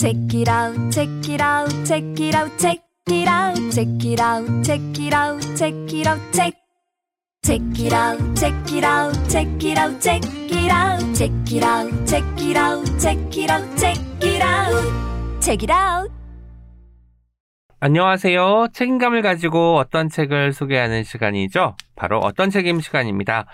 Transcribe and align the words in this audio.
Check 0.00 0.32
it 0.32 0.48
out, 0.48 0.90
check 0.90 1.28
it 1.28 1.42
out, 1.42 1.68
check 1.84 2.02
it 2.18 2.34
out, 2.34 2.50
check 2.58 2.80
it 3.06 3.28
out, 3.28 3.54
check 3.70 4.02
it 4.02 4.18
out, 4.18 4.64
check 4.64 4.80
it 4.98 5.12
out, 5.12 5.42
check 5.54 5.74
it 5.92 6.06
out, 6.06 6.20
check. 6.32 6.54
Check 7.44 7.60
it 7.78 7.92
out, 7.92 8.18
check 8.34 8.72
it 8.72 8.82
out, 8.82 9.12
check 9.28 9.62
it 9.62 9.76
out, 9.76 10.00
check 10.00 10.24
it 10.24 10.72
out, 10.72 11.14
check 11.14 11.52
it 11.52 11.62
out, 11.62 12.06
check 12.06 12.24
it 12.40 12.56
out, 12.56 12.96
check 12.96 13.20
it 13.36 13.50
out, 13.50 13.76
check 13.76 13.98
it 14.24 14.42
out, 14.42 15.42
check 15.42 15.62
it 15.64 15.70
out. 15.70 16.10
안녕하세요. 17.80 18.68
책임감을 18.72 19.20
가지고 19.20 19.76
어떤 19.76 20.08
책을 20.08 20.54
소개하는 20.54 21.04
시간이죠. 21.04 21.76
바로 21.94 22.20
어떤 22.20 22.48
책임 22.48 22.80
시간입니다. 22.80 23.44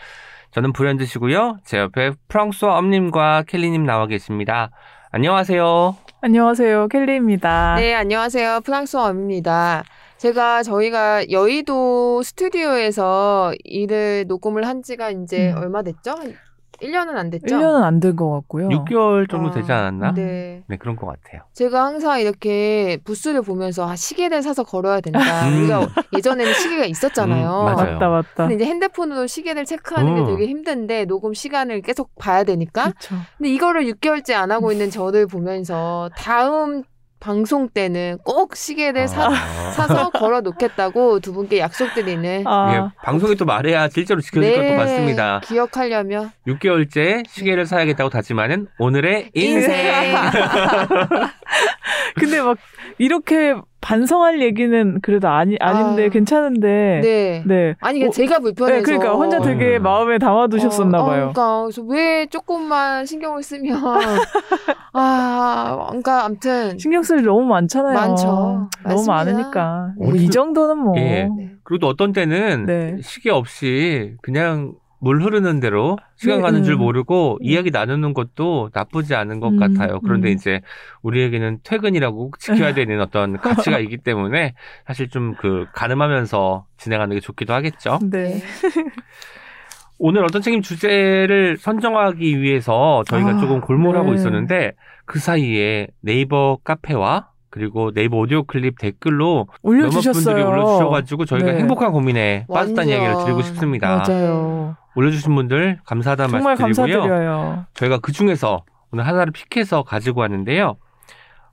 저는 0.53 0.73
불현듯이고요. 0.73 1.59
제 1.65 1.79
옆에 1.79 2.13
프랑스어 2.29 2.69
엄님과 2.69 3.43
켈리님 3.49 3.83
나와 3.83 4.07
계십니다. 4.07 4.71
안녕하세요. 5.11 6.06
안녕하세요. 6.27 6.89
켈리입니다. 6.89 7.77
네, 7.77 7.95
안녕하세요. 7.95 8.63
프랑스어입니다. 8.65 9.85
제가 10.17 10.65
저희가 10.65 11.31
여의도 11.31 12.25
스튜디오에서 12.25 13.55
일을 13.63 14.25
녹음을 14.27 14.67
한 14.67 14.83
지가 14.83 15.11
이제 15.11 15.53
음. 15.53 15.59
얼마 15.59 15.83
됐죠? 15.83 16.11
한 16.19 16.35
1년은 16.83 17.17
안 17.17 17.31
됐죠? 17.31 17.47
1년은 17.57 17.83
안 17.83 18.01
된 18.01 18.17
것 18.17 18.31
같고요. 18.31 18.69
6개월 18.69 19.29
정도 19.29 19.49
아, 19.51 19.53
되지 19.53 19.71
않았나? 19.73 20.13
네. 20.15 20.63
네, 20.67 20.77
그런 20.77 20.97
것 20.97 21.07
같아요. 21.07 21.43
제가 21.53 21.85
항상 21.85 22.21
이렇게 22.21 22.99
부스를 23.05 23.43
보면서 23.43 23.89
아, 23.89 23.97
시계를 23.97 24.43
사서 24.43 24.65
걸어야 24.65 25.01
된다. 25.01 25.21
음. 25.49 25.59
우리가 25.59 25.89
예전에는 26.15 26.53
시계가 26.55 26.85
있었잖아요. 26.87 27.49
음, 27.49 27.65
맞아요. 27.65 27.93
맞다, 27.95 28.09
맞다. 28.09 28.29
근데 28.49 28.55
이제 28.57 28.65
핸드폰으로 28.67 29.27
시계를 29.27 29.65
체크하는 29.65 30.17
음. 30.17 30.25
게 30.27 30.31
되게 30.33 30.47
힘든데 30.47 31.05
녹음 31.07 31.35
시간을 31.35 31.83
계속 31.83 32.15
봐야 32.17 32.45
되니까. 32.45 32.85
그렇죠. 32.91 33.15
근데 33.39 33.51
이거를 33.51 33.85
6개월째 33.87 34.35
안 34.35 34.51
하고 34.51 34.73
있는 34.73 34.91
저를 34.91 35.27
보면서 35.27 36.11
다음 36.17 36.83
방송 37.21 37.69
때는 37.69 38.19
꼭 38.25 38.57
시계를 38.57 39.09
사, 39.09 39.27
아. 39.27 39.71
사서 39.73 40.11
걸어 40.17 40.41
놓겠다고 40.41 41.21
두 41.21 41.33
분께 41.33 41.59
약속드리는 41.59 42.47
아, 42.47 42.71
이게 42.71 42.95
방송에 43.03 43.35
또 43.35 43.45
말해야 43.45 43.89
실제로 43.89 44.21
지켜질 44.21 44.55
것도 44.55 44.77
같습니다. 44.77 45.41
네, 45.41 45.47
기억하려면 45.47 46.31
6개월째 46.47 47.27
시계를 47.29 47.67
사야겠다고 47.67 48.11
다짐하는 48.11 48.69
오늘의 48.79 49.31
인생. 49.35 50.15
근데 52.15 52.41
막 52.41 52.57
이렇게 52.99 53.55
반성할 53.87 54.43
얘기는 54.43 55.01
그래도 55.01 55.29
아니 55.29 55.57
아닌데 55.61 56.07
아. 56.07 56.09
괜찮은데. 56.09 57.01
네. 57.05 57.43
네. 57.47 57.77
아니 57.81 58.05
어, 58.05 58.11
제가 58.11 58.41
불편해서 58.41 58.79
네, 58.79 58.83
그러니까 58.83 59.13
혼자 59.15 59.41
되게 59.41 59.77
음. 59.77 59.85
마음에 59.85 60.19
담아두셨었나 60.19 60.99
어, 60.99 61.03
어, 61.03 61.07
봐요. 61.07 61.33
그러니까 61.33 61.63
그래서 61.63 61.83
왜 61.83 62.27
조금만 62.27 63.07
신경을 63.07 63.45
쓰면 63.45 63.79
아, 64.93 65.87
그러니까 65.89 66.25
아무튼 66.25 66.77
신경 66.79 67.05
쓸일 67.05 67.27
너무 67.27 67.47
많잖아요. 67.47 67.95
많죠. 67.95 68.27
너무 68.27 68.69
많습니다. 68.83 69.13
많으니까. 69.13 69.93
네. 70.01 70.07
뭐이 70.09 70.31
정도는 70.31 70.79
뭐. 70.79 70.95
예. 70.97 71.29
네. 71.39 71.53
그리고 71.63 71.79
또 71.79 71.87
어떤 71.87 72.13
때는 72.13 72.67
네. 72.67 72.97
시계 73.03 73.31
없이 73.31 74.17
그냥 74.21 74.73
물 75.07 75.23
흐르는 75.23 75.61
대로 75.61 75.97
시간 76.17 76.39
네, 76.39 76.43
가는 76.43 76.65
줄 76.65 76.75
음. 76.75 76.79
모르고 76.81 77.39
음. 77.41 77.47
이야기 77.47 77.71
나누는 77.71 78.13
것도 78.13 78.71
나쁘지 78.75 79.15
않은 79.15 79.39
것 79.39 79.51
음, 79.51 79.59
같아요. 79.59 80.01
그런데 80.01 80.31
음. 80.31 80.35
이제 80.35 80.61
우리에게는 81.03 81.61
퇴근이라고 81.63 82.17
꼭 82.17 82.41
지켜야 82.41 82.75
되는 82.75 83.01
어떤 83.01 83.37
가치가 83.39 83.79
있기 83.79 83.99
때문에 83.99 84.55
사실 84.87 85.09
좀 85.09 85.37
그 85.39 85.67
가늠하면서 85.75 86.65
진행하는 86.79 87.15
게 87.15 87.21
좋기도 87.21 87.53
하겠죠. 87.53 87.99
네. 88.11 88.41
오늘 89.99 90.25
어떤 90.25 90.43
책임 90.43 90.61
주제를 90.63 91.57
선정하기 91.59 92.41
위해서 92.41 93.03
저희가 93.07 93.31
아, 93.31 93.39
조금 93.39 93.61
골몰하고 93.61 94.11
네. 94.11 94.17
있었는데 94.17 94.73
그 95.05 95.19
사이에 95.19 95.89
네이버 96.01 96.59
카페와 96.65 97.29
그리고 97.51 97.93
네이버 97.93 98.19
오디오 98.19 98.43
클립 98.43 98.79
댓글로 98.79 99.47
몇몇 99.63 99.85
올려주셨어요. 99.85 100.35
분들이 100.35 100.43
올려주셔가지고 100.43 101.25
저희가 101.25 101.53
네. 101.53 101.59
행복한 101.59 101.93
고민에 101.93 102.47
빠졌다는. 102.53 102.89
이야기를 102.91 103.25
드리고 103.25 103.43
싶습니다. 103.43 104.03
맞아요. 104.07 104.77
올려주신 104.97 105.35
분들 105.35 105.79
감사하다는 105.85 106.31
정말 106.31 106.57
말씀 106.59 106.85
드리고요. 106.85 107.03
감사드려요. 107.03 107.67
저희가 107.75 107.99
그 107.99 108.13
중에서 108.13 108.65
오늘 108.91 109.07
하나를 109.07 109.33
픽해서 109.33 109.83
가지고 109.83 110.23
왔는데요. 110.23 110.77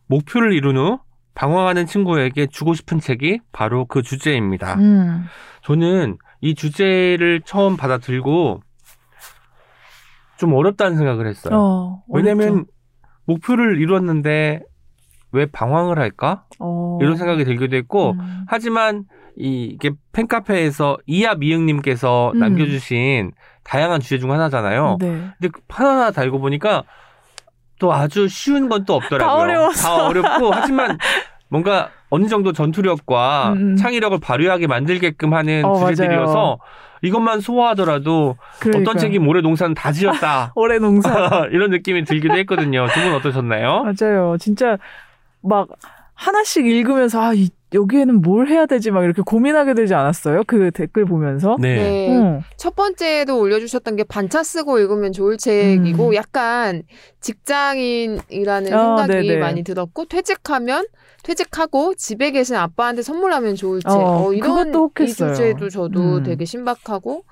목표를 0.07 0.53
이룬 0.53 0.77
후 0.77 0.99
방황하는 1.35 1.85
친구에게 1.85 2.47
주고 2.47 2.73
싶은 2.73 2.99
책이 2.99 3.39
바로 3.51 3.85
그 3.85 4.01
주제입니다. 4.01 4.75
음. 4.75 5.25
저는 5.63 6.17
이 6.41 6.55
주제를 6.55 7.41
처음 7.45 7.75
받아들고 7.75 8.61
좀 10.37 10.53
어렵다는 10.53 10.97
생각을 10.97 11.27
했어요. 11.27 11.55
어, 11.55 12.03
왜냐면 12.09 12.49
어렵죠. 12.49 12.71
목표를 13.25 13.81
이뤘는데 13.81 14.61
왜 15.31 15.45
방황을 15.47 15.99
할까? 15.99 16.45
어. 16.59 16.99
이런 17.01 17.17
생각이 17.17 17.43
들기도 17.43 17.75
했고 17.75 18.11
음. 18.11 18.45
하지만 18.47 19.05
이- 19.38 19.71
이게 19.73 19.91
팬카페에서 20.11 20.97
이하 21.05 21.35
미영님께서 21.35 22.31
음. 22.35 22.39
남겨주신 22.39 23.31
다양한 23.63 23.99
주제 23.99 24.17
중 24.19 24.31
하나잖아요. 24.31 24.97
네. 24.99 25.07
근데 25.07 25.49
그 25.51 25.61
하나하나 25.69 26.11
달고 26.11 26.39
보니까 26.39 26.83
또 27.79 27.93
아주 27.93 28.27
쉬운 28.27 28.69
건 28.69 28.85
또 28.85 28.95
없더라고요. 28.95 29.27
다 29.27 29.33
어려웠어. 29.35 29.88
다 29.88 30.05
어렵고 30.07 30.51
하지만 30.51 30.97
뭔가 31.49 31.89
어느 32.09 32.27
정도 32.27 32.51
전투력과 32.53 33.53
음, 33.53 33.57
음. 33.72 33.75
창의력을 33.75 34.19
발휘하게 34.19 34.67
만들게끔 34.67 35.33
하는 35.33 35.66
어, 35.66 35.89
주제들이어서 35.89 36.33
맞아요. 36.33 36.57
이것만 37.01 37.41
소화하더라도 37.41 38.38
그러니까요. 38.59 38.83
어떤 38.83 38.97
책이 38.97 39.19
모래 39.19 39.41
농사는 39.41 39.73
다 39.73 39.91
지었다. 39.91 40.53
올해 40.55 40.79
농사. 40.79 41.09
이런 41.51 41.69
느낌이 41.72 42.05
들기도 42.05 42.35
했거든요. 42.38 42.88
두 42.93 43.01
분 43.01 43.13
어떠셨나요? 43.16 43.83
맞아요. 43.83 44.38
진짜 44.39 44.77
막 45.41 45.67
하나씩 46.13 46.66
읽으면서 46.66 47.22
아, 47.22 47.33
이, 47.33 47.49
여기에는 47.73 48.22
뭘 48.22 48.47
해야 48.47 48.66
되지 48.66 48.91
막 48.91 49.03
이렇게 49.03 49.22
고민하게 49.22 49.73
되지 49.73 49.94
않았어요? 49.94 50.44
그 50.45 50.72
댓글 50.72 51.06
보면서. 51.06 51.57
네. 51.59 51.75
네. 51.75 52.09
응. 52.09 52.41
첫 52.57 52.75
번째도 52.75 53.39
올려주셨던 53.39 53.95
게 53.95 54.03
반차 54.03 54.44
쓰고 54.44 54.79
읽으면 54.79 55.11
좋을 55.11 55.38
책이고 55.38 56.09
음. 56.09 56.13
약간 56.16 56.84
직장인이라는 57.22 58.73
어, 58.73 58.97
생각이 58.97 59.28
네네. 59.28 59.38
많이 59.38 59.63
들었고 59.63 60.06
퇴직하면 60.06 60.85
퇴직하고 61.23 61.95
집에 61.95 62.31
계신 62.31 62.56
아빠한테 62.56 63.01
선물하면 63.01 63.56
좋을 63.56 63.81
책. 63.81 63.91
어, 63.91 64.28
어, 64.28 64.34
이런 64.34 64.69
이 64.69 64.78
혹했어요. 64.78 65.34
주제도 65.34 65.69
저도 65.69 66.17
음. 66.17 66.23
되게 66.23 66.45
신박하고 66.45 67.23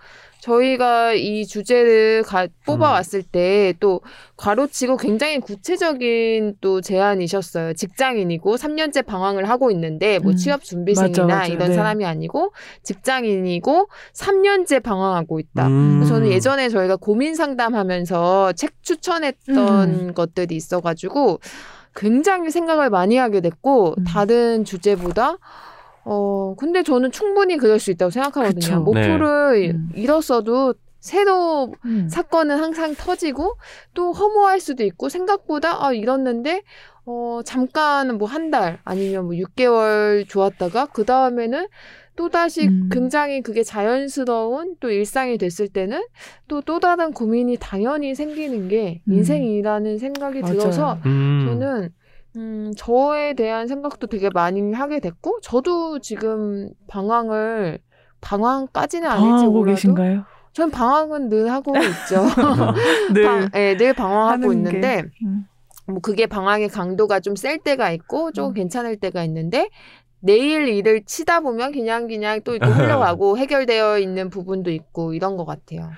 저희가 0.42 1.14
이 1.14 1.46
주제를 1.46 2.24
가- 2.24 2.48
뽑아왔을 2.66 3.22
때또 3.22 4.02
괄호치고 4.38 4.98
굉장히 4.98 5.40
구체적인 5.40 6.56
또 6.62 6.82
제안이셨어요. 6.82 7.74
직장인이고 7.74 8.56
3년째 8.56 9.06
방황을 9.06 9.48
하고 9.48 9.70
있는데 9.72 10.18
뭐 10.20 10.32
음. 10.32 10.36
취업 10.36 10.64
준비생이나 10.64 11.26
맞아, 11.28 11.42
맞아. 11.42 11.46
이런 11.54 11.70
네. 11.70 11.76
사람이 11.76 12.06
아니고 12.06 12.54
직장인이고 12.84 13.88
3년째 14.14 14.82
방황하고 14.82 15.40
있다. 15.40 15.68
음. 15.68 16.06
저는 16.08 16.30
예전에 16.32 16.70
저희가 16.70 16.96
고민 16.96 17.36
상담하면서 17.36 18.54
책 18.54 18.82
추천했던 18.82 19.90
음. 19.90 20.14
것들이 20.16 20.56
있어가지고 20.56 21.40
굉장히 21.96 22.50
생각을 22.50 22.90
많이 22.90 23.18
하게 23.18 23.42
됐고 23.42 23.96
음. 23.98 24.04
다른 24.06 24.66
주제보다 24.66 25.38
어 26.04 26.56
근데 26.58 26.84
저는 26.84 27.12
충분히 27.12 27.58
그럴 27.58 27.80
수 27.80 27.92
있다고 27.92 28.10
생각하거든요. 28.12 28.60
그쵸. 28.60 28.80
목표를 28.82 29.72
음. 29.76 29.90
잃었어도 29.96 30.74
새로 31.00 31.74
음. 31.86 32.08
사건은 32.10 32.58
항상 32.60 32.94
터지고 32.96 33.56
또 33.94 34.12
허무할 34.12 34.60
수도 34.60 34.84
있고 34.84 35.10
생각보다 35.10 35.84
아 35.86 35.94
잃었는데 35.94 36.62
어 37.06 37.42
잠깐 37.46 38.18
뭐 38.18 38.28
한 38.28 38.52
달 38.52 38.80
아니면 38.84 39.26
뭐 39.26 39.34
6개월 39.34 40.28
좋았다가 40.30 40.88
그 40.88 41.04
다음에는 41.06 41.68
또 42.16 42.30
다시 42.30 42.68
음. 42.68 42.90
굉장히 42.92 43.42
그게 43.42 43.64
자연스러운 43.64 44.76
또 44.80 44.92
일상이 44.92 45.38
됐을 45.40 45.68
때는 45.70 46.02
또또 46.48 46.80
다른 46.80 47.14
고민이 47.14 47.58
당연히 47.60 48.14
생기는 48.14 48.68
게 48.68 49.02
음. 49.08 49.14
인생이라는 49.14 49.98
생각이 49.98 50.42
맞아요. 50.42 50.60
들어서 50.60 50.98
음. 51.06 51.46
저는 51.48 51.90
음, 52.38 52.72
저에 52.78 53.34
대한 53.34 53.68
생각도 53.68 54.08
되게 54.08 54.30
많이 54.30 54.74
하게 54.74 55.00
됐고 55.00 55.40
저도 55.42 56.00
지금 56.00 56.70
방황을 56.88 57.80
방황까지는 58.22 59.10
방황하고 59.10 59.52
몰라도 59.52 59.76
계신가요? 59.76 60.26
전 60.54 60.70
방황은 60.70 61.30
늘 61.30 61.52
하고 61.52 61.74
있죠. 61.78 62.24
네. 63.14 63.24
방, 63.24 63.50
예, 63.56 63.76
늘 63.78 63.94
방황하고 63.94 64.54
있는데 64.54 65.02
게. 65.02 65.10
음. 65.26 65.46
뭐 65.88 66.00
그게 66.00 66.26
방황의 66.28 66.70
강도가 66.70 67.20
좀 67.20 67.36
셀 67.36 67.58
때가 67.60 67.92
있고 67.92 68.32
조금 68.32 68.52
음. 68.52 68.54
괜찮을 68.54 68.98
때가 68.98 69.24
있는데 69.26 69.70
내일 70.20 70.68
일을 70.68 71.04
치다 71.06 71.40
보면 71.42 71.72
그냥 71.72 72.08
그냥 72.08 72.42
또 72.44 72.56
이렇게 72.56 72.72
흘러가고 72.72 73.38
해결되어 73.38 74.00
있는 74.00 74.30
부분도 74.30 74.70
있고 74.72 75.14
이런 75.14 75.36
것 75.38 75.46
같아요. 75.46 75.90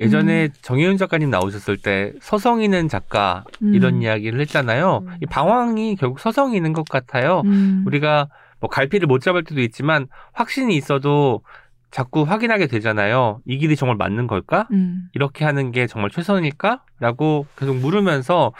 예전에 0.00 0.48
정혜윤 0.62 0.96
작가님 0.96 1.30
나오셨을 1.30 1.76
때 1.76 2.12
서성이는 2.20 2.88
작가 2.88 3.44
음. 3.62 3.74
이런 3.74 4.02
이야기를 4.02 4.40
했잖아요. 4.40 5.04
음. 5.06 5.16
이 5.22 5.26
방황이 5.26 5.96
결국 5.96 6.20
서성이는 6.20 6.72
것 6.72 6.88
같아요. 6.88 7.42
음. 7.44 7.84
우리가 7.86 8.28
뭐 8.60 8.70
갈피를 8.70 9.06
못 9.06 9.20
잡을 9.20 9.44
때도 9.44 9.60
있지만 9.60 10.06
확신이 10.32 10.76
있어도 10.76 11.42
자꾸 11.90 12.22
확인하게 12.22 12.66
되잖아요. 12.66 13.40
이 13.46 13.58
길이 13.58 13.76
정말 13.76 13.96
맞는 13.96 14.26
걸까? 14.26 14.68
음. 14.70 15.08
이렇게 15.12 15.44
하는 15.44 15.72
게 15.72 15.86
정말 15.86 16.10
최선일까? 16.10 16.82
라고 17.00 17.46
계속 17.56 17.76
물으면서 17.76 18.52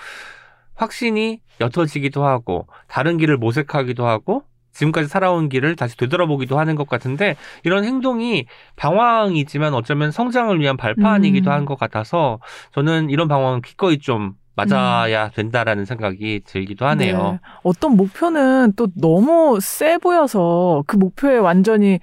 확신이 0.75 1.41
옅어지기도 1.61 2.25
하고 2.25 2.67
다른 2.89 3.19
길을 3.19 3.37
모색하기도 3.37 4.07
하고 4.07 4.45
지금까지 4.73 5.09
살아온 5.09 5.49
길을 5.49 5.77
다시 5.77 5.97
되돌아보기도 5.97 6.59
하는 6.59 6.75
것 6.75 6.89
같은데 6.89 7.37
이런 7.65 7.85
행동이 7.85 8.47
방황이지만 8.77 9.75
어쩌면 9.75 10.11
성장을 10.11 10.59
위한 10.61 10.77
발판이기도 10.77 11.51
음. 11.51 11.53
한것 11.53 11.79
같아서 11.79 12.39
저는 12.73 13.11
이런 13.11 13.29
방황은 13.29 13.63
기꺼이 13.63 13.99
좀 13.99 14.35
맞아야 14.57 15.31
된다라는 15.31 15.85
생각이 15.85 16.43
들기도 16.45 16.87
하네요. 16.87 17.33
네. 17.33 17.41
어떤 17.63 17.97
목표는 17.97 18.75
또 18.77 18.89
너무 18.95 19.59
세 19.61 19.97
보여서 19.99 20.85
그 20.87 20.97
목표에 20.97 21.39
완전히 21.39 22.01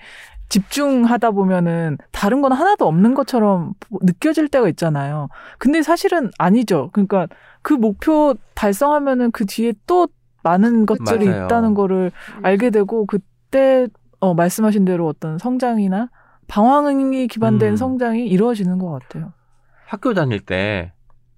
집중하다 0.49 1.31
보면은 1.31 1.97
다른 2.11 2.41
건 2.41 2.53
하나도 2.53 2.87
없는 2.87 3.13
것처럼 3.13 3.73
느껴질 4.01 4.47
때가 4.47 4.69
있잖아요. 4.69 5.27
근데 5.57 5.81
사실은 5.81 6.31
아니죠. 6.37 6.89
그러니까 6.93 7.27
그 7.61 7.73
목표 7.73 8.33
달성하면은 8.55 9.31
그 9.31 9.45
뒤에 9.45 9.73
또 9.85 10.07
많은 10.44 10.86
것들이 10.86 11.25
맞아요. 11.28 11.45
있다는 11.45 11.74
거를 11.74 12.12
알게 12.44 12.69
되고 12.69 13.06
그때 13.06 13.88
어 14.19 14.34
말씀하신 14.34 14.86
대로 14.86 15.07
어떤 15.07 15.38
성장이나 15.38 16.10
방황이 16.48 17.28
기반된 17.28 17.72
음. 17.72 17.75
성장이 17.75 18.25
이루어지는 18.28 18.78
것 18.78 18.92
같아요. 18.92 19.34
학교 19.86 20.13
다닐 20.13 20.39
때 20.39 20.94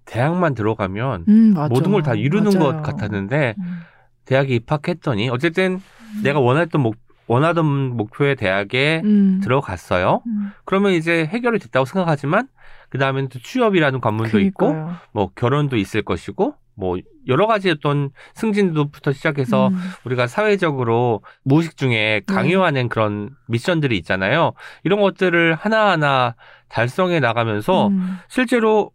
대학만 0.06 0.56
들어가면 0.56 1.26
음. 1.28 1.54
모든 1.70 1.92
걸 1.92 2.02
다 2.04 2.14
이루는 2.16 2.58
맞아요. 2.60 2.74
것 2.78 2.82
같았는데 2.84 3.56
음. 3.58 3.80
대학에 4.26 4.56
입학했더니 4.56 5.30
어쨌든 5.30 5.80
내가 6.24 6.40
원했던 6.40 6.82
목 6.82 6.96
원하던 7.28 7.66
목표의 7.96 8.36
대학에 8.36 9.02
음. 9.04 9.40
들어갔어요. 9.44 10.24
음. 10.26 10.52
그러면 10.66 10.94
이제 10.94 11.26
해결이 11.28 11.60
됐다고 11.60 11.86
생각하지만 11.86 12.48
그 12.90 12.98
다음에는 12.98 13.30
또 13.30 13.38
취업이라는 13.38 14.02
관문도 14.02 14.40
있고 14.40 14.68
그러니까요. 14.70 14.96
뭐 15.12 15.30
결혼도 15.36 15.78
있을 15.78 16.02
것이고 16.02 16.56
뭐 16.80 16.98
여러 17.28 17.46
가지 17.46 17.70
어떤 17.70 18.10
승진도부터 18.34 19.12
시작해서 19.12 19.68
음. 19.68 19.78
우리가 20.06 20.28
사회적으로 20.28 21.22
무의식 21.44 21.78
중에 21.78 22.22
강요하는 22.26 22.90
그런 22.90 23.30
미션들이 23.48 23.98
있잖아요. 23.98 24.54
이런 24.84 25.00
것들을 25.02 25.56
하나하나 25.56 26.36
달성해 26.70 27.20
나가면서 27.20 27.90
음. 27.90 28.18
실제로 28.30 28.92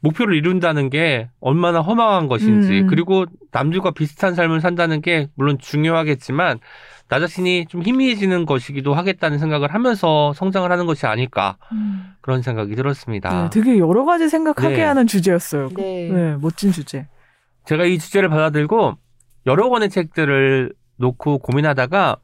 목표를 0.00 0.36
이룬다는 0.36 0.90
게 0.90 1.30
얼마나 1.40 1.80
허망한 1.80 2.28
것인지 2.28 2.80
음. 2.82 2.86
그리고 2.88 3.24
남들과 3.52 3.92
비슷한 3.92 4.34
삶을 4.34 4.60
산다는 4.60 5.00
게 5.00 5.28
물론 5.34 5.58
중요하겠지만 5.58 6.58
나 7.08 7.20
자신이 7.20 7.66
좀 7.68 7.82
희미해지는 7.82 8.44
것이기도 8.46 8.94
하겠다는 8.94 9.38
생각을 9.38 9.72
하면서 9.72 10.32
성장을 10.34 10.70
하는 10.70 10.86
것이 10.86 11.06
아닐까 11.06 11.56
음. 11.72 12.14
그런 12.20 12.42
생각이 12.42 12.74
들었습니다. 12.76 13.44
네, 13.44 13.50
되게 13.50 13.78
여러 13.78 14.04
가지 14.04 14.28
생각하게 14.28 14.76
네. 14.76 14.82
하는 14.82 15.06
주제였어요. 15.06 15.70
네. 15.70 16.10
네, 16.10 16.36
멋진 16.40 16.70
주제. 16.70 17.06
제가 17.64 17.84
이 17.84 17.98
주제를 17.98 18.28
받아들고 18.28 18.94
여러 19.46 19.68
권의 19.68 19.90
책들을 19.90 20.72
놓고 20.96 21.38
고민하다가 21.38 22.16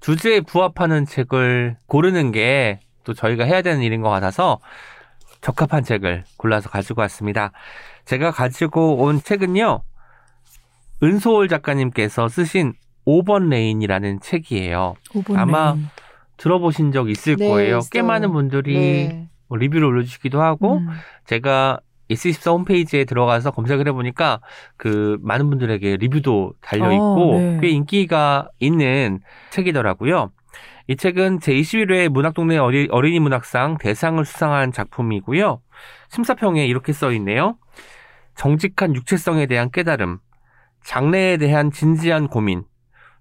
주제에 0.00 0.40
부합하는 0.40 1.06
책을 1.06 1.76
고르는 1.86 2.32
게 2.32 2.80
또 3.08 3.14
저희가 3.14 3.44
해야 3.44 3.62
되는 3.62 3.80
일인 3.80 4.02
것 4.02 4.10
같아서 4.10 4.60
적합한 5.40 5.82
책을 5.82 6.24
골라서 6.36 6.68
가지고 6.68 7.00
왔습니다. 7.00 7.52
제가 8.04 8.30
가지고 8.30 8.96
온 8.96 9.22
책은요, 9.22 9.82
은소홀 11.02 11.48
작가님께서 11.48 12.28
쓰신 12.28 12.74
5번 13.06 13.48
레인이라는 13.48 14.20
책이에요. 14.20 14.94
5번 15.12 15.38
아마 15.38 15.72
레인. 15.72 15.86
들어보신 16.36 16.92
적 16.92 17.08
있을 17.08 17.36
네, 17.36 17.48
거예요. 17.48 17.78
꽤 17.90 18.00
있어요. 18.00 18.06
많은 18.06 18.30
분들이 18.32 18.74
네. 19.08 19.28
뭐 19.46 19.56
리뷰를 19.56 19.86
올려주시기도 19.86 20.42
하고, 20.42 20.76
음. 20.76 20.88
제가 21.24 21.80
예스24 22.10 22.52
홈페이지에 22.52 23.04
들어가서 23.04 23.50
검색을 23.50 23.86
해보니까 23.88 24.40
그 24.76 25.18
많은 25.22 25.50
분들에게 25.50 25.96
리뷰도 25.96 26.54
달려 26.60 26.92
있고 26.92 27.34
어, 27.34 27.38
네. 27.38 27.58
꽤 27.60 27.68
인기가 27.68 28.48
있는 28.58 29.20
책이더라고요. 29.50 30.30
이 30.86 30.96
책은 30.96 31.40
제21회 31.40 32.08
문학동네 32.08 32.56
어린이 32.56 33.20
문학상 33.20 33.76
대상을 33.78 34.24
수상한 34.24 34.72
작품이고요. 34.72 35.60
심사평에 36.08 36.66
이렇게 36.66 36.94
써 36.94 37.12
있네요. 37.12 37.58
정직한 38.34 38.94
육체성에 38.94 39.46
대한 39.46 39.70
깨달음, 39.70 40.18
장래에 40.84 41.36
대한 41.36 41.70
진지한 41.70 42.28
고민, 42.28 42.64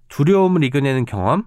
두려움을 0.07 0.63
이겨내는 0.63 1.03
경험, 1.05 1.43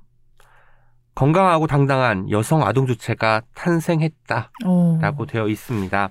건강하고 1.15 1.67
당당한 1.67 2.31
여성 2.31 2.63
아동 2.63 2.87
주체가 2.87 3.43
탄생했다. 3.55 4.51
어. 4.67 4.99
라고 5.01 5.25
되어 5.25 5.49
있습니다. 5.49 6.11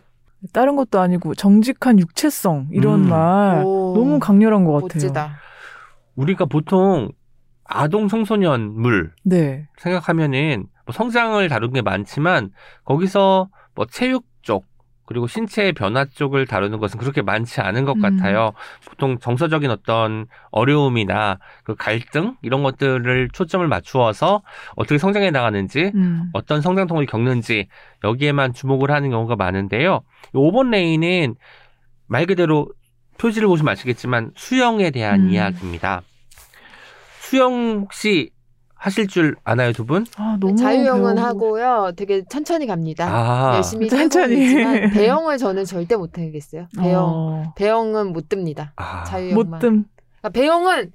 다른 0.53 0.75
것도 0.75 0.99
아니고 0.99 1.35
정직한 1.35 1.99
육체성 1.99 2.69
이런 2.71 3.01
음. 3.05 3.09
말 3.09 3.63
오, 3.65 3.93
너무 3.95 4.19
강렬한 4.19 4.63
것 4.63 4.73
같아요. 4.73 4.87
멋지다. 4.93 5.37
우리가 6.15 6.45
보통 6.45 7.09
아동 7.65 8.07
청소년물 8.07 9.13
네. 9.23 9.67
생각하면은 9.77 10.65
뭐 10.85 10.93
성장을 10.93 11.47
다룬 11.49 11.71
게 11.71 11.81
많지만 11.81 12.51
거기서 12.83 13.49
뭐 13.75 13.85
체육 13.85 14.25
쪽 14.41 14.65
그리고 15.09 15.25
신체의 15.25 15.73
변화 15.73 16.05
쪽을 16.05 16.45
다루는 16.45 16.77
것은 16.77 16.99
그렇게 16.99 17.23
많지 17.23 17.61
않은 17.61 17.83
것 17.83 17.93
음. 17.95 18.01
같아요. 18.01 18.53
보통 18.85 19.17
정서적인 19.17 19.71
어떤 19.71 20.27
어려움이나 20.51 21.39
그 21.63 21.73
갈등 21.73 22.35
이런 22.43 22.61
것들을 22.61 23.29
초점을 23.33 23.67
맞추어서 23.67 24.43
어떻게 24.75 24.99
성장해 24.99 25.31
나가는지 25.31 25.91
음. 25.95 26.29
어떤 26.33 26.61
성장 26.61 26.85
통을 26.85 27.07
겪는지 27.07 27.69
여기에만 28.03 28.53
주목을 28.53 28.91
하는 28.91 29.09
경우가 29.09 29.35
많은데요. 29.35 30.01
이 30.35 30.37
5번 30.37 30.69
레인은 30.69 31.33
말 32.05 32.27
그대로 32.27 32.69
표지를 33.17 33.47
보시면 33.47 33.71
아시겠지만 33.71 34.29
수영에 34.35 34.91
대한 34.91 35.21
음. 35.21 35.29
이야기입니다. 35.31 36.03
수영 37.21 37.79
혹시 37.79 38.29
하실 38.79 39.07
줄 39.07 39.35
아나요, 39.43 39.73
두 39.73 39.85
분? 39.85 40.05
아, 40.15 40.37
너무 40.39 40.55
자유형은 40.55 41.15
배우고 41.15 41.19
하고요. 41.27 41.91
되게 41.97 42.23
천천히 42.29 42.65
갑니다. 42.65 43.05
아, 43.09 43.55
열심히 43.55 43.89
천천히. 43.89 44.53
천천히. 44.53 44.89
배영을 44.91 45.37
저는 45.37 45.65
절대 45.65 45.97
못 45.97 46.17
하겠어요. 46.17 46.67
배영. 46.79 47.03
어, 47.05 47.53
배영은 47.57 48.13
못 48.13 48.29
듭니다. 48.29 48.71
아, 48.77 49.03
자유형만. 49.03 49.49
못 49.49 49.59
뜸. 49.59 49.85
그러니까 50.21 50.29
배영은 50.33 50.91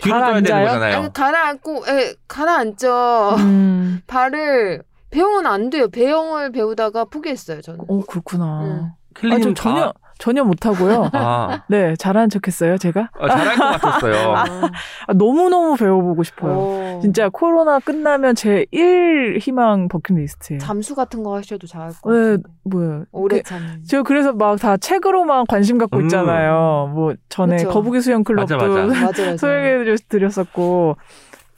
뒤로 0.00 0.14
떠야 0.20 0.34
되는 0.34 0.42
가라앉아요? 0.44 0.64
거잖아요. 0.66 0.96
아니, 0.98 1.12
가라앉고 1.12 1.84
에, 1.88 2.14
가라앉죠. 2.28 3.34
음. 3.40 4.00
발을 4.06 4.82
배영은 5.10 5.46
안 5.46 5.70
돼요. 5.70 5.88
배영을 5.88 6.52
배우다가 6.52 7.04
포기했어요. 7.06 7.60
저는. 7.62 7.80
어 7.88 8.00
그렇구나. 8.06 8.60
음. 8.62 8.80
아, 8.84 8.94
킬리님 9.18 9.54
전혀 9.56 9.92
전혀 10.18 10.42
못 10.42 10.66
하고요. 10.66 11.10
아, 11.12 11.62
네, 11.68 11.94
잘하는 11.96 12.28
척 12.28 12.46
했어요, 12.46 12.76
제가. 12.76 13.08
아, 13.20 13.28
잘할 13.28 13.56
것 13.56 13.80
같았어요. 13.80 14.34
아, 15.06 15.12
너무 15.14 15.48
너무 15.48 15.76
배워보고 15.76 16.24
싶어요. 16.24 16.52
오. 16.54 16.98
진짜 17.00 17.28
코로나 17.28 17.78
끝나면 17.78 18.34
제 18.34 18.66
1 18.72 19.38
희망 19.40 19.88
버킷리스트예요. 19.88 20.58
잠수 20.60 20.94
같은 20.94 21.22
거 21.22 21.36
하셔도 21.36 21.66
잘할 21.66 21.90
것 22.02 22.10
네, 22.12 22.20
같아요. 22.36 22.38
뭐야. 22.64 23.02
오래 23.12 23.36
그- 23.38 23.42
참. 23.44 23.82
저 23.88 24.02
그래서 24.02 24.32
막 24.32 24.56
다 24.58 24.76
책으로만 24.76 25.44
관심 25.46 25.78
갖고 25.78 25.98
음. 25.98 26.02
있잖아요. 26.02 26.90
뭐 26.94 27.14
전에 27.28 27.56
그쵸. 27.58 27.68
거북이 27.70 28.00
수영 28.00 28.24
클럽도 28.24 28.56
맞아, 28.56 28.66
맞아. 28.66 28.86
맞아요. 28.86 28.88
맞아요. 29.16 29.36
소개해 29.36 29.94
드렸었고 30.08 30.96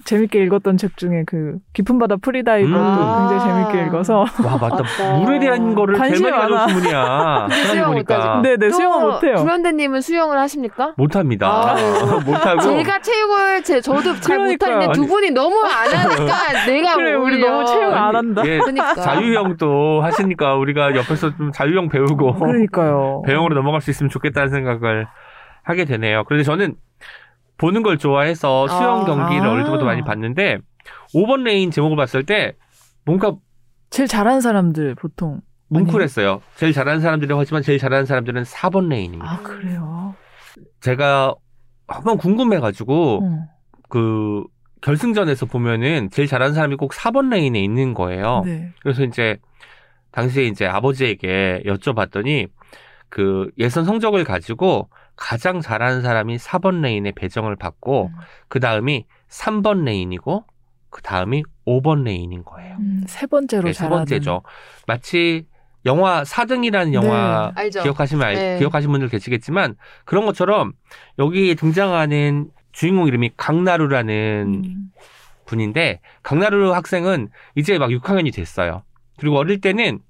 재밌게 0.04 0.42
읽었던 0.44 0.76
책 0.76 0.96
중에 0.96 1.24
그 1.26 1.56
깊은 1.74 1.98
바다 1.98 2.16
프리다이버도 2.16 2.74
음. 2.74 3.28
굉장히 3.28 3.40
재밌게 3.70 3.86
읽어서 3.86 4.20
와, 4.20 4.56
맞다. 4.60 4.76
맞다. 4.82 5.18
물에 5.18 5.38
대한 5.38 5.74
거를 5.74 5.94
제일 5.96 6.08
관심이 6.08 6.30
많이 6.30 6.42
많아. 6.42 6.48
가져오신 6.66 6.80
분이야. 6.80 7.48
수영 7.70 7.86
보니까. 7.92 8.16
못하지. 8.16 8.48
네, 8.48 8.56
네, 8.56 8.68
또 8.68 8.74
수영은 8.76 9.06
못해요. 9.08 9.34
구현대님은 9.36 10.00
수영을 10.00 10.38
하십니까? 10.38 10.94
못합니다. 10.96 11.74
아유. 11.74 12.20
못하고. 12.24 12.60
제가 12.62 13.00
체육을 13.00 13.62
제 13.62 13.80
저도 13.80 14.14
잘 14.20 14.36
그러니까요. 14.38 14.72
못하는데 14.76 14.92
두 14.92 15.00
아니. 15.02 15.08
분이 15.08 15.30
너무 15.32 15.60
안 15.64 15.88
하니까 15.92 16.64
내가 16.66 16.94
그래 16.94 17.14
우리 17.14 17.34
오히려 17.36 17.50
너무 17.50 17.66
체육 17.66 17.92
안 17.92 18.16
한다. 18.16 18.42
예, 18.46 18.58
그러니까 18.58 18.94
자유형도 18.94 20.00
하시니까 20.02 20.54
우리가 20.56 20.94
옆에서 20.96 21.36
좀 21.36 21.52
자유형 21.52 21.88
배우고 21.88 22.34
그러니까요. 22.34 23.22
배영으로 23.26 23.54
넘어갈 23.54 23.80
수 23.80 23.90
있으면 23.90 24.10
좋겠다는 24.10 24.48
생각을 24.50 25.06
하게 25.62 25.84
되네요. 25.84 26.24
그런데 26.26 26.42
저는 26.44 26.74
보는 27.60 27.82
걸 27.82 27.98
좋아해서 27.98 28.66
수영 28.68 29.02
아. 29.02 29.04
경기를 29.04 29.46
아. 29.46 29.52
어릴 29.52 29.64
때부터 29.64 29.84
많이 29.84 30.02
봤는데 30.02 30.58
5번 31.14 31.42
레인 31.42 31.70
제목을 31.70 31.94
봤을 31.94 32.24
때 32.24 32.56
뭔가 33.04 33.36
제일 33.90 34.08
잘하는 34.08 34.40
사람들 34.40 34.94
보통 34.94 35.42
뭉클했어요. 35.68 36.40
제일 36.56 36.72
잘하는 36.72 37.00
사람들이라고 37.00 37.40
하지만 37.40 37.62
제일 37.62 37.78
잘하는 37.78 38.06
사람들은 38.06 38.42
4번 38.44 38.88
레인입니다. 38.88 39.30
아 39.30 39.42
그래요. 39.42 40.14
제가 40.80 41.34
한번 41.86 42.16
궁금해가지고 42.16 43.20
어. 43.22 43.48
그 43.88 44.42
결승전에서 44.80 45.46
보면은 45.46 46.08
제일 46.10 46.26
잘하는 46.26 46.54
사람이 46.54 46.76
꼭 46.76 46.92
4번 46.92 47.30
레인에 47.30 47.60
있는 47.62 47.92
거예요. 47.92 48.42
네. 48.46 48.70
그래서 48.80 49.04
이제 49.04 49.36
당시에 50.12 50.44
이제 50.46 50.66
아버지에게 50.66 51.62
여쭤봤더니 51.66 52.48
그 53.10 53.50
예선 53.58 53.84
성적을 53.84 54.24
가지고 54.24 54.88
가장 55.16 55.60
잘하는 55.60 56.00
사람이 56.00 56.38
4번 56.38 56.80
레인에 56.80 57.12
배정을 57.12 57.56
받고 57.56 58.06
음. 58.06 58.20
그 58.48 58.60
다음이 58.60 59.04
3번 59.28 59.84
레인이고 59.84 60.44
그 60.88 61.02
다음이 61.02 61.42
5번 61.66 62.04
레인인 62.04 62.44
거예요. 62.44 62.76
음, 62.78 63.02
세 63.06 63.26
번째로 63.26 63.64
네, 63.64 63.72
세. 63.72 63.88
번째죠. 63.88 64.42
마치 64.86 65.46
영화 65.84 66.24
4등이라는 66.24 66.94
영화 66.94 67.52
네. 67.56 67.68
기억하시면 67.70 68.26
알, 68.26 68.34
네. 68.34 68.58
기억하신 68.58 68.90
분들 68.90 69.08
계시겠지만 69.08 69.76
그런 70.04 70.24
것처럼 70.26 70.72
여기 71.18 71.54
등장하는 71.54 72.50
주인공 72.72 73.06
이름이 73.08 73.32
강나루라는 73.36 74.62
음. 74.64 74.92
분인데 75.46 76.00
강나루 76.22 76.72
학생은 76.74 77.28
이제 77.56 77.78
막 77.78 77.90
6학년이 77.90 78.32
됐어요. 78.32 78.84
그리고 79.18 79.36
어릴 79.36 79.60
때는 79.60 80.00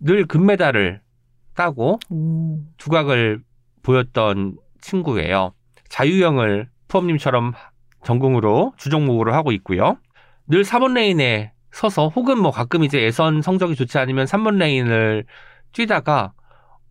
늘 0.00 0.26
금메달을 0.26 1.00
따고 1.58 1.98
오. 2.08 2.60
두각을 2.76 3.42
보였던 3.82 4.58
친구예요. 4.80 5.52
자유형을 5.88 6.68
프엄님처럼 6.86 7.52
전공으로 8.04 8.74
주종목으로 8.76 9.34
하고 9.34 9.50
있고요. 9.50 9.98
늘 10.46 10.62
4번 10.62 10.94
레인에 10.94 11.52
서서 11.72 12.08
혹은 12.08 12.38
뭐 12.38 12.52
가끔 12.52 12.84
이제 12.84 13.02
예선 13.02 13.42
성적이 13.42 13.74
좋지 13.74 13.98
않으면 13.98 14.26
3번 14.26 14.58
레인을 14.58 15.24
뛰다가 15.72 16.32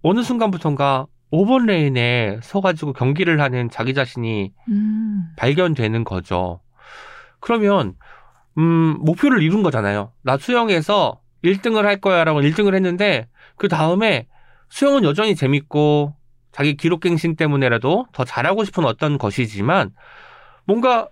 어느 0.04 0.22
순간부터인가 0.22 1.08
5번 1.32 1.66
레인에 1.66 2.40
서가지고 2.44 2.92
경기를 2.92 3.40
하는 3.40 3.70
자기 3.70 3.94
자신이 3.94 4.52
음. 4.68 5.30
발견되는 5.38 6.04
거죠. 6.04 6.60
그러면 7.40 7.94
음, 8.58 8.98
목표를 9.00 9.42
이룬 9.42 9.64
거잖아요. 9.64 10.12
나 10.24 10.36
수영에서 10.38 11.22
1등을 11.46 11.84
할 11.84 12.02
거야 12.02 12.26
라고 12.26 12.42
1등을 12.42 12.76
했는데 12.76 13.28
그 13.56 13.70
다음에 13.70 14.28
수영은 14.70 15.04
여전히 15.04 15.36
재밌고 15.36 16.14
자기 16.52 16.76
기록갱신 16.76 17.36
때문에라도 17.36 18.08
더 18.12 18.24
잘하고 18.24 18.64
싶은 18.64 18.86
어떤 18.86 19.18
것이지만 19.18 19.92
뭔가 20.66 21.08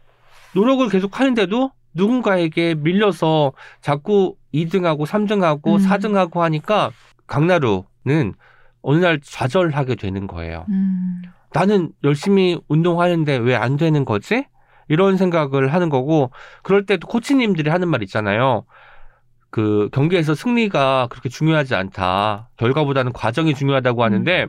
노력을 0.54 0.88
계속 0.90 1.20
하는데도 1.20 1.72
누군가에게 1.94 2.76
밀려서 2.76 3.54
자꾸 3.82 4.36
2등하고 4.54 5.06
3등하고 5.06 5.80
음. 5.80 5.88
4등하고 5.88 6.40
하니까 6.40 6.92
강나루는 7.28 8.34
어느 8.82 8.98
날 9.00 9.20
좌절하게 9.22 9.96
되는 9.96 10.28
거예요. 10.28 10.66
음. 10.70 11.22
나는 11.54 11.92
열심히 12.04 12.60
운동하는데 12.68 13.38
왜 13.38 13.56
안 13.56 13.78
되는 13.78 14.04
거지? 14.06 14.46
이런 14.88 15.18
생각을 15.18 15.74
하는 15.74 15.90
거고, 15.90 16.30
그럴 16.62 16.86
때또 16.86 17.08
코치님들이 17.08 17.72
하는 17.72 17.88
말 17.88 18.04
있잖아요. 18.04 18.66
그 19.56 19.88
경기에서 19.94 20.36
승리가 20.36 21.08
그렇게 21.10 21.30
중요하지 21.30 21.76
않다. 21.76 22.50
결과보다는 22.58 23.14
과정이 23.14 23.54
중요하다고 23.54 24.04
하는데, 24.04 24.48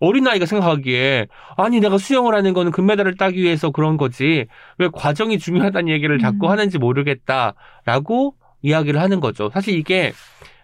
어린아이가 0.00 0.44
생각하기에, 0.44 1.28
아니, 1.56 1.80
내가 1.80 1.96
수영을 1.96 2.34
하는 2.34 2.52
거는 2.52 2.70
금메달을 2.70 3.16
따기 3.16 3.40
위해서 3.40 3.70
그런 3.70 3.96
거지, 3.96 4.44
왜 4.76 4.88
과정이 4.92 5.38
중요하다는 5.38 5.88
얘기를 5.88 6.18
자꾸 6.18 6.48
음. 6.48 6.50
하는지 6.50 6.76
모르겠다라고 6.76 8.34
이야기를 8.60 9.00
하는 9.00 9.20
거죠. 9.20 9.48
사실 9.48 9.78
이게 9.78 10.12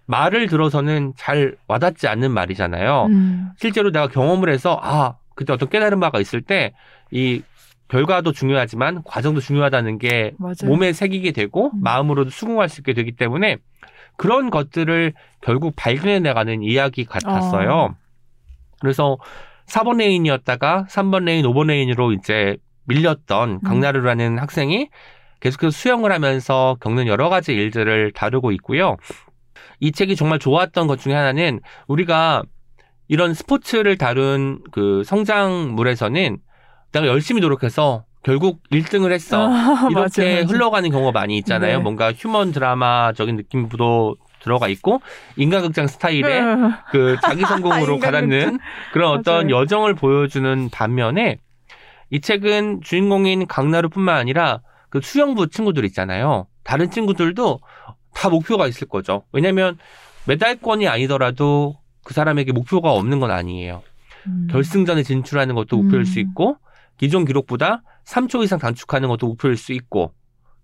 말을 0.05 0.49
들어서는 0.49 1.15
잘 1.17 1.57
와닿지 1.67 2.07
않는 2.07 2.33
말이잖아요. 2.33 3.07
음. 3.07 3.49
실제로 3.57 3.91
내가 3.91 4.09
경험을 4.09 4.51
해서 4.51 4.79
아 4.83 5.15
그때 5.35 5.55
어떤 5.55 5.71
깨달은 5.71 6.01
바가 6.01 6.21
있을 6.21 6.43
때 6.43 6.75
이 7.11 7.43
결과도 7.91 8.33
중요하지만 8.33 9.03
과정도 9.05 9.41
중요하다는 9.41 9.99
게 9.99 10.33
맞아요. 10.39 10.55
몸에 10.65 10.93
새기게 10.93 11.33
되고 11.33 11.71
음. 11.75 11.81
마음으로도 11.83 12.31
수긍할 12.31 12.69
수 12.69 12.81
있게 12.81 12.95
되기 12.95 13.13
때문에 13.13 13.57
그런 14.17 14.51
것들을 14.51 15.13
결국 15.41 15.75
발견해 15.77 16.21
나가는 16.21 16.63
이야기 16.63 17.05
같았어요. 17.05 17.71
어. 17.71 17.95
그래서 18.81 19.19
4번 19.67 19.99
레인이었다가 19.99 20.87
3번 20.89 21.25
레인, 21.25 21.45
5번 21.47 21.67
레인으로 21.67 22.13
이제 22.13 22.57
밀렸던 22.85 23.51
음. 23.51 23.61
강나루라는 23.61 24.39
학생이 24.39 24.89
계속해서 25.41 25.71
수영을 25.71 26.13
하면서 26.13 26.77
겪는 26.81 27.07
여러 27.07 27.29
가지 27.29 27.55
일들을 27.55 28.13
다루고 28.13 28.53
있고요. 28.53 28.97
이 29.81 29.91
책이 29.91 30.15
정말 30.15 30.39
좋았던 30.39 30.87
것 30.87 31.01
중에 31.01 31.15
하나는 31.15 31.61
우리가 31.89 32.43
이런 33.09 33.35
스포츠를 33.35 33.97
다룬 33.97 34.61
그 34.71 35.03
성장물에서는 35.05 36.39
내가 36.93 37.07
열심히 37.07 37.41
노력해서 37.41 38.05
결국 38.23 38.61
1등을 38.71 39.13
했어. 39.13 39.49
아, 39.49 39.87
이렇게 39.91 39.95
맞아, 39.95 40.23
맞아. 40.23 40.47
흘러가는 40.47 40.91
경우가 40.91 41.13
많이 41.13 41.39
있잖아요. 41.39 41.79
네. 41.79 41.83
뭔가 41.83 42.13
휴먼 42.13 42.53
드라마적인 42.53 43.37
느낌도 43.37 44.17
들어가 44.41 44.69
있고 44.69 45.01
인간극장 45.37 45.87
스타일의 45.87 46.43
그 46.91 47.17
자기 47.23 47.43
성공으로. 47.45 47.99
가닿는 48.01 48.59
그런 48.93 49.19
어떤 49.19 49.47
맞아요. 49.47 49.61
여정을 49.63 49.95
보여주는 49.95 50.69
반면에 50.71 51.39
이 52.11 52.21
책은 52.21 52.81
주인공인 52.83 53.47
강나루뿐만 53.47 54.17
아니라 54.17 54.61
그 54.89 55.01
수영부 55.03 55.49
친구들 55.49 55.85
있잖아요. 55.87 56.47
다른 56.65 56.91
친구들도 56.91 57.61
다 58.15 58.29
목표가 58.29 58.67
있을 58.67 58.89
거죠. 58.89 59.25
왜냐하면 59.33 59.79
메달권이 60.27 60.89
아니더라도 60.89 61.77
그 62.05 62.15
사람에게 62.15 62.53
목표가 62.53 62.93
없는 62.93 63.21
건 63.21 63.31
아니에요. 63.31 63.83
음. 64.27 64.49
결승전에 64.51 65.03
진출하는 65.03 65.55
것도 65.55 65.77
목표일 65.77 66.05
수 66.05 66.19
음. 66.19 66.27
있고 66.27 66.57
기존 67.01 67.25
기록보다 67.25 67.83
3초 68.05 68.45
이상 68.45 68.59
단축하는 68.59 69.09
것도 69.09 69.27
목표일 69.27 69.57
수 69.57 69.73
있고 69.73 70.13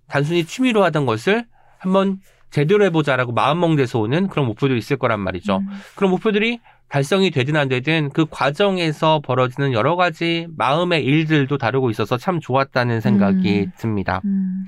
단순히 0.07 0.45
취미로 0.45 0.85
하던 0.85 1.07
것을 1.07 1.47
한번 1.79 2.19
제대로 2.51 2.85
해보자라고 2.85 3.33
마음먹는 3.33 3.87
서 3.87 4.01
오는 4.01 4.29
그런 4.29 4.45
목표도 4.45 4.77
있을 4.77 4.99
거란 4.99 5.19
말이죠. 5.21 5.57
음. 5.57 5.67
그런 5.95 6.11
목표들이 6.11 6.61
달성이 6.91 7.31
되든 7.31 7.57
안 7.57 7.69
되든 7.69 8.11
그 8.11 8.27
과정에서 8.29 9.23
벌어지는 9.25 9.73
여러 9.73 9.97
가지 9.97 10.47
마음의 10.59 11.05
일들도 11.05 11.57
다루고 11.57 11.89
있어서 11.89 12.19
참 12.19 12.39
좋았다는 12.39 13.01
생각이 13.01 13.61
음. 13.61 13.73
듭니다. 13.79 14.21
음. 14.27 14.67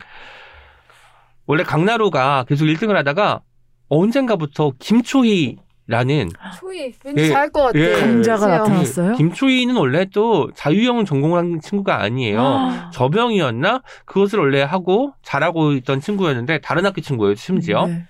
원래 1.45 1.65
강나루가 1.65 2.45
계속 2.49 2.65
1등을 2.65 2.95
하다가 2.95 3.43
언젠가부터 3.91 4.73
김초희 4.79 5.59
라는 5.91 6.29
초이 6.61 6.93
왠지 7.03 7.23
예, 7.23 7.29
잘할 7.29 7.51
것 7.51 7.63
같아. 7.63 7.79
예. 7.79 7.93
강자가. 7.95 8.47
나타났어요? 8.47 9.15
김초희는 9.15 9.75
원래 9.75 10.05
또 10.13 10.51
자유형 10.55 11.07
전공한 11.07 11.61
친구가 11.63 12.03
아니에요. 12.03 12.41
아. 12.41 12.91
저병이었나? 12.93 13.81
그것을 14.05 14.39
원래 14.39 14.61
하고 14.61 15.15
잘하고 15.23 15.73
있던 15.73 16.03
친구였는데 16.03 16.59
다른 16.59 16.85
학교 16.85 17.01
친구예요, 17.01 17.35
심지어. 17.37 17.87
네. 17.87 18.05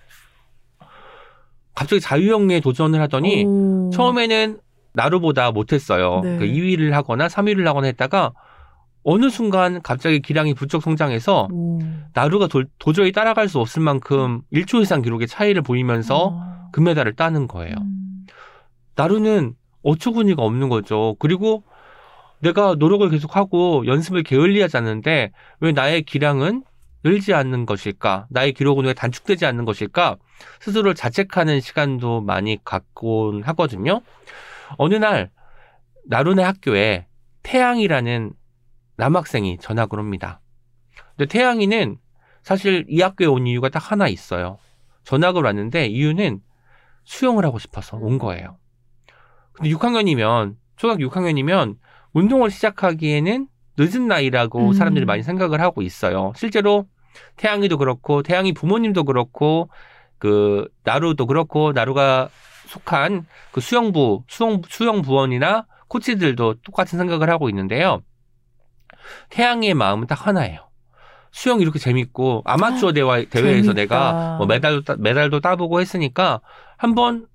갑자기 1.76 2.00
자유형에 2.00 2.58
도전을 2.58 3.00
하더니 3.00 3.44
오. 3.46 3.90
처음에는 3.94 4.58
나루보다 4.94 5.52
못했어요. 5.52 6.20
네. 6.24 6.36
그 6.38 6.46
2위를 6.46 6.90
하거나 6.90 7.28
3위를 7.28 7.62
하거나 7.64 7.86
했다가 7.86 8.32
어느 9.04 9.30
순간 9.30 9.80
갑자기 9.82 10.20
기량이 10.20 10.54
부쩍 10.54 10.82
성장해서 10.82 11.46
오. 11.52 11.78
나루가 12.12 12.48
도, 12.48 12.64
저히 12.92 13.12
따라갈 13.12 13.48
수 13.48 13.60
없을 13.60 13.82
만큼 13.82 14.42
1초 14.52 14.82
이상 14.82 15.00
기록의 15.00 15.28
차이를 15.28 15.62
보이면서 15.62 16.32
어. 16.32 16.57
금메달을 16.72 17.14
따는 17.14 17.48
거예요. 17.48 17.74
음. 17.80 18.26
나루는 18.94 19.54
어처구니가 19.82 20.42
없는 20.42 20.68
거죠. 20.68 21.16
그리고 21.18 21.64
내가 22.40 22.74
노력을 22.74 23.08
계속하고 23.08 23.86
연습을 23.86 24.22
게을리하지 24.22 24.76
않는데 24.76 25.32
왜 25.60 25.72
나의 25.72 26.02
기량은 26.02 26.64
늘지 27.04 27.32
않는 27.32 27.64
것일까? 27.66 28.26
나의 28.30 28.52
기록은 28.52 28.84
왜 28.84 28.92
단축되지 28.92 29.46
않는 29.46 29.64
것일까? 29.64 30.16
스스로를 30.60 30.94
자책하는 30.94 31.60
시간도 31.60 32.20
많이 32.20 32.58
갖곤 32.64 33.42
하거든요. 33.44 34.00
어느 34.76 34.94
날 34.94 35.30
나루네 36.06 36.42
학교에 36.42 37.06
태양이라는 37.42 38.32
남학생이 38.96 39.58
전학을 39.58 40.00
옵니다. 40.00 40.40
근데 41.16 41.26
태양이는 41.26 41.98
사실 42.42 42.84
이 42.88 43.00
학교에 43.00 43.26
온 43.26 43.46
이유가 43.46 43.68
딱 43.68 43.90
하나 43.90 44.08
있어요. 44.08 44.58
전학을 45.04 45.42
왔는데 45.42 45.86
이유는 45.86 46.40
수영을 47.08 47.46
하고 47.46 47.58
싶어서 47.58 47.96
온 47.96 48.18
거예요. 48.18 48.58
근데 49.52 49.70
6학년이면 49.70 50.56
초등학교 50.76 51.08
6학년이면 51.08 51.76
운동을 52.12 52.50
시작하기에는 52.50 53.48
늦은 53.78 54.08
나이라고 54.08 54.68
음. 54.68 54.72
사람들이 54.74 55.06
많이 55.06 55.22
생각을 55.22 55.60
하고 55.62 55.80
있어요. 55.80 56.32
실제로 56.36 56.86
태양이도 57.36 57.78
그렇고 57.78 58.22
태양이 58.22 58.52
부모님도 58.52 59.04
그렇고 59.04 59.70
그 60.18 60.68
나루도 60.84 61.26
그렇고 61.26 61.72
나루가 61.72 62.28
속한 62.66 63.24
그 63.52 63.62
수영부 63.62 64.24
수영 64.28 64.60
수영 64.68 65.00
부원이나 65.00 65.66
코치들도 65.88 66.56
똑같은 66.62 66.98
생각을 66.98 67.30
하고 67.30 67.48
있는데요. 67.48 68.02
태양이의 69.30 69.72
마음은 69.72 70.06
딱 70.06 70.26
하나예요. 70.26 70.68
수영 71.30 71.60
이렇게 71.60 71.78
재밌고 71.78 72.42
아마추어 72.44 72.92
대화, 72.92 73.24
대회에서 73.24 73.72
재밌다. 73.72 73.74
내가 73.74 74.36
뭐 74.36 74.46
메달도 74.46 74.82
따, 74.82 74.96
메달도 74.98 75.40
따보고 75.40 75.80
했으니까 75.80 76.40
한번 76.78 77.26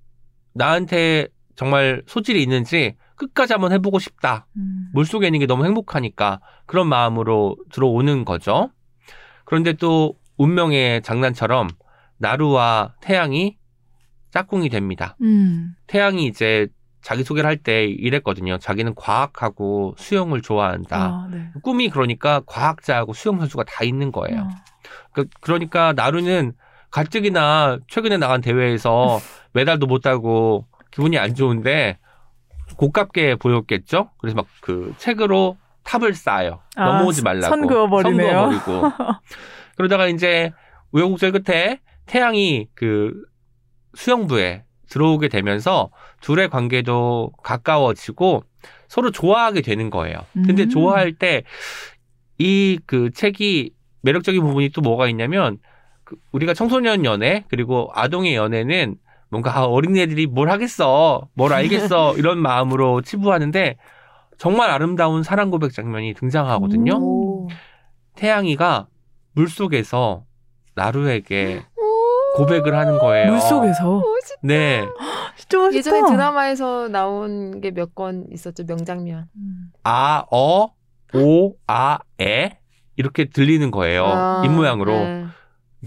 나한테 0.53 1.27
정말 1.55 2.01
소질이 2.07 2.41
있는지 2.41 2.95
끝까지 3.15 3.53
한번 3.53 3.71
해보고 3.73 3.99
싶다. 3.99 4.47
음. 4.57 4.89
물 4.93 5.05
속에 5.05 5.27
있는 5.27 5.39
게 5.39 5.45
너무 5.45 5.65
행복하니까 5.65 6.39
그런 6.65 6.87
마음으로 6.87 7.55
들어오는 7.71 8.25
거죠. 8.25 8.71
그런데 9.45 9.73
또 9.73 10.15
운명의 10.37 11.03
장난처럼 11.03 11.67
나루와 12.17 12.95
태양이 13.01 13.57
짝꿍이 14.31 14.69
됩니다. 14.69 15.15
음. 15.21 15.75
태양이 15.85 16.25
이제 16.25 16.67
자기소개를 17.01 17.47
할 17.47 17.57
때 17.57 17.83
이랬거든요. 17.85 18.57
자기는 18.57 18.95
과학하고 18.95 19.93
수영을 19.97 20.41
좋아한다. 20.41 20.97
아, 20.97 21.27
네. 21.29 21.49
꿈이 21.61 21.89
그러니까 21.89 22.41
과학자하고 22.45 23.13
수영 23.13 23.39
선수가 23.39 23.65
다 23.65 23.83
있는 23.83 24.11
거예요. 24.11 24.41
어. 24.41 24.49
그, 25.11 25.27
그러니까 25.41 25.93
나루는 25.93 26.53
가뜩이나 26.93 27.79
최근에 27.87 28.17
나간 28.17 28.41
대회에서 28.41 29.19
메달도 29.53 29.87
못 29.87 30.01
따고 30.01 30.65
기분이 30.91 31.17
안 31.17 31.33
좋은데 31.35 31.97
고깝게 32.77 33.35
보였겠죠. 33.35 34.09
그래서 34.19 34.35
막 34.35 34.45
그 34.61 34.93
책으로 34.97 35.57
탑을 35.83 36.13
쌓아요. 36.13 36.61
아, 36.77 36.85
넘어오지 36.85 37.23
말라고. 37.23 37.47
선 37.47 37.67
그어버리네요. 37.67 38.51
선 38.51 38.59
그어버리고. 38.59 38.91
그러다가 39.75 40.07
이제 40.07 40.53
우여곡절 40.91 41.31
끝에 41.33 41.81
태양이 42.05 42.67
그 42.73 43.13
수영부에 43.95 44.63
들어오게 44.89 45.27
되면서 45.27 45.89
둘의 46.21 46.49
관계도 46.49 47.33
가까워지고 47.43 48.43
서로 48.87 49.11
좋아하게 49.11 49.61
되는 49.61 49.89
거예요. 49.89 50.19
근데 50.33 50.63
음. 50.63 50.69
좋아할 50.69 51.13
때 51.13 51.43
이 52.39 52.79
그 52.85 53.11
책이 53.11 53.71
매력적인 54.01 54.41
부분이 54.41 54.69
또 54.69 54.81
뭐가 54.81 55.07
있냐면 55.07 55.57
그 55.57 55.72
우리가 56.31 56.53
청소년 56.53 57.05
연애 57.05 57.45
그리고 57.49 57.89
아동의 57.93 58.35
연애는 58.35 58.95
뭔가 59.29 59.57
아, 59.57 59.63
어린애들이 59.65 60.27
뭘 60.27 60.49
하겠어, 60.49 61.27
뭘 61.33 61.53
알겠어 61.53 62.15
이런 62.17 62.37
마음으로 62.39 63.01
치부하는데 63.01 63.77
정말 64.37 64.69
아름다운 64.69 65.23
사랑 65.23 65.49
고백 65.49 65.73
장면이 65.73 66.13
등장하거든요. 66.15 66.93
오. 67.01 67.47
태양이가 68.15 68.87
물 69.33 69.47
속에서 69.47 70.25
나루에게 70.75 71.63
오. 71.77 72.37
고백을 72.37 72.75
하는 72.75 72.97
거예요. 72.99 73.31
물 73.31 73.39
속에서 73.41 74.01
멋있다. 74.01 74.39
네. 74.43 74.85
진짜 75.37 75.57
멋있다. 75.57 75.77
예전에 75.77 76.11
드라마에서 76.11 76.87
나온 76.89 77.61
게 77.61 77.71
몇 77.71 77.95
건 77.95 78.25
있었죠 78.31 78.63
명장면. 78.67 79.27
음. 79.35 79.71
아, 79.83 80.23
어, 80.31 80.67
오, 81.15 81.55
아, 81.67 81.99
에 82.19 82.57
이렇게 82.95 83.25
들리는 83.25 83.69
거예요. 83.71 84.05
아, 84.05 84.41
입 84.45 84.51
모양으로 84.51 84.91
네. 84.91 85.25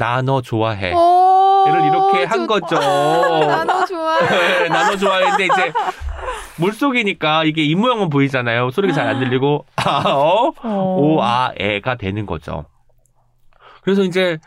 나너 0.00 0.42
좋아해. 0.42 0.92
오, 0.94 1.64
를 1.72 1.84
이렇게 1.86 2.24
한. 2.24 2.46
거죠. 2.46 2.76
나너 2.78 3.84
좋아. 3.86 4.20
네, 4.20 4.68
나너 4.68 4.96
좋아했는데 4.96 5.44
이제 5.46 5.72
물속이니까 6.58 7.44
이게 7.44 7.64
입 7.64 7.76
모양은 7.76 8.08
보이잖아요. 8.10 8.70
소리가 8.70 8.94
잘 8.94 9.06
안 9.08 9.18
들리고 9.20 9.64
아, 9.76 10.02
어, 10.08 10.52
어. 10.62 10.96
오, 10.98 11.22
아, 11.22 11.52
에가 11.56 11.96
되는 11.96 12.26
거죠. 12.26 12.66
그래서 13.82 14.02
이제 14.02 14.38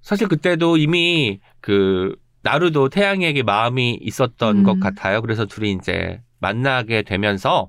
사실 0.00 0.28
그때도 0.28 0.76
이미 0.78 1.40
그 1.60 2.14
나루도 2.42 2.88
태양이에게 2.88 3.42
마음이 3.42 3.98
있었던 4.00 4.58
음. 4.58 4.62
것 4.64 4.80
같아요. 4.80 5.20
그래서 5.20 5.44
둘이 5.44 5.72
이제 5.72 6.20
만나게 6.38 7.02
되면서 7.02 7.68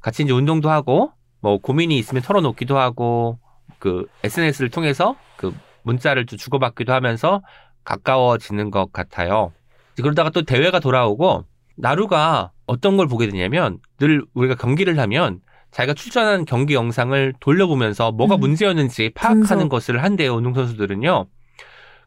같이 0.00 0.22
이제 0.24 0.32
운동도 0.32 0.68
하고 0.70 1.12
뭐 1.40 1.58
고민이 1.58 1.96
있으면 1.98 2.22
털어놓기도 2.22 2.78
하고 2.78 3.38
그 3.78 4.06
SNS를 4.22 4.68
통해서 4.70 5.16
그 5.36 5.54
문자를 5.82 6.26
좀 6.26 6.38
주고받기도 6.38 6.92
하면서 6.92 7.42
가까워지는 7.84 8.70
것 8.70 8.92
같아요. 8.92 9.52
그러다가 9.96 10.30
또 10.30 10.42
대회가 10.42 10.80
돌아오고 10.80 11.44
나루가 11.76 12.52
어떤 12.66 12.96
걸 12.96 13.06
보게 13.08 13.28
되냐면 13.28 13.78
늘 13.98 14.24
우리가 14.34 14.54
경기를 14.54 14.98
하면 14.98 15.40
자기가 15.70 15.94
출전한 15.94 16.44
경기 16.44 16.74
영상을 16.74 17.34
돌려보면서 17.40 18.12
뭐가 18.12 18.34
음. 18.36 18.40
문제였는지 18.40 19.10
파악하는 19.14 19.46
분석. 19.46 19.68
것을 19.70 20.02
한대요 20.02 20.34
운동 20.34 20.54
선수들은요. 20.54 21.26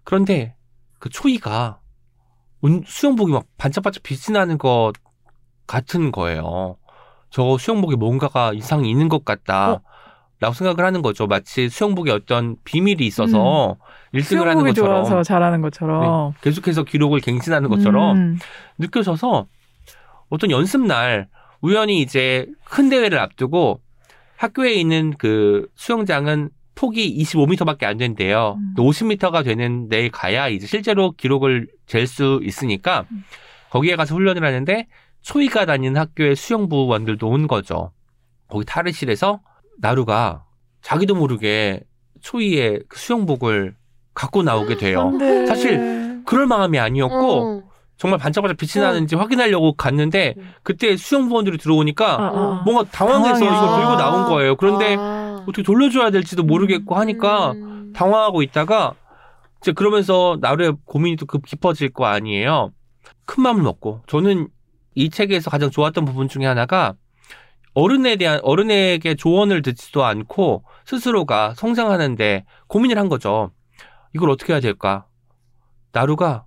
그런데 0.03 0.55
그 1.00 1.10
초이가 1.10 1.79
운- 2.62 2.84
수영복이 2.86 3.32
막 3.32 3.46
반짝반짝 3.58 4.03
빛이 4.03 4.34
나는 4.34 4.58
것 4.58 4.94
같은 5.67 6.12
거예요. 6.12 6.77
저 7.32 7.58
수영복에 7.58 7.96
뭔가가 7.96 8.53
이상이 8.53 8.89
있는 8.89 9.10
것 9.10 9.25
같다. 9.25 9.74
어? 9.74 9.82
라고 10.39 10.54
생각을 10.54 10.84
하는 10.86 11.01
거죠. 11.01 11.27
마치 11.27 11.70
수영복에 11.70 12.12
어떤 12.12 12.58
비밀이 12.65 13.06
있어서 13.06 13.77
1등을 14.13 14.44
하는 14.44 14.65
것처럼 14.65 15.06
좋아서 15.06 15.24
잘하는 15.24 15.62
것처럼. 15.62 16.32
네, 16.34 16.38
계속해서 16.42 16.84
기록을 16.84 17.22
갱신하는 17.22 17.70
것처럼 17.70 18.18
음. 18.18 18.39
느껴져서 18.77 19.48
어떤 20.30 20.51
연습날 20.51 21.27
우연히 21.62 22.01
이제 22.01 22.48
큰 22.65 22.89
대회를 22.89 23.18
앞두고 23.20 23.80
학교에 24.36 24.74
있는 24.74 25.13
그 25.18 25.68
수영장은 25.75 26.50
폭이 26.75 27.18
25m밖에 27.24 27.86
안 27.86 27.98
된대요. 27.98 28.58
음. 28.60 28.74
50m가 28.77 29.46
되는 29.46 29.88
데에 29.88 30.10
가야 30.10 30.50
이제 30.50 30.67
실제로 30.67 31.12
기록을 31.12 31.67
잴 31.88 32.06
수 32.06 32.41
있으니까 32.43 33.06
음. 33.10 33.24
거기에 33.69 33.95
가서 33.95 34.13
훈련을 34.15 34.43
하는데 34.43 34.88
초이가 35.21 35.65
다니는 35.65 35.95
학교의 36.00 36.36
수영부원들도 36.36 37.28
온 37.28 37.48
거죠. 37.48 37.91
거기 38.48 38.65
탈의실에서 38.65 39.39
나루가 39.79 40.45
자기도 40.81 41.15
모르게 41.15 41.81
초이의 42.21 42.81
그 42.88 42.99
수영복을 42.99 43.75
갖고 44.13 44.43
나오게 44.43 44.77
돼요. 44.77 45.01
안 45.01 45.17
돼. 45.17 45.45
사실 45.45 46.23
그럴 46.25 46.47
마음이 46.47 46.79
아니었고 46.79 47.61
어. 47.61 47.63
정말 47.97 48.19
반짝반짝 48.19 48.57
빛이 48.57 48.83
어. 48.83 48.88
나는지 48.88 49.15
확인하려고 49.15 49.73
갔는데 49.73 50.35
음. 50.38 50.51
그때 50.63 50.97
수영부원들이 50.97 51.57
들어오니까 51.57 52.13
아, 52.13 52.27
아. 52.27 52.61
뭔가 52.65 52.83
당황해서. 52.91 53.45
이걸 53.45 53.49
들고 53.49 53.95
나온 53.95 54.25
거예요. 54.29 54.55
그런데 54.55 54.95
아. 54.97 55.43
어떻게 55.43 55.63
돌려줘야 55.63 56.11
될지도 56.11 56.43
모르겠고 56.43 56.95
하니까 56.95 57.51
음. 57.51 57.93
당황하고 57.95 58.41
있다가 58.41 58.95
이제 59.61 59.71
그러면서 59.71 60.38
나루의 60.41 60.73
고민이 60.85 61.15
또급 61.15 61.45
깊어질 61.45 61.93
거 61.93 62.05
아니에요. 62.05 62.71
큰 63.25 63.43
마음을 63.43 63.63
먹고 63.63 64.01
저는 64.07 64.49
이 64.95 65.09
책에서 65.09 65.49
가장 65.49 65.69
좋았던 65.71 66.05
부분 66.05 66.27
중에 66.27 66.45
하나가 66.45 66.93
어른에 67.75 68.15
대한 68.15 68.39
어른에게 68.41 69.15
조언을 69.15 69.61
듣지도 69.61 70.03
않고 70.03 70.63
스스로가 70.85 71.53
성장하는데 71.55 72.45
고민을 72.67 72.97
한 72.97 73.09
거죠. 73.09 73.51
이걸 74.13 74.29
어떻게 74.29 74.53
해야 74.53 74.61
될까? 74.61 75.05
나루가 75.91 76.45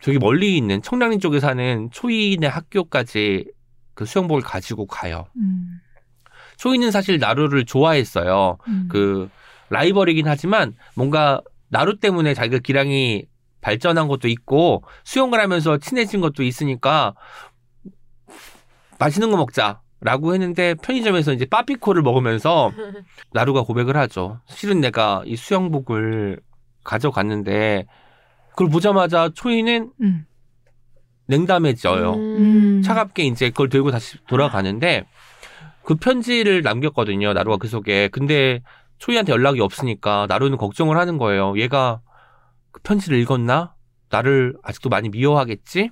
저기 0.00 0.18
멀리 0.18 0.56
있는 0.56 0.80
청량리 0.80 1.18
쪽에 1.18 1.40
사는 1.40 1.90
초이네 1.90 2.46
학교까지 2.46 3.46
그 3.94 4.04
수영복을 4.04 4.42
가지고 4.42 4.86
가요. 4.86 5.26
음. 5.36 5.80
초이는 6.56 6.92
사실 6.92 7.18
나루를 7.18 7.64
좋아했어요. 7.64 8.58
음. 8.68 8.88
그 8.88 9.28
라이벌이긴 9.70 10.28
하지만 10.28 10.74
뭔가 10.94 11.40
나루 11.68 11.98
때문에 11.98 12.34
자기가 12.34 12.58
기량이 12.58 13.26
발전한 13.60 14.06
것도 14.06 14.28
있고 14.28 14.84
수영을 15.02 15.40
하면서 15.40 15.78
친해진 15.78 16.20
것도 16.20 16.44
있으니까 16.44 17.14
맛있는 18.98 19.30
거 19.30 19.36
먹자 19.36 19.80
라고 20.02 20.34
했는데 20.34 20.74
편의점에서 20.74 21.32
이제 21.32 21.46
빠삐코를 21.46 22.02
먹으면서 22.02 22.72
나루가 23.32 23.62
고백을 23.62 23.96
하죠. 23.96 24.40
실은 24.46 24.80
내가 24.80 25.22
이 25.24 25.36
수영복을 25.36 26.40
가져갔는데 26.82 27.86
그걸 28.50 28.68
보자마자 28.68 29.30
초이는 29.32 29.92
음. 30.00 30.26
냉담해져요. 31.26 32.14
음. 32.14 32.82
차갑게 32.82 33.22
이제 33.24 33.50
그걸 33.50 33.68
들고 33.68 33.92
다시 33.92 34.18
돌아가는데 34.26 35.06
그 35.84 35.94
편지를 35.94 36.62
남겼거든요. 36.62 37.32
나루가 37.32 37.56
그 37.56 37.68
속에. 37.68 38.08
근데 38.08 38.60
초이한테 38.98 39.32
연락이 39.32 39.60
없으니까 39.60 40.26
나루는 40.28 40.58
걱정을 40.58 40.96
하는 40.96 41.16
거예요. 41.16 41.56
얘가 41.58 42.00
그 42.72 42.80
편지를 42.82 43.18
읽었나? 43.20 43.74
나를 44.10 44.54
아직도 44.62 44.88
많이 44.88 45.08
미워하겠지? 45.08 45.90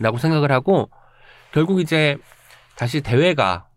라고 0.00 0.16
생각을 0.16 0.50
하고 0.50 0.90
결국 1.52 1.80
이제 1.80 2.16
다시 2.76 3.00
대회가 3.00 3.68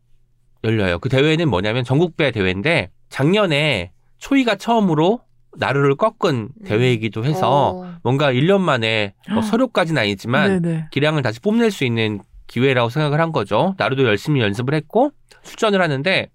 열려요. 0.64 1.00
그 1.00 1.10
대회는 1.10 1.50
뭐냐면 1.50 1.84
전국배 1.84 2.32
대회인데 2.32 2.92
작년에 3.10 3.92
초이가 4.18 4.56
처음으로 4.56 5.22
나루를 5.58 5.96
꺾은 5.96 6.50
대회이기도 6.66 7.26
해서 7.26 7.78
어. 7.78 7.96
뭔가 8.04 8.32
1년 8.32 8.60
만에 8.60 9.14
뭐 9.32 9.42
서류까지는 9.42 10.02
아니지만 10.02 10.62
네네. 10.62 10.88
기량을 10.92 11.22
다시 11.22 11.40
뽐낼 11.40 11.72
수 11.72 11.84
있는 11.84 12.22
기회라고 12.48 12.90
생각을 12.90 13.20
한 13.20 13.32
거죠. 13.32 13.76
나루도 13.78 14.04
열심히 14.06 14.42
연습을 14.42 14.74
했고 14.74 15.12
출전을 15.44 15.82
하는데 15.82 16.30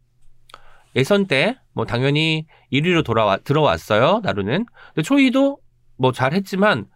예선 0.97 1.27
때 1.27 1.57
뭐 1.75 1.85
당연히 1.87 2.47
1위로 2.73 3.05
돌아와 3.05 3.39
들어왔어요. 3.39 4.21
나루는. 4.23 4.67
근데 4.95 5.03
초이도 5.03 5.59
뭐 5.97 6.13
잘했지만 6.13 6.87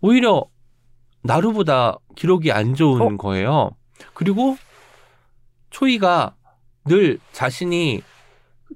오히려 0.00 0.44
나루보다 1.22 1.98
기록이 2.16 2.52
안 2.52 2.74
좋은 2.74 3.00
어? 3.00 3.16
거예요. 3.16 3.70
그리고 4.14 4.56
초이가 5.70 6.34
늘 6.86 7.18
자신이 7.32 8.02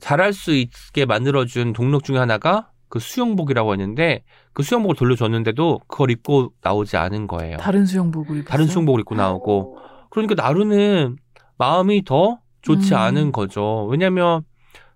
잘할 0.01 0.33
수 0.33 0.55
있게 0.55 1.05
만들어준 1.05 1.73
동력 1.73 2.05
중에 2.05 2.19
하나가 2.19 2.71
그 2.89 2.99
수영복이라고 2.99 3.73
했는데 3.73 4.25
그 4.53 4.63
수영복을 4.63 4.97
돌려줬는데도 4.97 5.81
그걸 5.87 6.11
입고 6.11 6.53
나오지 6.61 6.97
않은 6.97 7.27
거예요. 7.29 7.57
다른 7.59 7.87
수영복을 7.87 8.39
입었어요. 8.39 8.45
다른 8.45 8.67
수영복을 8.67 9.01
입고 9.01 9.15
나오고 9.15 9.79
그러니까 10.11 10.35
나루는 10.35 11.17
마음이 11.57 12.05
더 12.05 12.41
좋지 12.63 12.95
음. 12.95 12.99
않은 12.99 13.33
거죠. 13.33 13.87
왜냐하면 13.87 14.43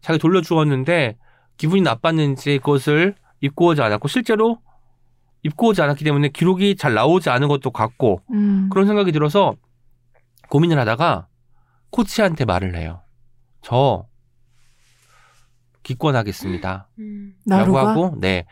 자기 0.00 0.18
돌려주었는데 0.18 1.16
기분이 1.56 1.82
나빴는지 1.82 2.58
그것을 2.58 3.14
입고 3.40 3.66
오지 3.66 3.82
않았고 3.82 4.08
실제로 4.08 4.58
입고 5.44 5.68
오지 5.68 5.82
않았기 5.82 6.04
때문에 6.04 6.28
기록이 6.30 6.76
잘 6.76 6.94
나오지 6.94 7.30
않은 7.30 7.48
것도 7.48 7.70
같고 7.70 8.22
음. 8.32 8.68
그런 8.72 8.86
생각이 8.86 9.12
들어서 9.12 9.54
고민을 10.48 10.78
하다가 10.78 11.28
코치한테 11.94 12.44
말을 12.44 12.76
해요. 12.76 13.02
저 13.62 14.06
기권하겠습니다. 15.82 16.88
음. 16.98 17.34
라고 17.46 17.78
하고 17.78 18.16
네. 18.18 18.46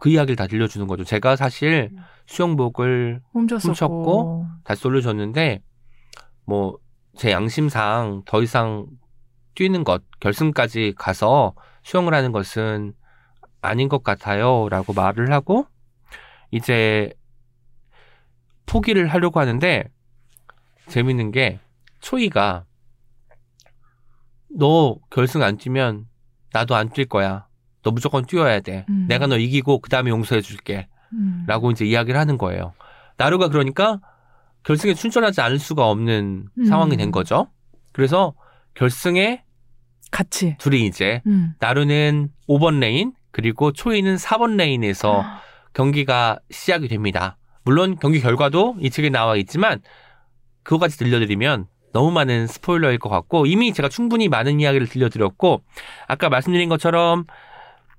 그 0.00 0.08
이야기를 0.08 0.36
다 0.36 0.46
들려주는 0.46 0.86
거죠. 0.86 1.04
제가 1.04 1.36
사실 1.36 1.90
음. 1.92 1.98
수영복을 2.26 3.22
훔쳤었고 3.32 3.68
훔쳤고 3.68 4.46
다시 4.64 4.82
돌려줬는데 4.82 5.62
뭐 6.44 6.78
제 7.16 7.30
양심상 7.30 8.22
더 8.26 8.42
이상 8.42 8.86
뛰는 9.54 9.84
것 9.84 10.02
결승까지 10.20 10.94
가서 10.98 11.54
수영을 11.82 12.12
하는 12.12 12.30
것은 12.30 12.92
아닌 13.62 13.88
것 13.88 14.04
같아요라고 14.04 14.92
말을 14.92 15.32
하고 15.32 15.66
이제 16.50 17.12
포기를 18.66 19.06
하려고 19.08 19.40
하는데 19.40 19.84
재밌는 20.88 21.32
게 21.32 21.58
초이가 22.00 22.66
너 24.48 24.96
결승 25.10 25.42
안 25.42 25.56
뛰면 25.56 26.06
나도 26.52 26.74
안 26.74 26.88
뛸 26.90 27.06
거야. 27.08 27.46
너 27.82 27.90
무조건 27.90 28.24
뛰어야 28.24 28.60
돼. 28.60 28.84
음. 28.88 29.06
내가 29.08 29.26
너 29.26 29.36
이기고 29.38 29.80
그 29.80 29.90
다음에 29.90 30.10
용서해 30.10 30.40
줄게. 30.40 30.88
음. 31.12 31.44
라고 31.46 31.70
이제 31.70 31.84
이야기를 31.84 32.18
하는 32.18 32.36
거예요. 32.38 32.72
나루가 33.16 33.48
그러니까 33.48 34.00
결승에 34.64 34.94
출전하지 34.94 35.40
않을 35.40 35.58
수가 35.58 35.88
없는 35.88 36.46
음. 36.58 36.64
상황이 36.64 36.96
된 36.96 37.10
거죠. 37.12 37.48
그래서 37.92 38.34
결승에 38.74 39.44
같이 40.10 40.56
둘이 40.58 40.86
이제 40.86 41.22
음. 41.26 41.54
나루는 41.60 42.30
5번 42.48 42.80
레인 42.80 43.12
그리고 43.30 43.72
초이는 43.72 44.16
4번 44.16 44.56
레인에서 44.56 45.24
경기가 45.72 46.38
시작이 46.50 46.88
됩니다. 46.88 47.36
물론 47.64 47.96
경기 48.00 48.20
결과도 48.20 48.76
이 48.80 48.90
책에 48.90 49.10
나와 49.10 49.36
있지만 49.36 49.80
그거까지 50.62 50.98
들려드리면 50.98 51.66
너무 51.96 52.10
많은 52.10 52.46
스포일러일 52.46 52.98
것 52.98 53.08
같고 53.08 53.46
이미 53.46 53.72
제가 53.72 53.88
충분히 53.88 54.28
많은 54.28 54.60
이야기를 54.60 54.86
들려드렸고 54.86 55.62
아까 56.06 56.28
말씀드린 56.28 56.68
것처럼 56.68 57.24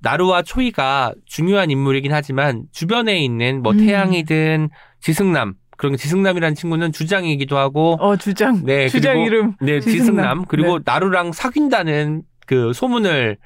나루와 0.02 0.44
초이가 0.44 1.14
중요한 1.26 1.72
인물이긴 1.72 2.14
하지만 2.14 2.66
주변에 2.72 3.18
있는 3.18 3.64
뭐 3.64 3.72
음. 3.72 3.80
태양이든 3.80 4.70
지승남 5.02 5.56
그런 5.78 5.98
지승남이라는 5.98 6.54
친구는 6.54 6.92
주장이기도 6.92 7.58
하고 7.58 7.98
어 8.00 8.16
주장 8.18 8.64
네, 8.64 8.88
주장 8.88 9.16
그리고- 9.16 9.26
이름 9.28 9.54
네, 9.62 9.80
지승남. 9.80 9.98
지승남. 10.00 10.46
그리고 10.46 10.78
네. 10.78 10.84
나루랑 10.86 11.32
사귄다는 11.32 12.22
그 12.46 12.74
소문을 12.74 13.38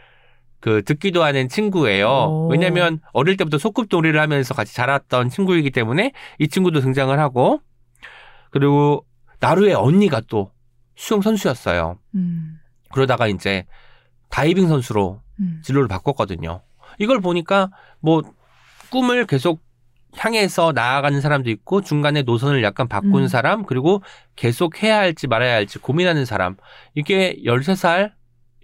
그 0.59 0.83
듣기도 0.83 1.23
하는 1.23 1.47
친구예요. 1.47 2.07
오. 2.09 2.47
왜냐면 2.51 2.99
어릴 3.13 3.37
때부터 3.37 3.57
소꿉놀이를 3.57 4.19
하면서 4.19 4.53
같이 4.53 4.75
자랐던 4.75 5.29
친구이기 5.29 5.71
때문에 5.71 6.11
이 6.39 6.47
친구도 6.49 6.81
등장을 6.81 7.17
하고 7.17 7.61
그리고 8.51 9.05
나루의 9.41 9.73
언니가 9.73 10.21
또 10.29 10.51
수영 10.95 11.21
선수였어요. 11.21 11.97
음. 12.15 12.59
그러다가 12.93 13.27
이제 13.27 13.65
다이빙 14.29 14.69
선수로 14.69 15.21
음. 15.39 15.61
진로를 15.63 15.87
바꿨거든요. 15.89 16.61
이걸 16.99 17.19
보니까 17.19 17.69
뭐 17.99 18.21
꿈을 18.91 19.25
계속 19.25 19.61
향해서 20.15 20.73
나아가는 20.73 21.19
사람도 21.19 21.49
있고 21.49 21.81
중간에 21.81 22.21
노선을 22.21 22.63
약간 22.63 22.87
바꾼 22.87 23.23
음. 23.23 23.27
사람 23.27 23.65
그리고 23.65 24.03
계속 24.35 24.83
해야 24.83 24.97
할지 24.97 25.27
말아야 25.27 25.55
할지 25.55 25.79
고민하는 25.79 26.25
사람 26.25 26.57
이게 26.93 27.35
13살, 27.45 28.11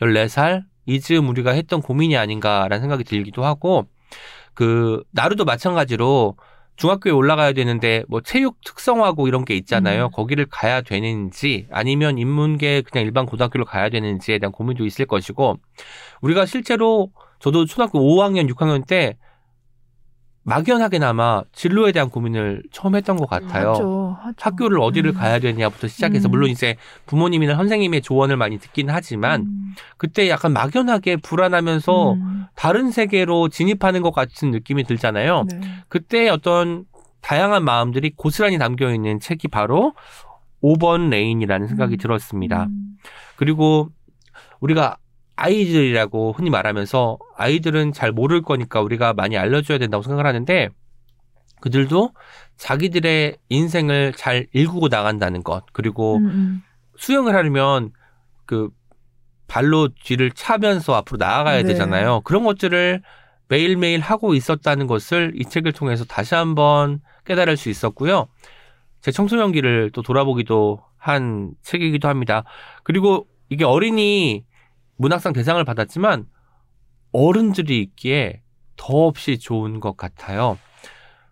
14살 0.02 0.66
이즈음 0.86 1.30
우리가 1.30 1.52
했던 1.52 1.82
고민이 1.82 2.18
아닌가라는 2.18 2.82
생각이 2.82 3.04
들기도 3.04 3.46
하고 3.46 3.88
그 4.54 5.04
나루도 5.12 5.46
마찬가지로 5.46 6.36
중학교에 6.78 7.12
올라가야 7.12 7.54
되는데 7.54 8.04
뭐 8.08 8.22
체육 8.22 8.64
특성화고 8.64 9.28
이런 9.28 9.46
게 9.46 9.56
있잖아요. 9.56 10.06
음. 10.06 10.12
거기를 10.12 10.46
가야 10.50 10.82
되는지 10.82 11.68
아니면 11.72 12.18
인문계 12.18 12.84
그냥 12.84 13.06
일반 13.06 13.26
고등학교를 13.26 13.66
가야 13.66 13.90
되는지에 13.90 14.38
대한 14.40 14.52
고민도 14.52 14.86
있을 14.86 15.06
것이고 15.06 15.58
우리가 16.22 16.46
실제로 16.46 17.12
저도 17.40 17.66
초등학교 17.66 18.00
5학년, 18.00 18.50
6학년 18.52 18.86
때 18.88 19.18
막연하게나마 20.48 21.44
진로에 21.52 21.92
대한 21.92 22.10
고민을 22.10 22.64
처음 22.72 22.96
했던 22.96 23.18
것 23.18 23.30
같아요. 23.30 23.72
하죠, 23.72 24.18
하죠. 24.22 24.36
학교를 24.40 24.80
어디를 24.80 25.12
음. 25.12 25.16
가야 25.16 25.40
되냐부터 25.40 25.90
시작해서 25.90 26.30
음. 26.30 26.32
물론 26.32 26.50
이제 26.50 26.78
부모님이나 27.06 27.58
선생님의 27.58 28.02
조언을 28.02 28.38
많이 28.38 28.58
듣긴 28.58 28.90
하지만 28.90 29.42
음. 29.42 29.76
그때 29.98 30.30
약간 30.30 30.54
막연하게 30.54 31.18
불안하면서 31.18 32.14
음. 32.14 32.46
다른 32.56 32.92
세계로 32.92 33.50
진입하는 33.50 34.02
것 34.02 34.12
같은 34.12 34.52
느낌이 34.52 34.86
들잖아요. 34.86 35.48
네. 35.50 35.60
그때 35.90 36.30
어떤 36.30 36.86
다양한 37.20 37.66
마음들이 37.66 38.14
고스란히 38.16 38.58
담겨 38.58 38.94
있는 38.94 39.20
책이 39.20 39.50
바로 39.50 39.96
5번 40.64 41.10
레인이라는 41.10 41.68
생각이 41.68 41.96
음. 41.96 41.98
들었습니다. 41.98 42.68
음. 42.68 42.96
그리고 43.36 43.90
우리가 44.62 44.96
아이들이라고 45.38 46.34
흔히 46.34 46.50
말하면서 46.50 47.18
아이들은 47.38 47.94
잘 47.94 48.12
모를 48.12 48.42
거니까 48.42 48.82
우리가 48.82 49.14
많이 49.14 49.38
알려줘야 49.38 49.78
된다고 49.78 50.04
생각을 50.04 50.26
하는데 50.26 50.70
그들도 51.62 52.12
자기들의 52.58 53.38
인생을 53.50 54.14
잘 54.14 54.48
일구고 54.52 54.90
나간다는 54.90 55.44
것 55.44 55.64
그리고 55.74 56.18
음, 56.18 56.26
음. 56.26 56.64
수영을 56.98 57.36
하려면 57.36 57.92
그 58.46 58.70
발로 59.48 59.90
뒤를 60.04 60.32
차면서 60.32 60.94
앞으로 60.96 61.18
나아가야 61.18 61.62
네. 61.62 61.70
되잖아요. 61.70 62.22
그런 62.22 62.44
것들을 62.44 63.02
매일매일 63.48 64.02
하고 64.02 64.34
있었다는 64.34 64.88
것을 64.88 65.32
이 65.36 65.46
책을 65.46 65.72
통해서 65.72 66.04
다시 66.04 66.36
한번 66.36 67.00
깨달을 67.26 67.58
수 67.58 67.70
있었고요. 67.70 68.28
제 69.02 69.12
청소년기를 69.12 69.92
또 69.94 70.02
돌아보기도 70.02 70.82
한 70.98 71.52
책이기도 71.62 72.08
합니다. 72.08 72.44
그리고 72.84 73.28
이게 73.50 73.64
어린이 73.64 74.44
문학상 74.98 75.34
대상을 75.34 75.64
받았지만 75.64 76.26
어른들이 77.12 77.80
읽기에 77.80 78.42
더없이 78.76 79.40
좋은 79.40 79.80
것 79.80 79.98
같아요. 79.98 80.58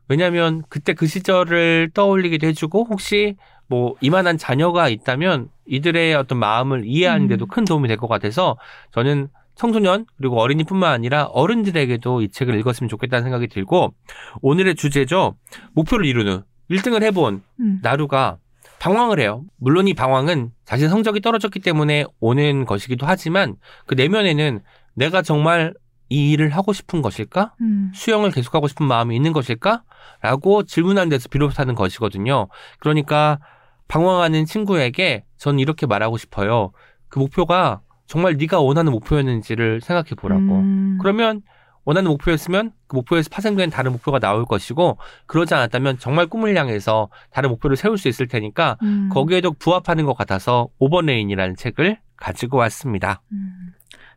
왜냐하면 0.07 0.63
그때 0.69 0.93
그 0.93 1.07
시절을 1.07 1.91
떠올리기도 1.93 2.47
해주고 2.47 2.85
혹시 2.89 3.35
뭐 3.67 3.95
이만한 4.01 4.37
자녀가 4.37 4.89
있다면 4.89 5.49
이들의 5.65 6.13
어떤 6.15 6.37
마음을 6.37 6.83
이해하는 6.85 7.27
데도 7.27 7.45
음. 7.45 7.47
큰 7.47 7.65
도움이 7.65 7.87
될 7.87 7.97
것 7.97 8.07
같아서 8.07 8.57
저는 8.91 9.29
청소년 9.55 10.05
그리고 10.17 10.39
어린이뿐만 10.39 10.91
아니라 10.91 11.25
어른들에게도 11.25 12.21
이 12.21 12.29
책을 12.29 12.55
읽었으면 12.59 12.89
좋겠다는 12.89 13.23
생각이 13.23 13.47
들고 13.47 13.93
오늘의 14.41 14.75
주제죠. 14.75 15.35
목표를 15.73 16.05
이루는 16.05 16.43
1등을 16.69 17.01
해본 17.03 17.41
음. 17.61 17.79
나루가 17.81 18.37
방황을 18.85 19.19
해요. 19.19 19.43
물론 19.57 19.87
이 19.87 19.95
방황은 19.95 20.51
자신 20.63 20.89
성적이 20.89 21.19
떨어졌기 21.21 21.59
때문에 21.59 22.05
오는 22.19 22.65
것이기도 22.65 23.07
하지만 23.07 23.55
그 23.87 23.95
내면에는 23.95 24.61
내가 24.93 25.23
정말 25.23 25.73
이 26.09 26.31
일을 26.31 26.49
하고 26.49 26.71
싶은 26.71 27.01
것일까? 27.01 27.55
음. 27.61 27.91
수영을 27.95 28.29
계속하고 28.29 28.67
싶은 28.67 28.85
마음이 28.85 29.15
있는 29.15 29.33
것일까? 29.33 29.81
라고 30.21 30.61
질문한 30.61 31.09
데서 31.09 31.29
비롯하는 31.29 31.73
것이거든요. 31.73 32.47
그러니까 32.79 33.39
방황하는 33.87 34.45
친구에게 34.45 35.25
저는 35.37 35.57
이렇게 35.57 35.87
말하고 35.87 36.17
싶어요. 36.17 36.71
그 37.07 37.17
목표가 37.17 37.81
정말 38.05 38.37
네가 38.37 38.59
원하는 38.59 38.91
목표였는지를 38.91 39.81
생각해 39.81 40.09
보라고. 40.15 40.59
음. 40.59 40.99
그러면 41.01 41.41
원하는 41.85 42.09
목표였으면 42.09 42.71
그 42.87 42.95
목표에서 42.97 43.29
파생된 43.31 43.69
다른 43.69 43.91
목표가 43.91 44.19
나올 44.19 44.45
것이고 44.45 44.97
그러지 45.27 45.53
않았다면 45.53 45.99
정말 45.99 46.25
꿈을 46.27 46.57
향해서 46.57 47.09
다른 47.29 47.49
목표를 47.51 47.77
세울 47.77 47.97
수 47.97 48.07
있을 48.07 48.27
테니까 48.27 48.77
음. 48.81 49.09
거기에도 49.11 49.51
부합하는 49.51 50.05
것 50.05 50.17
같아서 50.17 50.67
5번 50.79 51.01
레인이라는 51.01 51.55
책을 51.55 51.99
가지고 52.17 52.57
왔습니다. 52.57 53.21
음. 53.31 53.73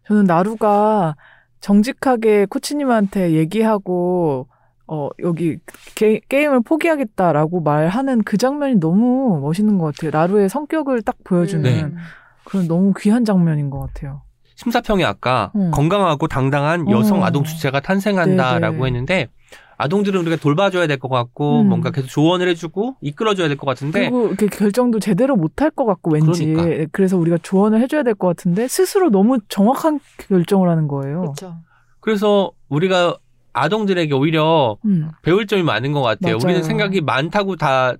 저는 0.06 0.24
나루가 0.24 1.16
정직하게 1.60 2.46
코치님한테 2.46 3.32
얘기하고 3.32 4.48
어 4.86 5.10
여기 5.22 5.58
게, 5.94 6.20
게임을 6.28 6.62
포기하겠다라고 6.62 7.60
말하는 7.60 8.22
그 8.22 8.38
장면이 8.38 8.76
너무 8.76 9.38
멋있는 9.42 9.76
것 9.76 9.94
같아요. 9.94 10.10
나루의 10.18 10.48
성격을 10.48 11.02
딱 11.02 11.16
보여주는 11.24 11.62
네. 11.62 11.94
그런 12.44 12.66
너무 12.66 12.94
귀한 12.98 13.26
장면인 13.26 13.68
것 13.68 13.80
같아요. 13.80 14.22
심사평이 14.62 15.04
아까 15.04 15.52
음. 15.54 15.70
건강하고 15.70 16.26
당당한 16.26 16.90
여성 16.90 17.22
어. 17.22 17.24
아동 17.24 17.44
주체가 17.44 17.78
탄생한다라고 17.78 18.78
네네. 18.78 18.86
했는데 18.86 19.28
아동들은 19.76 20.20
우리가 20.22 20.34
돌봐줘야 20.34 20.88
될 20.88 20.98
것 20.98 21.08
같고 21.08 21.60
음. 21.60 21.68
뭔가 21.68 21.92
계속 21.92 22.08
조언을 22.08 22.48
해주고 22.48 22.96
이끌어줘야 23.00 23.46
될 23.46 23.56
것 23.56 23.66
같은데 23.66 24.00
그리고 24.10 24.26
이렇게 24.26 24.48
결정도 24.48 24.98
제대로 24.98 25.36
못할 25.36 25.70
것 25.70 25.84
같고 25.84 26.10
왠지 26.10 26.46
그러니까. 26.46 26.86
그래서 26.90 27.16
우리가 27.16 27.38
조언을 27.40 27.80
해줘야 27.80 28.02
될 28.02 28.16
것 28.16 28.26
같은데 28.26 28.66
스스로 28.66 29.10
너무 29.10 29.38
정확한 29.48 30.00
결정을 30.26 30.68
하는 30.68 30.88
거예요. 30.88 31.20
그렇죠. 31.20 31.54
그래서 32.00 32.50
우리가 32.68 33.16
아동들에게 33.52 34.12
오히려 34.12 34.76
음. 34.84 35.10
배울 35.22 35.46
점이 35.46 35.62
많은 35.62 35.92
것 35.92 36.02
같아요. 36.02 36.34
맞아요. 36.34 36.40
우리는 36.44 36.64
생각이 36.64 37.00
많다고 37.00 37.54
다 37.54 37.94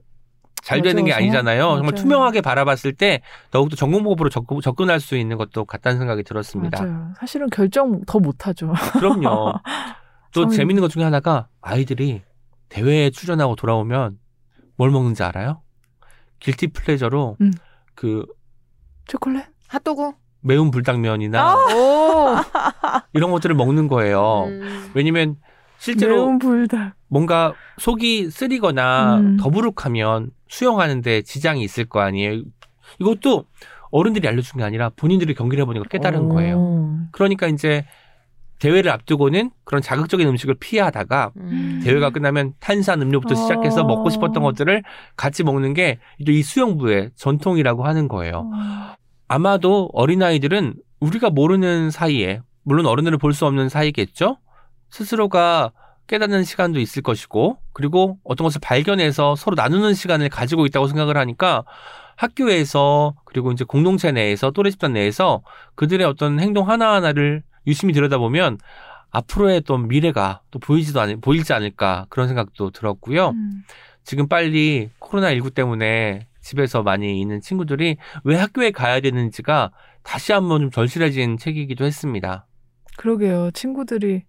잘 0.63 0.83
되는 0.83 1.03
맞아요. 1.03 1.07
게 1.07 1.13
아니잖아요. 1.15 1.59
정확- 1.63 1.77
정말 1.77 1.93
맞아요. 1.93 2.03
투명하게 2.03 2.41
바라봤을 2.41 2.93
때 2.93 3.21
더욱더 3.51 3.77
전공법으로 3.77 4.29
접근, 4.31 4.61
접근 4.61 4.91
할 4.91 5.01
수 5.01 5.17
있는 5.17 5.37
것도 5.39 5.65
같다는 5.65 5.99
생각이 5.99 6.23
들었습니다. 6.25 6.83
맞아요. 6.83 7.13
사실은 7.19 7.49
결정 7.51 8.01
더 8.07 8.19
못하죠. 8.19 8.73
그럼요. 8.93 9.55
또 10.35 10.43
성인- 10.43 10.57
재밌는 10.57 10.81
것 10.83 10.89
중에 10.91 11.05
하나가 11.05 11.49
아이들이 11.63 12.23
대회에 12.69 13.11
출전하고 13.11 13.57
돌아오면 13.57 14.19
뭘 14.77 14.91
먹는지 14.91 15.23
알아요? 15.23 15.63
길티 16.41 16.69
플레저로 16.69 17.37
음. 17.41 17.53
그 17.95 18.27
초콜릿? 19.07 19.45
핫도그? 19.69 20.13
매운 20.41 20.71
불당면이나 20.71 21.41
아! 21.43 21.55
오. 21.75 22.37
이런 23.13 23.31
것들을 23.33 23.57
먹는 23.57 23.89
거예요. 23.89 24.45
음. 24.47 24.91
왜냐면 24.95 25.37
실제로 25.79 26.17
매운 26.17 26.39
불닭. 26.39 26.95
뭔가 27.09 27.55
속이 27.79 28.31
쓰리거나 28.31 29.17
음. 29.19 29.37
더부룩하면 29.39 30.31
수영하는데 30.49 31.23
지장이 31.23 31.63
있을 31.63 31.85
거 31.87 32.01
아니에요. 32.01 32.43
이것도 33.01 33.45
어른들이 33.91 34.29
알려준 34.29 34.59
게 34.59 34.65
아니라 34.65 34.91
본인들이 34.91 35.35
경기를 35.35 35.63
해보니까 35.63 35.87
깨달은 35.89 36.29
거예요. 36.29 36.59
오. 36.59 36.99
그러니까 37.13 37.47
이제 37.47 37.87
대회를 38.59 38.91
앞두고는 38.91 39.51
그런 39.65 39.81
자극적인 39.81 40.27
음식을 40.27 40.57
피하다가 40.59 41.31
음. 41.37 41.81
대회가 41.85 42.11
끝나면 42.11 42.55
탄산 42.59 43.01
음료부터 43.01 43.37
시작해서 43.37 43.83
어. 43.83 43.85
먹고 43.87 44.11
싶었던 44.11 44.43
것들을 44.43 44.83
같이 45.17 45.45
먹는 45.45 45.75
게이 45.75 46.43
수영부의 46.43 47.13
전통이라고 47.15 47.85
하는 47.87 48.09
거예요. 48.09 48.51
아마도 49.29 49.89
어린아이들은 49.93 50.75
우리가 51.01 51.31
모르는 51.31 51.91
사이에, 51.91 52.41
물론 52.65 52.87
어른들을 52.87 53.17
볼 53.19 53.33
수 53.33 53.47
없는 53.47 53.69
사이겠죠? 53.69 54.39
스스로가 54.91 55.73
깨닫는 56.07 56.45
시간도 56.45 56.81
있을 56.81 57.03
것이고, 57.03 57.59
그리고 57.73 58.19
어떤 58.25 58.45
것을 58.45 58.61
발견해서 58.63 59.37
서로 59.37 59.55
나누는 59.55 59.95
시간을 59.95 60.29
가지고 60.31 60.67
있다고 60.67 60.89
생각을 60.89 61.17
하니까 61.17 61.65
학교에서, 62.17 63.15
그리고 63.25 63.53
이제 63.53 63.65
공동체 63.65 64.11
내에서, 64.11 64.51
또래 64.51 64.71
집단 64.71 64.95
내에서 64.95 65.43
그들의 65.75 66.07
어떤 66.07 66.41
행동 66.41 66.69
하나하나를 66.69 67.43
유심히 67.67 67.93
들여다보면 67.93 68.59
앞으로의 69.11 69.63
또 69.63 69.79
미래가 69.79 70.41
또 70.51 70.59
보이지도 70.59 71.01
않, 71.01 71.21
보이지 71.21 71.53
않을까 71.53 72.07
그런 72.09 72.29
생각도 72.29 72.71
들었고요. 72.71 73.31
음. 73.31 73.65
지금 74.05 74.29
빨리 74.29 74.91
코로나19 75.01 75.55
때문에 75.55 76.27
집에서 76.41 76.83
많이 76.83 77.21
있는 77.21 77.41
친구들이 77.41 77.99
왜 78.25 78.37
학교에 78.37 78.71
가야 78.71 79.01
되는지가 79.01 79.71
다시 80.03 80.33
한번 80.33 80.63
좀 80.63 80.71
절실해진 80.71 81.37
책이기도 81.37 81.85
했습니다. 81.85 82.47
그러게요. 82.97 83.51
친구들이 83.53 84.25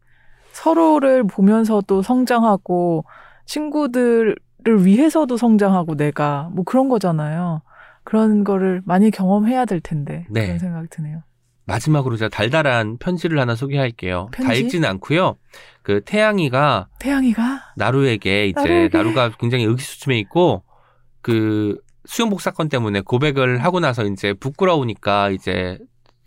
서로를 0.51 1.23
보면서 1.25 1.81
또 1.87 2.01
성장하고 2.01 3.05
친구들을 3.45 4.35
위해서도 4.65 5.37
성장하고 5.37 5.95
내가 5.95 6.49
뭐 6.53 6.63
그런 6.63 6.89
거잖아요. 6.89 7.61
그런 8.03 8.43
거를 8.43 8.81
많이 8.85 9.11
경험해야 9.11 9.65
될 9.65 9.79
텐데 9.79 10.25
네. 10.29 10.45
그런 10.45 10.59
생각이 10.59 10.87
드네요. 10.89 11.23
마지막으로 11.65 12.17
제가 12.17 12.29
달달한 12.29 12.97
편지를 12.97 13.39
하나 13.39 13.55
소개할게요. 13.55 14.29
편지? 14.31 14.47
달지는 14.47 14.89
않고요. 14.89 15.35
그 15.83 16.01
태양이가 16.03 16.87
태양이가 16.99 17.73
나루에게 17.75 18.47
이제 18.47 18.59
나루에게. 18.59 18.97
나루가 18.97 19.29
굉장히 19.39 19.65
의기소침해 19.65 20.17
있고 20.19 20.63
그 21.21 21.77
수영복 22.05 22.41
사건 22.41 22.69
때문에 22.69 23.01
고백을 23.01 23.63
하고 23.63 23.79
나서 23.79 24.03
이제 24.05 24.33
부끄러우니까 24.33 25.29
이제 25.29 25.77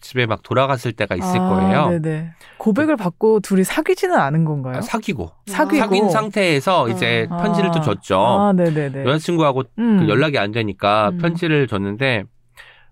집에 0.03 0.27
막 0.27 0.43
돌아갔을 0.43 0.93
때가 0.93 1.15
있을 1.17 1.41
아, 1.41 1.49
거예요. 1.49 1.89
네네. 2.01 2.33
고백을 2.59 2.97
받고 2.97 3.41
둘이 3.41 3.65
사귀지는 3.65 4.15
않은 4.17 4.45
건가요? 4.45 4.77
아, 4.77 4.81
사귀고 4.83 5.31
사귀고 5.47 5.79
사귄 5.79 6.11
상태에서 6.11 6.89
이제 6.91 7.27
아. 7.31 7.39
편지를 7.39 7.71
또 7.71 7.81
줬죠. 7.81 8.19
아, 8.21 8.53
네네네. 8.53 9.05
여자친구하고 9.05 9.63
음. 9.79 10.01
그 10.01 10.09
연락이 10.09 10.39
안 10.39 10.53
되니까 10.53 11.09
음. 11.11 11.19
편지를 11.19 11.67
줬는데 11.67 12.25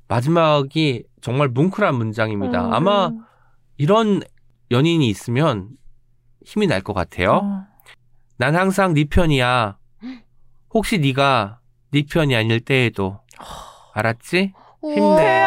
마지막이 0.08 1.04
정말 1.20 1.48
뭉클한 1.48 1.94
문장입니다. 1.94 2.64
어, 2.66 2.70
아마 2.72 3.10
이런 3.76 4.20
연인이 4.70 5.06
있으면 5.08 5.68
힘이 6.44 6.66
날 6.66 6.80
것 6.82 6.94
같아요. 6.94 7.40
어. 7.44 7.66
난 8.38 8.56
항상 8.56 8.94
네 8.94 9.04
편이야. 9.04 9.76
혹시 10.72 10.98
네가 10.98 11.58
네 11.92 12.04
편이 12.10 12.34
아닐 12.34 12.60
때에도 12.60 13.20
알았지? 13.94 14.52
힘내. 14.82 15.44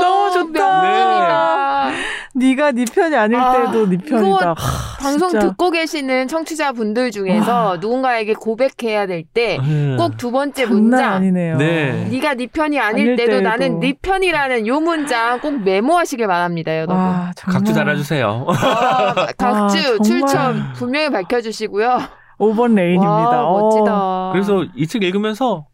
너무 0.00 0.30
좋다. 0.32 0.82
명언이다. 0.82 1.90
네가 2.36 2.72
네 2.72 2.84
편이 2.92 3.14
아닐 3.16 3.36
아, 3.38 3.52
때도 3.52 3.88
네 3.88 3.96
편이다. 3.96 4.48
하, 4.50 4.54
방송 5.00 5.28
진짜. 5.30 5.46
듣고 5.46 5.70
계시는 5.70 6.26
청취자 6.26 6.72
분들 6.72 7.12
중에서 7.12 7.52
와. 7.52 7.76
누군가에게 7.76 8.34
고백해야 8.34 9.06
될 9.06 9.22
때 9.32 9.56
꼭 9.96 10.16
두 10.16 10.32
번째 10.32 10.66
문장 10.66 11.14
아니네요. 11.14 11.56
네. 11.58 12.08
네가 12.10 12.34
네 12.34 12.46
편이 12.48 12.78
아닐 12.80 13.02
아닐 13.04 13.16
때도, 13.16 13.30
때에도. 13.32 13.48
나는 13.48 13.78
네 13.80 13.92
편이라는 14.00 14.66
요 14.66 14.80
문장 14.80 15.38
꼭 15.40 15.62
메모하시길 15.62 16.26
바랍니다, 16.26 16.76
여러분. 16.76 16.96
와, 16.96 17.30
정말 17.36 17.60
각주 17.60 17.72
달아주세요. 17.72 18.46
아, 18.48 19.26
각주 19.38 19.82
정말. 19.82 20.02
출처 20.02 20.54
분명히 20.74 21.10
밝혀주시고요. 21.10 21.98
5번 22.40 22.74
레인입니다. 22.74 23.12
와, 23.12 23.44
어. 23.46 23.60
멋지다. 23.60 24.30
그래서 24.32 24.64
이 24.76 24.86
책 24.88 25.04
읽으면서 25.04 25.66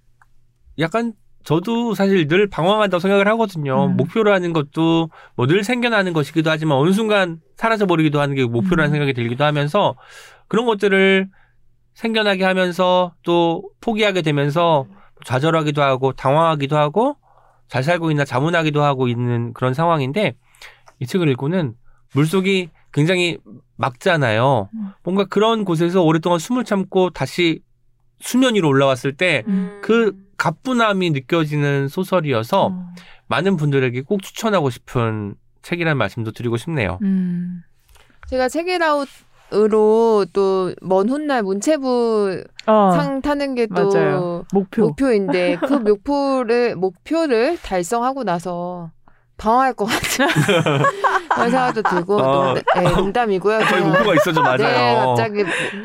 약간 0.81 1.13
저도 1.43 1.95
사실 1.95 2.27
늘 2.29 2.49
방황한다고 2.49 3.01
생각을 3.01 3.27
하거든요. 3.29 3.87
음. 3.87 3.97
목표라는 3.97 4.53
것도 4.53 5.11
뭐 5.37 5.47
늘 5.47 5.65
생겨나는 5.65 6.13
것이기도 6.13 6.51
하지만 6.51 6.79
어느 6.79 6.93
순간 6.93 7.41
사라져버리기도 7.57 8.21
하는 8.21 8.35
게 8.35 8.45
목표라는 8.45 8.91
음. 8.91 8.93
생각이 8.93 9.15
들기도 9.15 9.45
하면서 9.45 9.97
그런 10.49 10.67
것들을 10.67 11.29
생겨나게 11.95 12.45
하면서 12.45 13.15
또 13.23 13.63
포기하게 13.81 14.23
되면서 14.23 14.87
좌절하기도 15.25 15.83
하고 15.83 16.13
당황하기도 16.13 16.77
하고 16.77 17.17
잘 17.69 17.83
살고 17.83 18.11
있나 18.11 18.25
자문하기도 18.25 18.83
하고 18.83 19.09
있는 19.09 19.53
그런 19.53 19.75
상황인데 19.75 20.35
이 20.99 21.07
책을 21.07 21.29
읽고는 21.31 21.75
물속이 22.15 22.69
굉장히 22.93 23.39
막잖아요. 23.77 24.69
음. 24.75 24.89
뭔가 25.03 25.25
그런 25.25 25.65
곳에서 25.65 26.03
오랫동안 26.03 26.39
숨을 26.39 26.65
참고 26.65 27.11
다시 27.11 27.63
수면 28.21 28.55
위로 28.55 28.69
올라왔을 28.69 29.17
때 29.17 29.43
음. 29.47 29.81
그 29.83 30.15
가뿐함이 30.41 31.11
느껴지는 31.11 31.89
소설이어서 31.89 32.67
어. 32.69 32.95
많은 33.29 33.57
분들에게 33.57 34.01
꼭 34.03 34.23
추천하고 34.23 34.71
싶은 34.71 35.35
책이라는 35.61 35.99
말씀도 35.99 36.33
드리고 36.33 36.57
싶네요. 36.57 36.99
음. 37.03 37.63
제가 38.27 38.49
책이라웃 38.49 39.07
으로 39.53 40.25
또 40.33 40.73
먼 40.81 41.09
훗날 41.09 41.43
문체부 41.43 42.45
어, 42.67 42.93
상 42.93 43.21
타는 43.21 43.57
게 43.57 43.67
또. 43.67 44.45
목표. 44.53 44.83
목표인데 44.83 45.57
그 45.57 45.75
목표를 45.75 46.77
목표를 46.77 47.59
달성하고 47.61 48.23
나서 48.23 48.93
방황할 49.41 49.73
것 49.73 49.87
같은 49.87 50.27
그런 51.35 51.51
생각도 51.51 51.83
들고 51.83 52.17
어. 52.19 52.55
농, 52.55 52.55
네, 52.77 52.91
농담이고요. 52.95 53.61
저희 53.71 53.81
목표가 53.83 54.15
있어죠, 54.15 54.43
맞아요. 54.43 54.59
네, 54.59 54.95
갑자기 54.95 55.45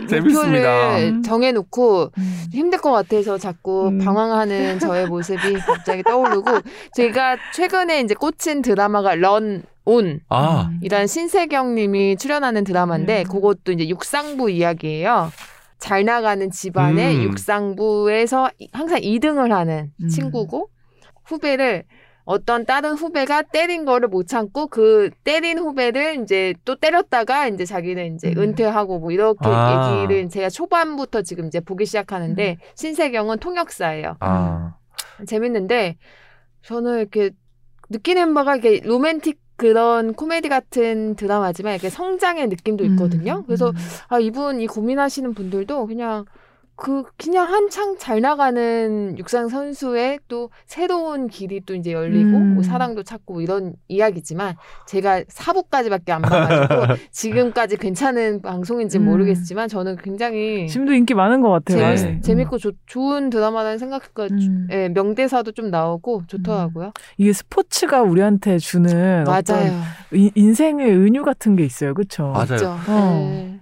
재밌습니다. 0.10 0.88
목표를 0.90 1.22
정해놓고 1.24 2.12
음. 2.18 2.46
힘들 2.52 2.80
것 2.80 2.92
같아서 2.92 3.38
자꾸 3.38 3.88
음. 3.88 4.00
방황하는 4.00 4.80
저의 4.80 5.08
모습이 5.08 5.54
갑자기 5.60 6.04
떠오르고 6.04 6.52
제가 6.96 7.38
최근에 7.54 8.02
이제 8.02 8.14
꽂힌 8.14 8.62
드라마가 8.62 9.16
런 9.16 9.64
온. 9.86 10.20
아, 10.30 10.72
이란 10.82 11.06
신세경 11.08 11.76
님이 11.76 12.18
출연하는 12.18 12.64
드라마인데 12.64 13.22
음. 13.22 13.32
그것도 13.32 13.72
이제 13.72 13.88
육상부 13.88 14.50
이야기예요. 14.50 15.32
잘 15.78 16.04
나가는 16.04 16.50
집안의 16.50 17.18
음. 17.18 17.24
육상부에서 17.24 18.50
이- 18.60 18.70
항상 18.74 19.00
2등을 19.00 19.52
하는 19.52 19.92
음. 20.02 20.08
친구고 20.10 20.70
후배를 21.26 21.84
어떤 22.26 22.66
다른 22.66 22.94
후배가 22.94 23.44
때린 23.44 23.86
거를 23.86 24.08
못 24.08 24.28
참고 24.28 24.68
그 24.68 25.12
때린 25.24 25.60
후배를 25.60 26.22
이제 26.22 26.56
또 26.66 26.76
때렸다가 26.76 27.48
이제 27.48 27.66
자기는 27.66 28.16
이제 28.16 28.34
음. 28.36 28.42
은퇴하고 28.42 29.00
뭐 29.00 29.12
이렇게 29.12 29.48
아. 29.48 30.02
얘기를 30.02 30.28
제가 30.28 30.50
초반부터 30.50 31.22
지금 31.22 31.46
이제 31.46 31.60
보기 31.60 31.86
시작하는데 31.86 32.58
신세경은 32.74 33.38
통역사예요. 33.38 34.18
아, 34.20 34.76
재밌는데 35.28 35.98
저는 36.64 37.00
이렇게 37.00 37.30
느끼는 37.90 38.34
바가 38.34 38.56
이렇게 38.56 38.82
로맨틱 38.84 39.40
그런 39.56 40.14
코미디 40.14 40.50
같은 40.50 41.16
드라마지만 41.16 41.74
이렇게 41.74 41.90
성장의 41.90 42.48
느낌도 42.48 42.84
있거든요. 42.86 43.38
음, 43.38 43.44
그래서 43.46 43.70
음. 43.70 43.76
아 44.10 44.20
이분 44.20 44.60
이 44.60 44.68
고민하시는 44.68 45.34
분들도 45.34 45.86
그냥 45.86 46.26
그 46.78 47.04
그냥 47.18 47.48
한창 47.48 47.98
잘 47.98 48.20
나가는 48.20 49.18
육상 49.18 49.48
선수의 49.48 50.20
또 50.28 50.50
새로운 50.66 51.28
길이 51.28 51.62
또 51.66 51.74
이제 51.74 51.94
열리고 51.94 52.38
음. 52.38 52.54
뭐 52.56 52.64
사랑도 52.64 53.04
찾고 53.04 53.40
이런 53.40 53.74
이야기지만 53.88 54.56
제가 54.86 55.22
4부까지밖에 55.24 56.10
안 56.12 56.22
봐가지고 56.22 56.96
지금까지 57.12 57.78
괜찮은 57.78 58.42
방송인지 58.42 59.00
는 59.00 59.06
음. 59.08 59.12
모르겠지만 59.12 59.70
저는 59.70 59.96
굉장히 60.04 60.68
지금도 60.68 60.94
인기 60.94 61.14
많은 61.14 61.40
것 61.42 61.50
같아요. 61.50 61.96
네. 61.96 62.04
음. 62.04 62.22
재밌고 62.22 62.58
좋- 62.58 62.76
좋은 62.86 63.30
드라마라는 63.30 63.78
생각가 63.78 64.28
음. 64.32 64.68
예, 64.72 64.90
명대사도 64.90 65.54
좀 65.54 65.70
나오고 65.72 66.24
좋더라고요. 66.28 66.92
이게 67.18 67.32
스포츠가 67.32 68.02
우리한테 68.02 68.58
주는 68.58 69.24
어떤 69.28 69.56
맞아요. 69.58 69.82
이- 70.14 70.32
인생의 70.36 70.92
은유 70.92 71.24
같은 71.24 71.56
게 71.56 71.64
있어요. 71.64 71.94
그렇죠? 71.94 72.28
맞아요. 72.34 72.78
어. 72.88 73.30
네. 73.32 73.60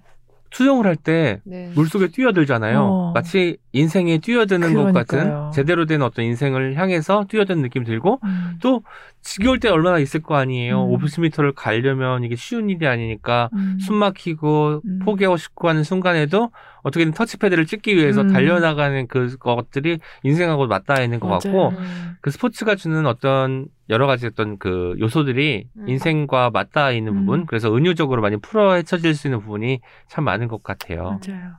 수영을 0.54 0.86
할때 0.86 1.42
네. 1.44 1.72
물속에 1.76 2.10
뛰어들잖아요. 2.10 2.80
어. 2.80 3.12
마치 3.14 3.58
인생에 3.72 4.20
뛰어드는 4.20 4.74
것 4.74 4.92
그러니까요. 4.92 5.04
같은 5.04 5.52
제대로 5.52 5.86
된 5.86 6.02
어떤 6.04 6.26
인생을 6.26 6.76
향해서 6.78 7.26
뛰어드는 7.28 7.62
느낌이 7.64 7.86
들고 7.86 8.20
음. 8.24 8.58
또 8.62 8.84
지겨울 9.22 9.60
때 9.60 9.70
얼마나 9.70 9.98
있을 9.98 10.22
거 10.22 10.36
아니에요. 10.36 10.86
음. 10.86 10.98
50m를 10.98 11.54
가려면 11.56 12.24
이게 12.24 12.36
쉬운 12.36 12.70
일이 12.70 12.88
아니니까 12.88 13.50
음. 13.54 13.78
숨 13.82 13.96
막히고 13.96 14.82
음. 14.86 15.00
포기하고 15.04 15.38
싶고 15.38 15.70
하는 15.70 15.84
순간에도 15.84 16.52
어떻게든 16.84 17.14
터치패드를 17.14 17.66
찍기 17.66 17.96
위해서 17.96 18.22
음. 18.22 18.32
달려나가는 18.32 19.08
그 19.08 19.36
것들이 19.38 20.00
인생하고 20.24 20.68
맞닿아 20.68 21.02
있는 21.02 21.20
것 21.20 21.28
같고 21.28 21.72
맞아요. 21.72 21.80
음. 21.80 22.16
그 22.22 22.30
스포츠가 22.30 22.76
주는 22.76 23.06
어떤 23.06 23.68
여러 23.90 24.06
가지 24.06 24.28
어떤 24.28 24.58
그 24.58 24.96
요소들이 25.00 25.68
음. 25.78 25.90
인생과 25.90 26.52
맞닿아 26.52 26.92
있는 26.92 27.14
음. 27.14 27.20
부분 27.26 27.46
그래서 27.46 27.76
은유적으로 27.76 28.22
많이 28.22 28.38
풀어 28.38 28.76
헤쳐질 28.76 29.16
수 29.16 29.28
있는 29.28 29.40
부분이 29.40 29.80
참 30.08 30.24
많은 30.26 30.48
것 30.48 30.62
같아요. 30.62 31.20
맞아요. 31.26 31.54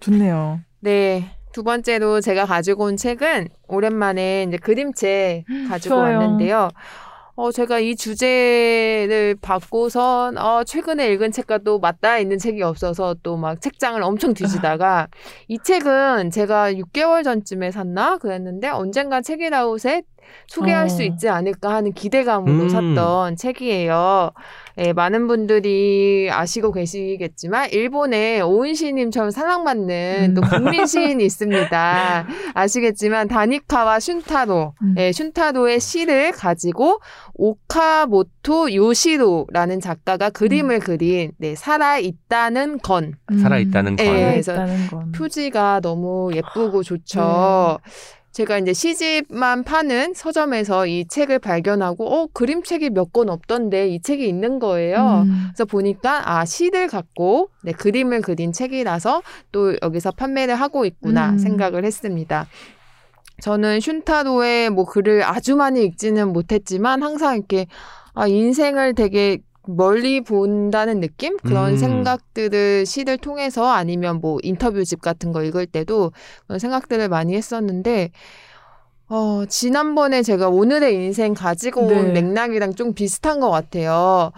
좋네요. 0.00 0.60
네. 0.80 1.30
두 1.52 1.62
번째로 1.62 2.20
제가 2.20 2.44
가지고 2.44 2.84
온 2.84 2.98
책은 2.98 3.48
오랜만에 3.66 4.44
이제 4.46 4.58
그림책 4.58 5.44
가지고 5.68 5.94
좋아요. 5.94 6.18
왔는데요. 6.18 6.68
어, 7.38 7.52
제가 7.52 7.80
이 7.80 7.94
주제를 7.96 9.36
받고선, 9.42 10.38
어, 10.38 10.64
최근에 10.64 11.12
읽은 11.12 11.32
책과 11.32 11.58
또 11.58 11.78
맞닿아 11.78 12.18
있는 12.18 12.38
책이 12.38 12.62
없어서 12.62 13.14
또 13.22 13.36
막 13.36 13.60
책장을 13.60 14.02
엄청 14.02 14.32
뒤지다가 14.32 15.08
이 15.48 15.58
책은 15.62 16.30
제가 16.30 16.72
6개월 16.72 17.22
전쯤에 17.24 17.70
샀나? 17.72 18.16
그랬는데 18.16 18.68
언젠가 18.68 19.20
책이라웃에 19.20 20.02
소개할 20.46 20.86
어. 20.86 20.88
수 20.88 21.02
있지 21.02 21.28
않을까 21.28 21.74
하는 21.74 21.92
기대감으로 21.92 22.64
음. 22.64 22.68
샀던 22.68 23.36
책이에요. 23.36 24.30
예, 24.78 24.92
많은 24.92 25.26
분들이 25.26 26.28
아시고 26.30 26.70
계시겠지만 26.72 27.70
일본에 27.70 28.42
오은시님처럼 28.42 29.30
사랑받는 29.30 30.26
음. 30.30 30.34
또 30.34 30.42
국민 30.42 30.86
시인이 30.86 31.24
있습니다. 31.24 32.26
아시겠지만 32.52 33.28
다니카와 33.28 33.98
슌타로, 33.98 34.74
음. 34.82 34.94
예, 34.98 35.10
슌타로의 35.10 35.80
시를 35.80 36.32
가지고 36.32 37.00
오카모토 37.34 38.74
요시로라는 38.74 39.80
작가가 39.80 40.28
그림을 40.30 40.80
그린 40.80 41.32
네, 41.38 41.54
살아 41.54 41.98
있다는 41.98 42.78
건 42.78 43.14
살아 43.40 43.58
있다는 43.58 43.96
건. 43.96 44.06
예, 44.06 44.42
건. 44.90 45.12
표지가 45.12 45.80
너무 45.80 46.30
예쁘고 46.34 46.82
좋죠. 46.82 47.78
제가 48.36 48.58
이제 48.58 48.74
시집만 48.74 49.64
파는 49.64 50.12
서점에서 50.12 50.86
이 50.86 51.06
책을 51.08 51.38
발견하고 51.38 52.06
어 52.06 52.28
그림책이 52.34 52.90
몇 52.90 53.06
권 53.10 53.30
없던데 53.30 53.88
이 53.88 54.02
책이 54.02 54.28
있는 54.28 54.58
거예요. 54.58 55.22
음. 55.24 55.46
그래서 55.54 55.64
보니까 55.64 56.30
아 56.30 56.44
시를 56.44 56.86
갖고 56.86 57.48
네, 57.62 57.72
그림을 57.72 58.20
그린 58.20 58.52
책이라서 58.52 59.22
또 59.52 59.74
여기서 59.80 60.10
판매를 60.10 60.54
하고 60.56 60.84
있구나 60.84 61.30
음. 61.30 61.38
생각을 61.38 61.86
했습니다. 61.86 62.46
저는 63.40 63.78
슌타로의 63.78 64.68
뭐 64.68 64.84
글을 64.84 65.22
아주 65.22 65.56
많이 65.56 65.82
읽지는 65.84 66.34
못했지만 66.34 67.02
항상 67.02 67.36
이렇게 67.36 67.66
아 68.12 68.26
인생을 68.26 68.94
되게 68.94 69.38
멀리 69.66 70.20
본다는 70.20 71.00
느낌 71.00 71.36
그런 71.38 71.72
음. 71.72 71.76
생각들을 71.76 72.86
시를 72.86 73.18
통해서 73.18 73.66
아니면 73.66 74.20
뭐 74.20 74.38
인터뷰집 74.42 75.00
같은 75.00 75.32
거 75.32 75.42
읽을 75.42 75.66
때도 75.66 76.12
그런 76.46 76.58
생각들을 76.58 77.08
많이 77.08 77.34
했었는데 77.34 78.10
어 79.08 79.44
지난번에 79.48 80.22
제가 80.22 80.48
오늘의 80.48 80.94
인생 80.94 81.34
가지고 81.34 81.82
온 81.82 82.12
네. 82.12 82.22
맥락이랑 82.22 82.74
좀 82.74 82.92
비슷한 82.94 83.40
것 83.40 83.50
같아요. 83.50 84.32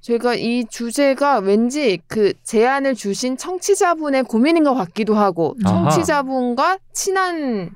제가 0.00 0.34
이 0.34 0.64
주제가 0.64 1.40
왠지 1.40 2.00
그 2.06 2.32
제안을 2.42 2.94
주신 2.94 3.36
청취자분의 3.36 4.24
고민인 4.24 4.64
것 4.64 4.74
같기도 4.74 5.14
하고. 5.14 5.54
청취자분과 5.66 6.78
친한 6.94 7.70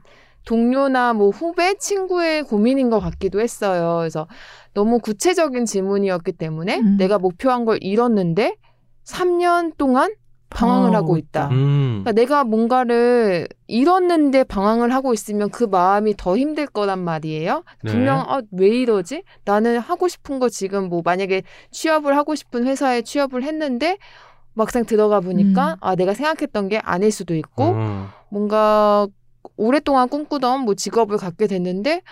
동료나 0.44 1.12
뭐 1.14 1.30
후배, 1.30 1.74
친구의 1.74 2.42
고민인 2.44 2.90
것 2.90 3.00
같기도 3.00 3.40
했어요. 3.40 3.98
그래서 4.00 4.26
너무 4.74 4.98
구체적인 4.98 5.64
질문이었기 5.64 6.32
때문에 6.32 6.78
음. 6.78 6.96
내가 6.96 7.18
목표한 7.18 7.64
걸 7.64 7.78
잃었는데 7.80 8.56
3년 9.04 9.76
동안 9.76 10.14
방황을 10.50 10.94
하고 10.94 11.18
있다. 11.18 11.48
음. 11.48 12.02
그러니까 12.04 12.12
내가 12.12 12.44
뭔가를 12.44 13.48
잃었는데 13.66 14.44
방황을 14.44 14.94
하고 14.94 15.12
있으면 15.12 15.50
그 15.50 15.64
마음이 15.64 16.14
더 16.16 16.36
힘들 16.36 16.66
거란 16.66 17.00
말이에요. 17.00 17.64
네. 17.82 17.90
분명 17.90 18.20
아, 18.20 18.40
왜 18.52 18.68
이러지? 18.68 19.24
나는 19.44 19.78
하고 19.78 20.06
싶은 20.06 20.38
거 20.38 20.48
지금 20.48 20.88
뭐 20.88 21.02
만약에 21.04 21.42
취업을 21.72 22.16
하고 22.16 22.36
싶은 22.36 22.66
회사에 22.66 23.02
취업을 23.02 23.42
했는데 23.42 23.98
막상 24.54 24.84
들어가 24.84 25.20
보니까 25.20 25.72
음. 25.72 25.76
아 25.80 25.96
내가 25.96 26.14
생각했던 26.14 26.68
게 26.68 26.78
아닐 26.78 27.10
수도 27.10 27.34
있고 27.34 27.72
음. 27.72 28.06
뭔가 28.30 29.08
오랫동안 29.56 30.08
꿈꾸던 30.08 30.60
뭐 30.60 30.74
직업을 30.74 31.16
갖게 31.16 31.46
됐는데 31.46 32.02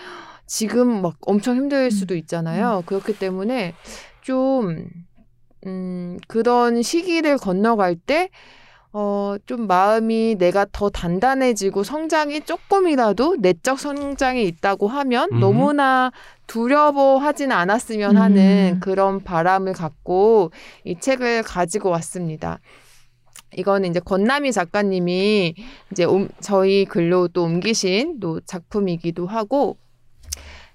지금 0.47 1.03
막 1.03 1.16
엄청 1.23 1.57
힘들 1.57 1.90
수도 1.90 2.14
있잖아요. 2.14 2.83
그렇기 2.87 3.18
때문에 3.18 3.75
좀, 4.21 4.87
음, 5.66 6.18
그런 6.29 6.83
시기를 6.83 7.38
건너갈 7.38 7.97
때, 7.97 8.29
어, 8.95 9.37
좀 9.47 9.66
마음이 9.66 10.37
내가 10.38 10.66
더 10.71 10.90
단단해지고 10.90 11.83
성장이 11.83 12.42
조금이라도 12.42 13.37
내적 13.40 13.81
성장이 13.81 14.45
있다고 14.45 14.87
하면 14.87 15.31
음. 15.33 15.40
너무나 15.40 16.12
두려워하진 16.47 17.53
않았으면 17.53 18.18
하는 18.18 18.75
음. 18.75 18.81
그런 18.81 19.25
바람을 19.25 19.73
갖고 19.73 20.51
이 20.85 20.95
책을 21.01 21.42
가지고 21.42 21.88
왔습니다. 21.90 22.59
이거는 23.57 23.91
이제 23.91 24.01
권남희 24.01 24.53
작가님이 24.53 25.55
이제 25.91 26.05
옴- 26.05 26.29
저희 26.41 26.85
글로 26.85 27.29
또 27.29 27.45
옮기신 27.45 28.21
또 28.21 28.41
작품이기도 28.41 29.27
하고, 29.27 29.77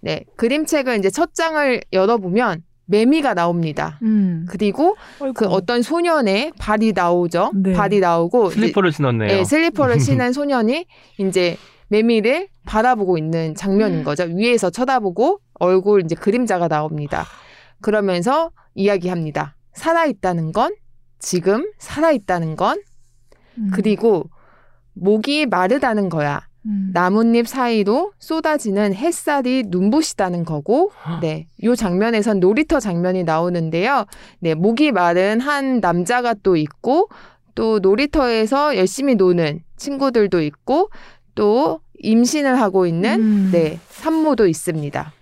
네 0.02 0.24
그림책을 0.36 0.98
이제 1.00 1.10
첫 1.10 1.34
장을 1.34 1.82
열어보면 1.92 2.64
매미가 2.86 3.34
나옵니다. 3.34 4.00
음. 4.04 4.46
그리고 4.48 4.96
아이고. 5.20 5.34
그 5.34 5.46
어떤 5.48 5.82
소년의 5.82 6.54
발이 6.58 6.94
나오죠. 6.94 7.52
네. 7.56 7.74
발이 7.74 8.00
나오고 8.00 8.52
슬리퍼를 8.52 8.92
신었네요. 8.92 9.28
네, 9.28 9.44
슬리퍼를 9.44 10.00
신은 10.00 10.32
소년이 10.34 10.86
이제 11.18 11.58
매미를 11.90 12.48
바라보고 12.66 13.18
있는 13.18 13.56
장면인 13.56 14.04
거죠. 14.04 14.24
위에서 14.24 14.70
쳐다보고 14.70 15.40
얼굴 15.60 16.04
이제 16.04 16.16
그림자가 16.16 16.68
나옵니다. 16.68 17.26
그러면서 17.82 18.52
이야기합니다. 18.76 19.56
살아있다는 19.74 20.52
건 20.54 20.74
지금 21.20 21.72
살아있다는 21.78 22.56
건 22.56 22.82
음. 23.58 23.70
그리고 23.74 24.30
목이 24.94 25.46
마르다는 25.46 26.10
거야. 26.10 26.42
음. 26.66 26.90
나뭇잎 26.94 27.48
사이로 27.48 28.12
쏟아지는 28.20 28.94
햇살이 28.94 29.64
눈부시다는 29.68 30.44
거고, 30.44 30.92
네. 31.22 31.48
요 31.64 31.76
장면에선 31.76 32.40
놀이터 32.40 32.80
장면이 32.80 33.24
나오는데요. 33.24 34.06
네. 34.40 34.54
목이 34.54 34.92
마른 34.92 35.40
한 35.40 35.80
남자가 35.80 36.34
또 36.44 36.58
있고, 36.58 37.10
또 37.56 37.80
놀이터에서 37.80 38.76
열심히 38.76 39.16
노는 39.16 39.62
친구들도 39.78 40.42
있고, 40.42 40.90
또 41.36 41.80
임신을 42.00 42.60
하고 42.60 42.86
있는, 42.86 43.20
음. 43.22 43.50
네. 43.52 43.80
산모도 43.90 44.48
있습니다. 44.48 45.14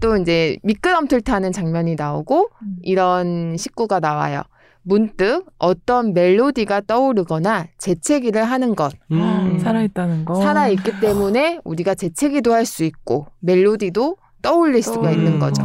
또 0.00 0.16
이제 0.16 0.58
미끄럼틀 0.62 1.20
타는 1.20 1.52
장면이 1.52 1.94
나오고, 1.94 2.50
음. 2.62 2.76
이런 2.82 3.56
식구가 3.56 4.00
나와요. 4.00 4.42
문득 4.88 5.44
어떤 5.58 6.14
멜로디가 6.14 6.80
떠오르거나 6.86 7.66
재채기를 7.76 8.42
하는 8.44 8.74
것. 8.74 8.92
음. 9.12 9.58
살아있다는 9.62 10.24
거. 10.24 10.34
살아있기 10.36 11.00
때문에 11.00 11.60
우리가 11.64 11.94
재채기도 11.94 12.54
할 12.54 12.64
수 12.64 12.84
있고 12.84 13.26
멜로디도 13.40 14.16
떠올릴 14.42 14.82
수가 14.82 15.10
있는 15.10 15.34
음. 15.34 15.38
거죠. 15.38 15.62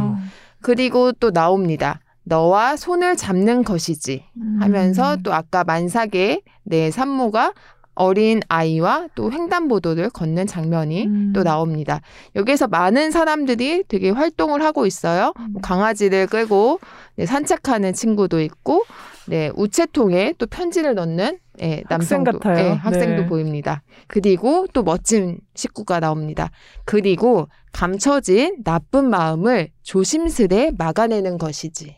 그리고 0.60 1.12
또 1.12 1.30
나옵니다. 1.30 2.00
너와 2.24 2.76
손을 2.76 3.16
잡는 3.16 3.64
것이지 3.64 4.24
음. 4.36 4.58
하면서 4.60 5.16
또 5.22 5.32
아까 5.34 5.64
만삭의 5.64 6.42
내 6.64 6.90
산모가 6.90 7.52
어린 7.94 8.40
아이와 8.48 9.08
또 9.14 9.30
횡단보도를 9.30 10.10
걷는 10.10 10.46
장면이 10.46 11.06
음. 11.06 11.32
또 11.34 11.44
나옵니다. 11.44 12.00
여기에서 12.34 12.66
많은 12.66 13.10
사람들이 13.10 13.84
되게 13.88 14.10
활동을 14.10 14.62
하고 14.64 14.84
있어요. 14.86 15.32
뭐 15.50 15.62
강아지를 15.62 16.26
끌고 16.26 16.80
네, 17.16 17.26
산책하는 17.26 17.92
친구도 17.92 18.40
있고, 18.40 18.84
네, 19.26 19.50
우체통에 19.54 20.34
또 20.38 20.46
편지를 20.46 20.94
넣는 20.94 21.38
예, 21.60 21.82
학생 21.88 22.24
남성도, 22.24 22.38
같아요. 22.40 22.66
예, 22.66 22.72
학생도 22.72 23.22
네. 23.22 23.26
보입니다. 23.28 23.82
그리고 24.06 24.66
또 24.72 24.82
멋진 24.82 25.38
식구가 25.54 26.00
나옵니다. 26.00 26.50
그리고 26.84 27.48
감춰진 27.72 28.62
나쁜 28.64 29.08
마음을 29.08 29.70
조심스레 29.82 30.72
막아내는 30.76 31.38
것이지. 31.38 31.96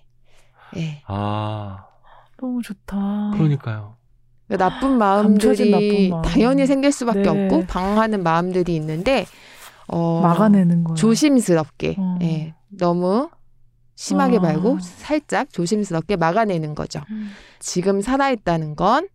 예. 0.76 1.02
아, 1.06 1.86
너무 2.38 2.62
좋다. 2.62 3.32
그러니까요. 3.34 3.96
그 4.48 4.56
나쁜 4.56 4.98
감춰진 4.98 5.70
마음들이 5.70 5.70
나쁜 5.70 6.10
마음. 6.10 6.22
당연히 6.22 6.66
생길 6.66 6.92
수밖에 6.92 7.22
네. 7.22 7.28
없고 7.28 7.66
방황하는 7.66 8.22
마음들이 8.22 8.76
있는데 8.76 9.26
어, 9.88 10.20
막아내는 10.20 10.84
거야. 10.84 10.94
조심스럽게 10.94 11.96
어. 11.98 12.18
예, 12.22 12.54
너무 12.68 13.30
심하게 13.96 14.36
어. 14.36 14.40
말고 14.40 14.78
살짝 14.80 15.52
조심스럽게 15.52 16.14
막아내는 16.16 16.74
거죠. 16.76 17.00
음. 17.10 17.30
지금 17.58 18.00
살아있다는 18.00 18.76
건 18.76 19.08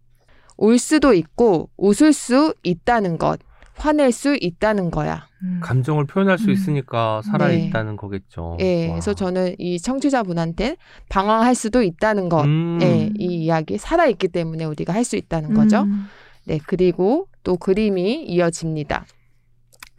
올 0.58 0.78
수도 0.78 1.14
있고 1.14 1.70
웃을 1.78 2.14
수 2.14 2.54
있다는 2.62 3.18
것. 3.18 3.40
화낼 3.78 4.12
수 4.12 4.38
있다는 4.40 4.92
거야. 4.92 5.26
음. 5.42 5.60
감정을 5.64 6.06
표현할 6.06 6.38
수 6.38 6.50
음. 6.50 6.52
있으니까 6.52 7.24
살아있다는 7.24 7.96
거겠죠. 7.96 8.58
예, 8.60 8.86
와. 8.88 8.94
그래서 8.94 9.16
저는 9.16 9.56
이 9.58 9.80
청취자분한테 9.80 10.76
방황할 11.10 11.56
수도 11.56 11.82
있다는 11.82 12.30
것. 12.30 12.44
음. 12.46 12.78
예, 12.84 13.10
이 13.18 13.44
이야기 13.46 13.80
살아있기 13.80 14.28
때문에 14.28 14.66
우리가 14.66 14.94
할 14.94 15.04
수 15.04 15.16
있다는 15.16 15.56
거죠. 15.56 15.82
음. 15.82 16.06
네, 16.46 16.60
그리고 16.68 17.28
또 17.44 17.58
그림이 17.58 18.24
이어집니다. 18.26 19.06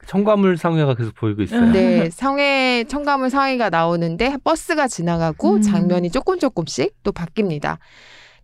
청과물 0.07 0.57
상회가 0.57 0.95
계속 0.95 1.15
보이고 1.15 1.43
있어요. 1.43 1.61
음. 1.61 1.73
네, 1.73 2.11
성에 2.11 2.85
청가물 2.85 3.31
상의가 3.31 3.71
나오는데 3.71 4.37
버스가 4.45 4.89
지나가고 4.89 5.55
음. 5.55 5.63
장면이 5.63 6.11
조금 6.11 6.39
조금씩 6.39 6.95
또 7.03 7.13
바뀝니다. 7.13 7.79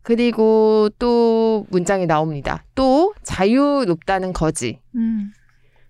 그리고 0.03 0.89
또 0.99 1.67
문장이 1.71 2.07
나옵니다. 2.07 2.65
또 2.75 3.15
자유롭다는 3.23 4.33
거지. 4.33 4.81
음. 4.95 5.33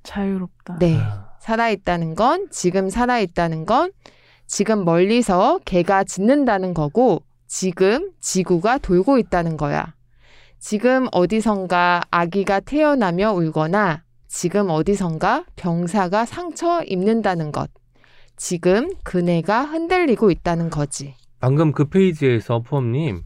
자유롭다. 0.03 0.79
네. 0.79 0.97
아, 0.99 1.29
살아있다는 1.41 2.15
건 2.15 2.49
지금 2.51 2.89
살아있다는 2.89 3.67
건 3.67 3.93
지금 4.47 4.85
멀리서 4.85 5.61
개가 5.65 6.05
짖는다는 6.05 6.75
거고 6.75 7.23
지금 7.47 8.11
지구가 8.21 8.79
돌고 8.79 9.19
있다는 9.19 9.57
거야. 9.57 9.95
지금 10.59 11.07
어디선가 11.13 12.03
아기가 12.11 12.61
태어나며 12.61 13.33
울거나 13.33 14.03
지금 14.39 14.71
어디선가 14.71 15.47
병사가 15.57 16.25
상처 16.25 16.81
입는다는 16.85 17.51
것. 17.51 17.69
지금 18.37 18.89
그네가 19.03 19.65
흔들리고 19.65 20.31
있다는 20.31 20.71
거지. 20.71 21.17
방금 21.41 21.73
그 21.73 21.87
페이지에서 21.87 22.61
포엄님 22.61 23.25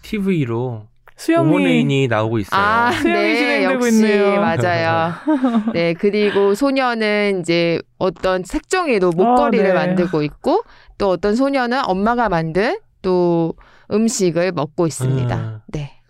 TV로 0.00 0.86
수영이 1.16 1.46
오모네인이 1.46 2.08
나오고 2.08 2.38
있어요. 2.38 2.58
아, 2.58 2.90
수영이 2.90 3.34
네, 3.34 3.64
역시 3.64 3.88
있네요. 3.96 4.40
맞아요. 4.40 5.12
네, 5.74 5.92
그리고 5.92 6.54
소녀는 6.54 7.40
이제 7.40 7.78
어떤 7.98 8.44
색종이로 8.44 9.10
목걸이를 9.10 9.76
아, 9.76 9.80
네. 9.82 9.86
만들고 9.88 10.22
있고 10.22 10.62
또 10.96 11.10
어떤 11.10 11.36
소녀는 11.36 11.82
엄마가 11.84 12.30
만든 12.30 12.78
또 13.02 13.52
음식을 13.90 14.52
먹고 14.52 14.86
있습니다. 14.86 15.36
음. 15.36 15.60
네. 15.66 16.01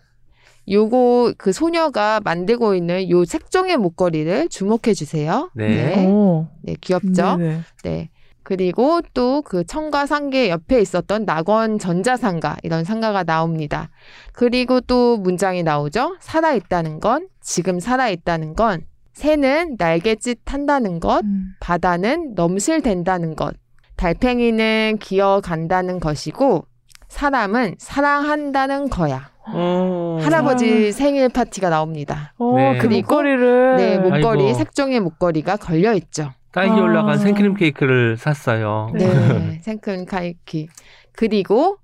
요거 0.69 1.33
그 1.37 1.51
소녀가 1.51 2.19
만들고 2.23 2.75
있는 2.75 3.09
요 3.09 3.25
색종의 3.25 3.77
목걸이를 3.77 4.49
주목해 4.49 4.93
주세요. 4.93 5.49
네. 5.53 5.67
네, 5.67 6.05
오. 6.07 6.47
네, 6.61 6.75
귀엽죠? 6.79 7.37
네네. 7.37 7.59
네. 7.83 8.09
그리고 8.43 9.01
또 9.13 9.41
그 9.41 9.63
청과 9.65 10.05
상계 10.05 10.49
옆에 10.49 10.81
있었던 10.81 11.25
낙원 11.25 11.79
전자상가 11.79 12.57
이런 12.63 12.83
상가가 12.83 13.23
나옵니다. 13.23 13.89
그리고 14.33 14.81
또 14.81 15.17
문장이 15.17 15.63
나오죠. 15.63 16.17
살아 16.19 16.53
있다는 16.53 16.99
건 16.99 17.27
지금 17.41 17.79
살아 17.79 18.09
있다는 18.09 18.53
건 18.53 18.81
새는 19.13 19.75
날갯짓 19.77 20.39
한다는 20.45 20.99
것, 20.99 21.23
음. 21.23 21.53
바다는 21.59 22.33
넘실댄다는 22.35 23.35
것, 23.35 23.53
달팽이는 23.95 24.97
기어간다는 24.99 25.99
것이고 25.99 26.65
사람은 27.09 27.75
사랑한다는 27.77 28.89
거야. 28.89 29.29
어. 29.47 30.19
할아버지 30.21 30.91
생일 30.91 31.29
파티가 31.29 31.69
나옵니다. 31.69 32.33
어, 32.37 32.55
네. 32.55 32.77
그 32.77 32.87
목걸이를 32.87 33.75
네, 33.77 33.97
목걸이 33.97 34.45
아이고. 34.45 34.57
색종의 34.57 34.99
목걸이가 35.01 35.57
걸려 35.57 35.93
있죠. 35.93 36.31
딸기 36.51 36.71
아. 36.71 36.75
올라간 36.75 37.17
생크림 37.17 37.55
케이크를 37.55 38.15
샀어요. 38.17 38.91
네, 38.93 39.59
생큰 39.61 40.05
카이키. 40.05 40.69
그리고 41.11 41.77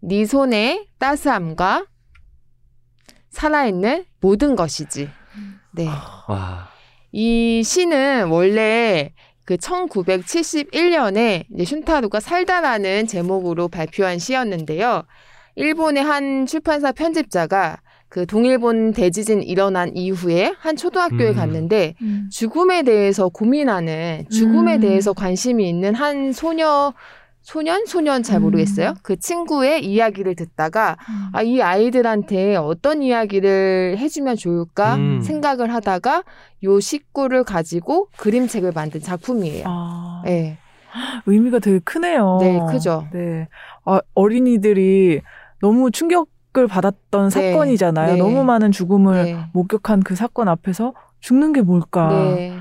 네 0.00 0.24
손의 0.24 0.86
따스함과 0.98 1.86
살아있는 3.30 4.04
모든 4.20 4.56
것이지. 4.56 5.08
네. 5.72 5.86
와. 6.28 6.68
이 7.12 7.62
시는 7.64 8.28
원래 8.28 9.12
그 9.44 9.56
1971년에 9.56 11.44
이제 11.54 11.76
슌타루가 11.76 12.20
살다라는 12.20 13.06
제목으로 13.06 13.68
발표한 13.68 14.18
시였는데요. 14.18 15.02
일본의 15.56 16.02
한 16.02 16.46
출판사 16.46 16.92
편집자가 16.92 17.78
그 18.08 18.26
동일본 18.26 18.92
대지진 18.92 19.42
일어난 19.42 19.96
이후에 19.96 20.54
한 20.58 20.76
초등학교에 20.76 21.30
음. 21.30 21.34
갔는데 21.34 21.94
음. 22.02 22.28
죽음에 22.30 22.82
대해서 22.82 23.28
고민하는 23.28 24.26
죽음에 24.30 24.76
음. 24.76 24.80
대해서 24.80 25.12
관심이 25.12 25.68
있는 25.68 25.94
한 25.94 26.32
소녀 26.32 26.92
소년 27.42 27.84
소년 27.86 28.22
잘 28.22 28.38
음. 28.38 28.42
모르겠어요. 28.42 28.94
그 29.02 29.18
친구의 29.18 29.84
이야기를 29.84 30.34
듣다가 30.36 30.96
아 31.32 31.42
이 31.42 31.60
아이들한테 31.60 32.56
어떤 32.56 33.02
이야기를 33.02 33.96
해주면 33.98 34.36
좋을까 34.36 34.94
음. 34.94 35.20
생각을 35.20 35.74
하다가 35.74 36.22
요 36.62 36.80
식구를 36.80 37.44
가지고 37.44 38.08
그림책을 38.16 38.72
만든 38.74 39.00
작품이에요. 39.02 39.64
아, 39.66 40.22
네, 40.24 40.56
의미가 41.26 41.58
되게 41.58 41.80
크네요. 41.80 42.38
네, 42.40 42.60
크죠. 42.70 43.08
네. 43.12 43.48
아, 43.84 44.00
어린이들이 44.14 45.20
너무 45.64 45.90
충격을 45.90 46.68
받았던 46.68 47.30
네, 47.30 47.52
사건이잖아요. 47.52 48.12
네. 48.12 48.18
너무 48.18 48.44
많은 48.44 48.70
죽음을 48.70 49.24
네, 49.24 49.38
목격한 49.54 50.02
그 50.02 50.14
사건 50.14 50.48
앞에서 50.48 50.92
죽는 51.20 51.54
게 51.54 51.62
뭘까? 51.62 52.08
네, 52.10 52.52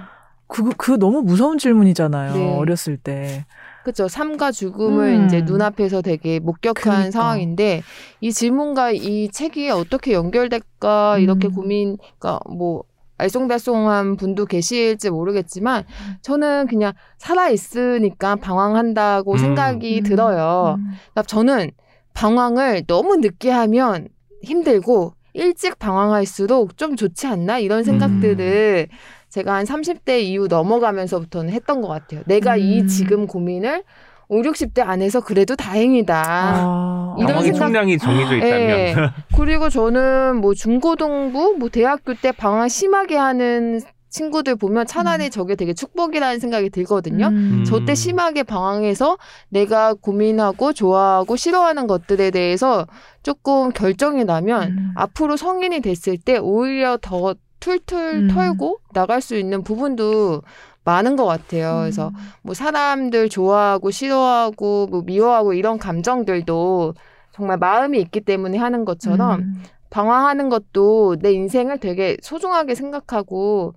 그, 0.47 0.69
그 0.77 0.91
너무 0.97 1.21
무서운 1.21 1.57
질문이잖아요. 1.57 2.33
네. 2.33 2.55
어렸을 2.55 2.95
때. 2.95 3.45
그렇죠. 3.83 4.07
삶과 4.07 4.53
죽음을 4.53 5.19
음. 5.19 5.25
이제 5.25 5.41
눈앞에서 5.41 6.01
되게 6.01 6.39
목격한 6.39 6.73
그러니까. 6.81 7.11
상황인데 7.11 7.83
이 8.21 8.31
질문과 8.31 8.91
이 8.91 9.27
책이 9.29 9.69
어떻게 9.69 10.13
연결될까 10.13 11.17
이렇게 11.17 11.49
음. 11.49 11.55
고민, 11.55 11.97
그러니까 12.19 12.39
뭐 12.49 12.83
알쏭달쏭한 13.17 14.17
분도 14.17 14.45
계실지 14.45 15.09
모르겠지만 15.09 15.83
저는 16.21 16.67
그냥 16.67 16.93
살아 17.17 17.49
있으니까 17.49 18.37
방황한다고 18.37 19.33
음. 19.33 19.37
생각이 19.37 19.99
음. 19.99 20.03
들어요. 20.03 20.75
음. 20.77 20.85
그러니까 21.11 21.23
저는 21.23 21.71
방황을 22.13 22.83
너무 22.87 23.17
늦게 23.17 23.51
하면 23.51 24.07
힘들고 24.43 25.13
일찍 25.33 25.79
방황할수록 25.79 26.77
좀 26.77 26.95
좋지 26.95 27.27
않나 27.27 27.59
이런 27.59 27.83
생각들을 27.83 28.87
제가 29.29 29.55
한 29.55 29.65
30대 29.65 30.21
이후 30.21 30.47
넘어가면서부터는 30.47 31.51
했던 31.51 31.81
것 31.81 31.87
같아요. 31.87 32.21
내가 32.27 32.55
이 32.55 32.81
음. 32.81 32.87
지금 32.87 33.25
고민을 33.25 33.83
5, 34.29 34.41
60대 34.41 34.81
안에서 34.87 35.21
그래도 35.21 35.55
다행이다. 35.55 36.23
아, 36.25 37.15
이런 37.19 37.41
생각- 37.43 37.59
총량이 37.59 37.97
정해져 37.97 38.35
있다면. 38.37 38.51
예. 38.69 38.95
그리고 39.35 39.69
저는 39.69 40.37
뭐 40.37 40.53
중고등부, 40.53 41.55
뭐 41.59 41.69
대학교 41.69 42.13
때 42.13 42.31
방황 42.31 42.67
심하게 42.69 43.17
하는 43.17 43.81
친구들 44.13 44.55
보면 44.55 44.85
차라리 44.85 45.25
음. 45.25 45.29
저게 45.31 45.55
되게 45.55 45.73
축복이라는 45.73 46.39
생각이 46.39 46.69
들거든요. 46.69 47.27
음. 47.27 47.63
저때 47.65 47.95
심하게 47.95 48.43
방황해서 48.43 49.17
내가 49.49 49.95
고민하고 49.95 50.71
좋아하고 50.71 51.35
싫어하는 51.35 51.87
것들에 51.87 52.29
대해서 52.29 52.85
조금 53.23 53.71
결정이 53.71 54.23
나면 54.23 54.69
음. 54.69 54.91
앞으로 54.95 55.35
성인이 55.35 55.81
됐을 55.81 56.19
때 56.19 56.37
오히려 56.37 56.99
더 57.01 57.33
툴툴 57.59 57.97
음. 57.97 58.27
털고 58.27 58.81
나갈 58.93 59.19
수 59.19 59.35
있는 59.35 59.63
부분도 59.63 60.43
많은 60.83 61.15
것 61.15 61.25
같아요. 61.25 61.79
그래서 61.81 62.11
뭐 62.43 62.53
사람들 62.53 63.29
좋아하고 63.29 63.89
싫어하고 63.89 64.87
뭐 64.91 65.01
미워하고 65.01 65.53
이런 65.53 65.79
감정들도 65.79 66.93
정말 67.31 67.57
마음이 67.57 67.99
있기 67.99 68.21
때문에 68.21 68.59
하는 68.59 68.85
것처럼 68.85 69.39
음. 69.39 69.63
방황하는 69.89 70.49
것도 70.49 71.17
내 71.19 71.31
인생을 71.33 71.79
되게 71.79 72.17
소중하게 72.21 72.75
생각하고 72.75 73.73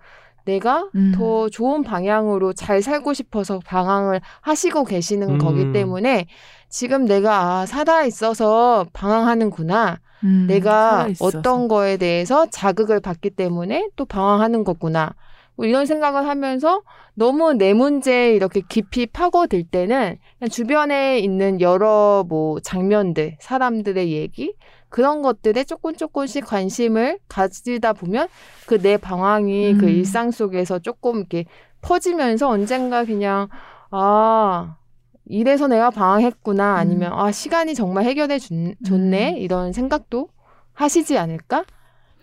내가 0.47 0.89
음. 0.95 1.13
더 1.15 1.49
좋은 1.49 1.83
방향으로 1.83 2.55
잘 2.55 2.81
살고 2.81 3.13
싶어서 3.13 3.61
방황을 3.67 4.21
하시고 4.41 4.85
계시는 4.85 5.31
음. 5.31 5.39
거기 5.39 5.73
때문에 5.73 6.27
지금 6.69 7.05
내가 7.05 7.61
아, 7.61 7.67
살아 7.67 8.05
있어서 8.05 8.87
방황하는구나. 8.93 9.99
음, 10.25 10.47
내가. 10.49 11.09
어떤 11.21 11.69
거에 11.69 11.99
대해서 11.99 12.47
자극을 12.47 13.01
받기 13.01 13.31
때문에 13.31 13.91
또 13.97 14.07
방황하는 14.07 14.65
거구나. 14.65 15.15
뭐 15.57 15.67
이런 15.67 15.87
생각을 15.87 16.27
하면서 16.29 16.83
너무 17.15 17.55
내 17.55 17.73
문제에 17.73 18.35
이렇게 18.35 18.61
깊이 18.69 19.07
파고들 19.07 19.65
때는 19.65 20.19
그냥 20.39 20.51
주변에 20.51 21.19
있는 21.19 21.61
여러 21.61 22.25
뭐 22.29 22.61
장면들, 22.61 23.39
사람들의 23.41 24.13
얘기 24.13 24.55
그런 24.97 25.21
것들에 25.21 25.65
조금 25.65 25.95
조금씩 25.95 26.47
관심을 26.47 27.19
가지다 27.29 27.93
보면 27.93 28.29
그 28.67 28.79
내 28.79 28.97
방황이 28.97 29.75
그 29.75 29.85
음. 29.85 29.91
일상 29.91 30.31
속에서 30.31 30.79
조금 30.79 31.19
이렇게 31.19 31.45
퍼지면서 31.83 32.49
언젠가 32.49 33.05
그냥 33.05 33.49
아 33.91 34.79
이래서 35.27 35.67
내가 35.69 35.91
방황했구나 35.91 36.77
아니면 36.77 37.13
아 37.13 37.31
시간이 37.31 37.75
정말 37.75 38.05
해결해 38.05 38.39
준, 38.39 38.75
줬네 38.87 39.33
음. 39.33 39.37
이런 39.37 39.75
생각도 39.75 40.31
하시지 40.73 41.19
않을까? 41.19 41.67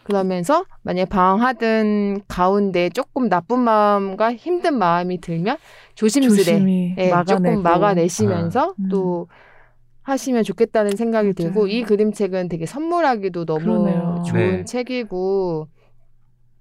그러면서 0.02 0.66
만약 0.82 1.10
방황하던 1.10 2.24
가운데 2.28 2.90
조금 2.90 3.30
나쁜 3.30 3.60
마음과 3.60 4.34
힘든 4.34 4.80
마음이 4.80 5.22
들면 5.22 5.58
조심스레 5.94 6.44
조심히 6.44 6.96
예. 6.98 7.12
조금 7.28 7.62
막아내시면서 7.62 8.74
음. 8.80 8.90
또 8.90 9.28
하시면 10.04 10.44
좋겠다는 10.44 10.96
생각이 10.96 11.34
들고 11.34 11.62
맞아요. 11.62 11.68
이 11.68 11.84
그림책은 11.84 12.50
되게 12.50 12.66
선물하기도 12.66 13.46
너무 13.46 13.60
그러네요. 13.66 14.24
좋은 14.28 14.40
네. 14.58 14.66
책이고 14.66 15.68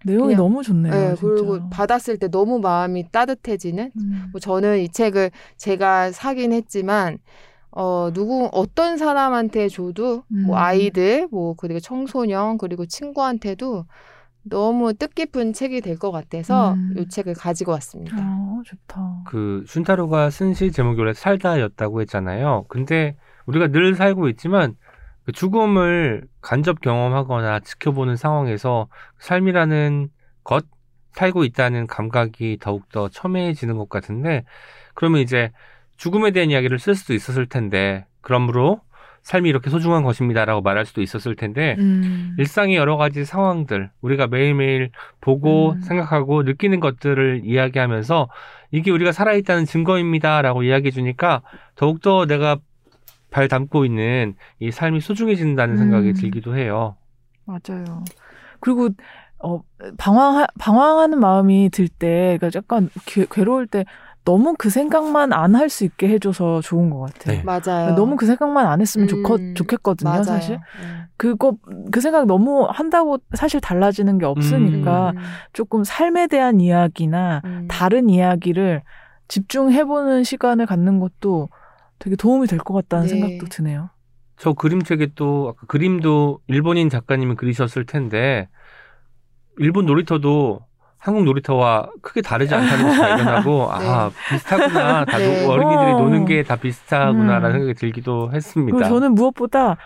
내용이 0.04 0.34
그냥- 0.34 0.38
너무 0.38 0.62
좋네요. 0.62 0.92
네, 0.92 1.14
진짜. 1.14 1.20
그리고 1.22 1.68
받았을 1.70 2.18
때 2.18 2.28
너무 2.28 2.58
마음이 2.58 3.10
따뜻해지는 3.12 3.90
음. 3.96 4.28
뭐 4.32 4.40
저는 4.40 4.78
이 4.80 4.88
책을 4.88 5.30
제가 5.56 6.10
사긴 6.12 6.52
했지만 6.52 7.18
어 7.70 8.10
누구 8.12 8.48
어떤 8.52 8.96
사람한테 8.98 9.68
줘도 9.68 10.24
음. 10.32 10.46
뭐 10.46 10.58
아이들 10.58 11.28
뭐 11.30 11.54
그리고 11.54 11.80
청소년 11.80 12.58
그리고 12.58 12.84
친구한테도 12.86 13.86
너무 14.44 14.92
뜻깊은 14.92 15.52
책이 15.52 15.80
될 15.82 15.96
것 15.98 16.10
같아서 16.10 16.72
음. 16.74 16.94
이 16.98 17.08
책을 17.08 17.34
가지고 17.34 17.70
왔습니다. 17.72 18.16
아, 18.18 18.60
좋다. 18.64 19.22
그 19.26 19.62
슌타로가 19.68 20.30
쓴 20.30 20.52
시 20.54 20.72
제목이 20.72 20.98
원래 21.00 21.14
살다였다고 21.14 22.00
했잖아요. 22.02 22.64
근데 22.68 23.16
우리가 23.46 23.68
늘 23.68 23.94
살고 23.94 24.28
있지만 24.30 24.74
그 25.24 25.32
죽음을 25.32 26.24
간접 26.40 26.80
경험하거나 26.80 27.60
지켜보는 27.60 28.16
상황에서 28.16 28.88
삶이라는 29.18 30.08
것, 30.44 30.64
살고 31.12 31.44
있다는 31.44 31.86
감각이 31.86 32.58
더욱더 32.60 33.08
첨예해지는 33.08 33.76
것 33.76 33.88
같은데 33.88 34.44
그러면 34.94 35.20
이제 35.20 35.52
죽음에 35.96 36.32
대한 36.32 36.50
이야기를 36.50 36.78
쓸 36.78 36.94
수도 36.94 37.14
있었을 37.14 37.46
텐데 37.46 38.06
그러므로 38.20 38.80
삶이 39.22 39.48
이렇게 39.48 39.70
소중한 39.70 40.02
것입니다라고 40.02 40.62
말할 40.62 40.84
수도 40.84 41.00
있었을 41.00 41.36
텐데 41.36 41.76
음. 41.78 42.34
일상의 42.38 42.76
여러 42.76 42.96
가지 42.96 43.24
상황들, 43.24 43.90
우리가 44.00 44.26
매일매일 44.26 44.90
보고 45.20 45.72
음. 45.72 45.80
생각하고 45.80 46.42
느끼는 46.42 46.80
것들을 46.80 47.42
이야기하면서 47.44 48.28
이게 48.72 48.90
우리가 48.90 49.12
살아있다는 49.12 49.64
증거입니다라고 49.64 50.64
이야기해 50.64 50.90
주니까 50.90 51.42
더욱더 51.76 52.26
내가 52.26 52.58
발 53.32 53.48
담고 53.48 53.84
있는 53.84 54.34
이 54.60 54.70
삶이 54.70 55.00
소중해진다는 55.00 55.76
생각이 55.78 56.08
음. 56.10 56.14
들기도 56.14 56.56
해요. 56.56 56.96
맞아요. 57.46 58.04
그리고 58.60 58.90
어 59.42 59.60
방황 59.98 60.46
방황하는 60.60 61.18
마음이 61.18 61.70
들 61.70 61.88
때, 61.88 62.36
그러니까 62.38 62.50
약간 62.56 62.88
괴, 63.06 63.26
괴로울 63.28 63.66
때 63.66 63.84
너무 64.24 64.54
그 64.56 64.70
생각만 64.70 65.32
안 65.32 65.56
할 65.56 65.68
수 65.68 65.84
있게 65.84 66.08
해줘서 66.08 66.60
좋은 66.60 66.90
것 66.90 67.00
같아요. 67.00 67.38
네. 67.38 67.42
맞아요. 67.42 67.96
너무 67.96 68.14
그 68.16 68.26
생각만 68.26 68.66
안 68.66 68.80
했으면 68.80 69.08
음, 69.10 69.54
좋겠거든요, 69.56 70.08
맞아요. 70.10 70.22
사실. 70.22 70.60
음. 70.80 71.04
그거 71.16 71.56
그 71.90 72.00
생각 72.00 72.26
너무 72.26 72.68
한다고 72.70 73.18
사실 73.34 73.60
달라지는 73.60 74.18
게 74.18 74.26
없으니까 74.26 75.10
음. 75.16 75.22
조금 75.52 75.82
삶에 75.82 76.28
대한 76.28 76.60
이야기나 76.60 77.42
음. 77.44 77.66
다른 77.68 78.08
이야기를 78.08 78.82
집중해보는 79.26 80.22
시간을 80.22 80.66
갖는 80.66 81.00
것도 81.00 81.48
되게 82.02 82.16
도움이 82.16 82.48
될 82.48 82.58
것 82.58 82.74
같다는 82.74 83.06
네. 83.06 83.10
생각도 83.10 83.46
드네요. 83.46 83.90
저 84.36 84.52
그림책에 84.54 85.10
또 85.14 85.54
아까 85.54 85.66
그림도 85.68 86.40
일본인 86.48 86.88
작가님이 86.90 87.36
그리셨을 87.36 87.86
텐데 87.86 88.48
일본 89.58 89.86
놀이터도 89.86 90.60
한국 90.98 91.24
놀이터와 91.24 91.88
크게 92.00 92.22
다르지 92.22 92.54
않다는 92.54 92.84
것을 92.86 92.98
발견하고 93.00 93.68
아 93.70 94.10
비슷하구나 94.30 95.04
다 95.06 95.18
네. 95.18 95.44
노- 95.46 95.52
어린이들이 95.52 95.92
어. 95.92 95.98
노는 96.00 96.24
게 96.24 96.42
다 96.42 96.56
비슷하구나라는 96.56 97.50
음. 97.50 97.52
생각이 97.52 97.74
들기도 97.74 98.32
했습니다. 98.32 98.76
그리고 98.76 98.88
저는 98.88 99.14
무엇보다 99.14 99.76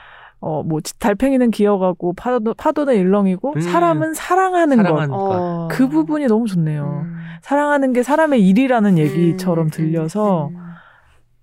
어 0.40 0.62
뭐 0.62 0.80
달팽이는 0.98 1.50
기어가고 1.50 2.12
파도 2.14 2.54
파도는 2.54 2.94
일렁이고 2.96 3.54
음. 3.56 3.60
사람은 3.60 4.14
사랑하는 4.14 4.82
것. 4.82 4.94
것. 4.94 5.08
어. 5.12 5.68
그 5.70 5.88
부분이 5.88 6.26
너무 6.26 6.46
좋네요. 6.46 7.02
음. 7.04 7.16
사랑하는 7.42 7.92
게 7.92 8.02
사람의 8.02 8.46
일이라는 8.46 8.98
얘기처럼 8.98 9.66
음, 9.66 9.70
들려서 9.70 10.48
음, 10.48 10.56
음. 10.56 10.65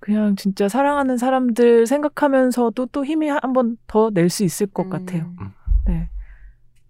그냥 0.04 0.36
진짜 0.36 0.68
사랑하는 0.68 1.18
사람들 1.18 1.88
생각하면서도 1.88 2.88
또 2.88 3.06
힘이 3.06 3.30
한 3.30 3.54
번 3.54 3.78
더 3.88 4.10
낼 4.12 4.30
수 4.30 4.44
있을 4.44 4.68
것 4.68 4.84
음. 4.86 4.90
같아요. 4.90 5.24
음. 5.40 5.50
네. 5.88 6.10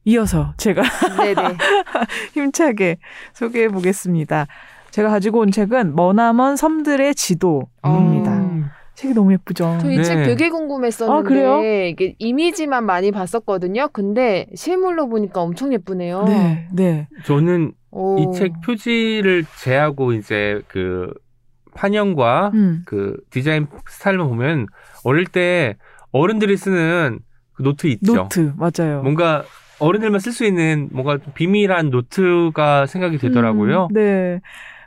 이어서 0.05 0.53
제가 0.57 0.81
네네. 1.17 1.57
힘차게 2.33 2.97
소개해 3.33 3.67
보겠습니다. 3.69 4.47
제가 4.89 5.09
가지고 5.09 5.39
온 5.39 5.51
책은 5.51 5.95
머나먼 5.95 6.55
섬들의 6.55 7.13
지도입니다. 7.15 8.33
음. 8.33 8.65
책이 8.95 9.13
너무 9.13 9.31
예쁘죠. 9.33 9.77
저이 9.81 9.97
네. 9.97 10.03
책 10.03 10.23
되게 10.23 10.49
궁금했었는데 10.49 11.19
아, 11.19 11.23
그래요? 11.23 11.61
이게 11.63 12.15
이미지만 12.19 12.85
많이 12.85 13.11
봤었거든요. 13.11 13.89
근데 13.93 14.47
실물로 14.55 15.07
보니까 15.07 15.41
엄청 15.41 15.71
예쁘네요. 15.73 16.25
네, 16.25 16.67
네. 16.73 17.07
저는 17.25 17.73
오. 17.91 18.17
이책 18.19 18.61
표지를 18.61 19.45
제하고 19.61 20.13
이제 20.13 20.61
그 20.67 21.11
판형과 21.73 22.51
음. 22.53 22.83
그 22.85 23.17
디자인 23.29 23.67
스타일만 23.87 24.27
보면 24.27 24.67
어릴 25.03 25.25
때 25.25 25.75
어른들이 26.11 26.57
쓰는 26.57 27.19
그 27.53 27.63
노트 27.63 27.87
있죠. 27.87 28.15
노트 28.15 28.53
맞아요. 28.57 29.01
뭔가 29.01 29.43
어른들만 29.79 30.19
쓸 30.19 30.31
수 30.31 30.45
있는 30.45 30.89
뭔가 30.91 31.17
비밀한 31.33 31.89
노트가 31.89 32.85
생각이 32.85 33.17
되더라고요. 33.17 33.87
음, 33.91 33.93
네. 33.93 34.41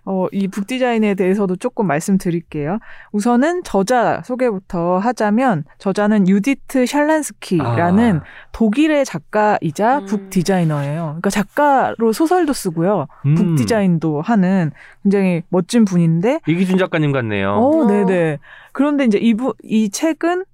어, 0.07 0.27
이 0.33 0.47
북 0.49 0.67
디자인에 0.67 1.15
대해서도 1.15 1.57
조금 1.57 1.87
말씀드릴게요. 1.89 2.79
우선은 3.13 3.65
저자 3.65 4.23
소개부터 4.25 4.99
하자면 4.99 5.65
저자는 5.79 6.29
유디트 6.29 6.87
샬란스키라는 6.87 8.17
아, 8.19 8.23
독일의 8.53 9.05
작가이자 9.05 9.99
음. 9.99 10.07
북 10.07 10.31
디자이너예요. 10.31 11.03
그러니까 11.03 11.31
작가로 11.31 12.13
소설도 12.13 12.53
쓰고요. 12.53 13.07
음. 13.27 13.35
북 13.35 13.57
디자인도 13.57 14.21
하는 14.23 14.71
굉장히 15.03 15.43
멋진 15.49 15.85
분인데 15.85 16.41
이기준 16.47 16.79
작가님 16.79 17.13
같네요. 17.13 17.51
어, 17.51 17.83
어. 17.83 17.87
네네. 17.87 18.39
그런데 18.73 19.05
이제 19.05 19.19
이부, 19.19 19.55
이 19.63 19.91
책은 19.91 20.45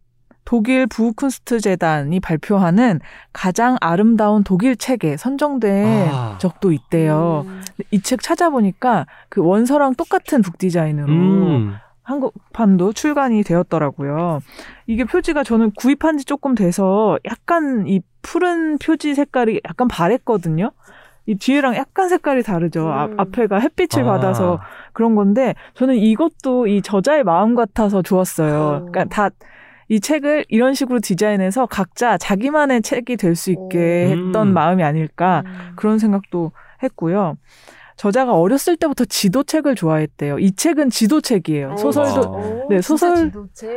독일 0.45 0.87
부흐쿤스트 0.87 1.63
재단이 1.63 2.21
발표하는 2.21 3.01
가장 3.33 3.77
아름다운 3.81 4.45
독일 4.45 4.77
책에 4.77 5.17
선정된 5.17 6.09
아. 6.11 6.39
적도 6.39 6.73
있대요. 6.73 7.45
음. 7.47 7.63
이책 7.91 8.23
찾아보니까 8.23 9.07
그 9.29 9.41
원서랑 9.43 9.95
똑같은 9.95 10.43
북 10.43 10.59
디자인으로 10.59 11.13
음. 11.13 11.75
한국판도 12.03 12.93
출간이 12.93 13.45
되었더라고요. 13.45 14.41
이게 14.87 15.05
표지가 15.05 15.45
저는 15.45 15.71
구입한 15.77 16.19
지 16.19 16.25
조금 16.25 16.55
돼서 16.55 17.19
약간 17.25 17.87
이 17.87 18.01
푸른 18.23 18.79
표지 18.79 19.15
색깔이 19.15 19.61
약간 19.69 19.89
바랬거든요. 19.89 20.73
이 21.27 21.37
뒤에랑 21.37 21.77
약간 21.77 22.09
색깔이 22.09 22.43
다르죠. 22.43 22.89
앞, 22.89 23.11
음. 23.11 23.21
앞에가 23.21 23.61
햇빛을 23.61 24.03
아. 24.03 24.07
받아서 24.07 24.61
그런 24.93 25.15
건데 25.15 25.55
저는 25.75 25.95
이것도 25.95 26.67
이 26.67 26.83
저자의 26.83 27.23
마음 27.23 27.55
같아서 27.55 28.03
좋았어요. 28.03 28.61
어. 28.61 28.91
그러니까 28.91 29.05
다 29.05 29.31
이 29.93 30.01
책을 30.01 30.47
이런 30.49 30.73
식으로 30.73 31.01
디자인해서 31.01 31.67
각자 31.67 32.17
자기만의 32.17 32.81
책이 32.81 33.19
될 33.19 33.37
수 33.37 33.51
있게 33.51 34.07
오. 34.07 34.11
했던 34.11 34.49
음. 34.49 34.55
마음이 34.55 34.83
아닐까 34.83 35.43
음. 35.45 35.73
그런 35.77 35.99
생각도 35.99 36.53
했고요. 36.83 37.37
저자가 37.97 38.33
어렸을 38.33 38.79
때부터 38.79 39.05
지도책을 39.05 39.75
좋아했대요. 39.75 40.39
이 40.39 40.53
책은 40.53 40.89
지도책이에요. 40.89 41.73
오. 41.73 41.77
소설도 41.77 42.21
오, 42.23 42.67
네, 42.71 42.81
소설-. 42.81 43.31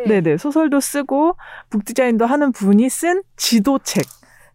네네 0.08 0.38
소설도 0.38 0.80
쓰고 0.80 1.36
북 1.70 1.84
디자인도 1.84 2.26
하는 2.26 2.54
분이 2.54 2.90
쓴 2.90 3.22
지도책. 3.36 4.06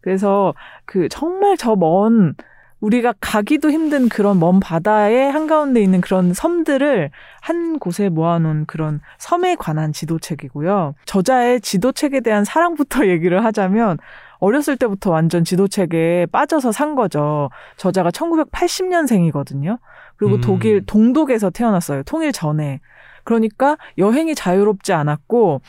그래서 0.01 0.55
그 0.87 1.11
정말 1.11 1.59
저먼 1.59 2.37
우리가 2.81 3.15
가기도 3.21 3.71
힘든 3.71 4.09
그런 4.09 4.39
먼 4.39 4.59
바다의 4.59 5.31
한가운데 5.31 5.83
있는 5.83 6.01
그런 6.01 6.33
섬들을 6.33 7.11
한 7.41 7.79
곳에 7.79 8.09
모아놓은 8.09 8.67
그런 8.67 9.01
섬에 9.19 9.57
관한 9.57 9.93
지도책이고요. 9.93 10.95
저자의 11.05 11.61
지도책에 11.61 12.21
대한 12.21 12.45
사랑부터 12.45 13.07
얘기를 13.09 13.45
하자면 13.45 13.99
어렸을 14.39 14.77
때부터 14.77 15.11
완전 15.11 15.45
지도책에 15.45 16.27
빠져서 16.33 16.73
산 16.73 16.95
거죠. 16.95 17.51
저자가 17.77 18.11
1980년생이거든요. 18.11 19.79
그리고 20.17 20.37
음. 20.37 20.41
독일 20.41 20.85
동독에서 20.87 21.51
태어났어요. 21.51 22.03
통일 22.05 22.33
전에. 22.33 22.81
그러니까 23.25 23.77
여행이 23.99 24.35
자유롭지 24.35 24.95
않았고 24.95 25.61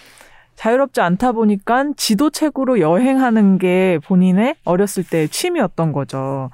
자유롭지 0.55 1.01
않다 1.01 1.31
보니까 1.33 1.85
지도책으로 1.97 2.79
여행하는 2.79 3.57
게 3.57 3.99
본인의 4.05 4.55
어렸을 4.63 5.03
때 5.03 5.27
취미였던 5.27 5.91
거죠. 5.91 6.49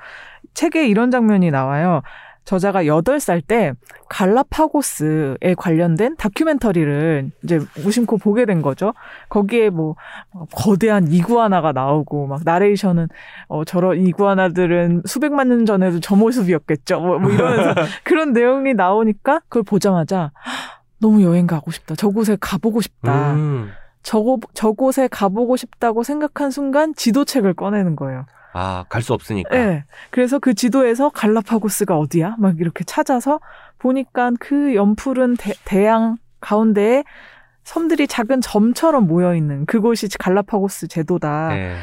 책에 0.58 0.88
이런 0.88 1.12
장면이 1.12 1.51
나와요. 1.51 2.01
저자가 2.43 2.84
8살 2.86 3.45
때 3.45 3.74
갈라파고스에 4.10 5.53
관련된 5.55 6.16
다큐멘터리를 6.16 7.32
이제 7.43 7.60
무심코 7.84 8.18
보게 8.18 8.45
된 8.45 8.64
거죠. 8.64 8.93
거기에 9.30 9.70
뭐 9.70 9.95
거대한 10.55 11.12
이구아나가 11.12 11.74
나오고 11.74 12.26
막 12.26 12.41
나레이션은 12.43 13.10
어 13.49 13.66
저런 13.66 13.99
이구아나들은 13.99 15.03
수백만 15.05 15.49
년 15.49 15.66
전에도 15.68 15.99
저 15.99 16.16
모습이었겠죠. 16.16 17.01
뭐, 17.01 17.20
뭐 17.20 17.32
이러면서 17.32 17.76
그런 18.03 18.34
내용이 18.34 18.74
나오니까 18.74 19.41
그걸 19.49 19.62
보자마자 19.64 20.32
너무 20.99 21.22
여행 21.22 21.45
가고 21.45 21.70
싶다. 21.70 21.93
저곳에 21.95 22.36
가보고 22.39 22.82
싶다. 22.82 23.34
음. 23.34 23.70
저곳 24.01 24.39
저곳에 24.55 25.08
가보고 25.10 25.55
싶다고 25.58 26.01
생각한 26.01 26.49
순간 26.49 26.95
지도책을 26.95 27.53
꺼내는 27.53 27.95
거예요. 27.95 28.26
아, 28.58 28.86
갈 28.89 29.01
수 29.01 29.14
없으니까. 29.14 29.49
네. 29.55 29.84
그래서 30.10 30.39
그 30.39 30.53
지도에서 30.55 31.10
갈라파고스가 31.10 31.97
어디야? 31.97 32.36
막 32.39 32.60
이렇게 32.60 32.84
찾아서 32.84 33.39
보니까 33.78 34.32
그 34.39 34.74
연푸른 34.74 35.38
대, 35.38 35.53
대양 35.64 36.18
가운데에 36.41 37.03
섬들이 37.64 38.08
작은 38.08 38.41
점처럼 38.41 39.08
모여 39.08 39.36
있는 39.36 39.66
그곳이 39.66 40.08
갈라파고스 40.18 40.88
제도다. 40.88 41.49
네. 41.49 41.76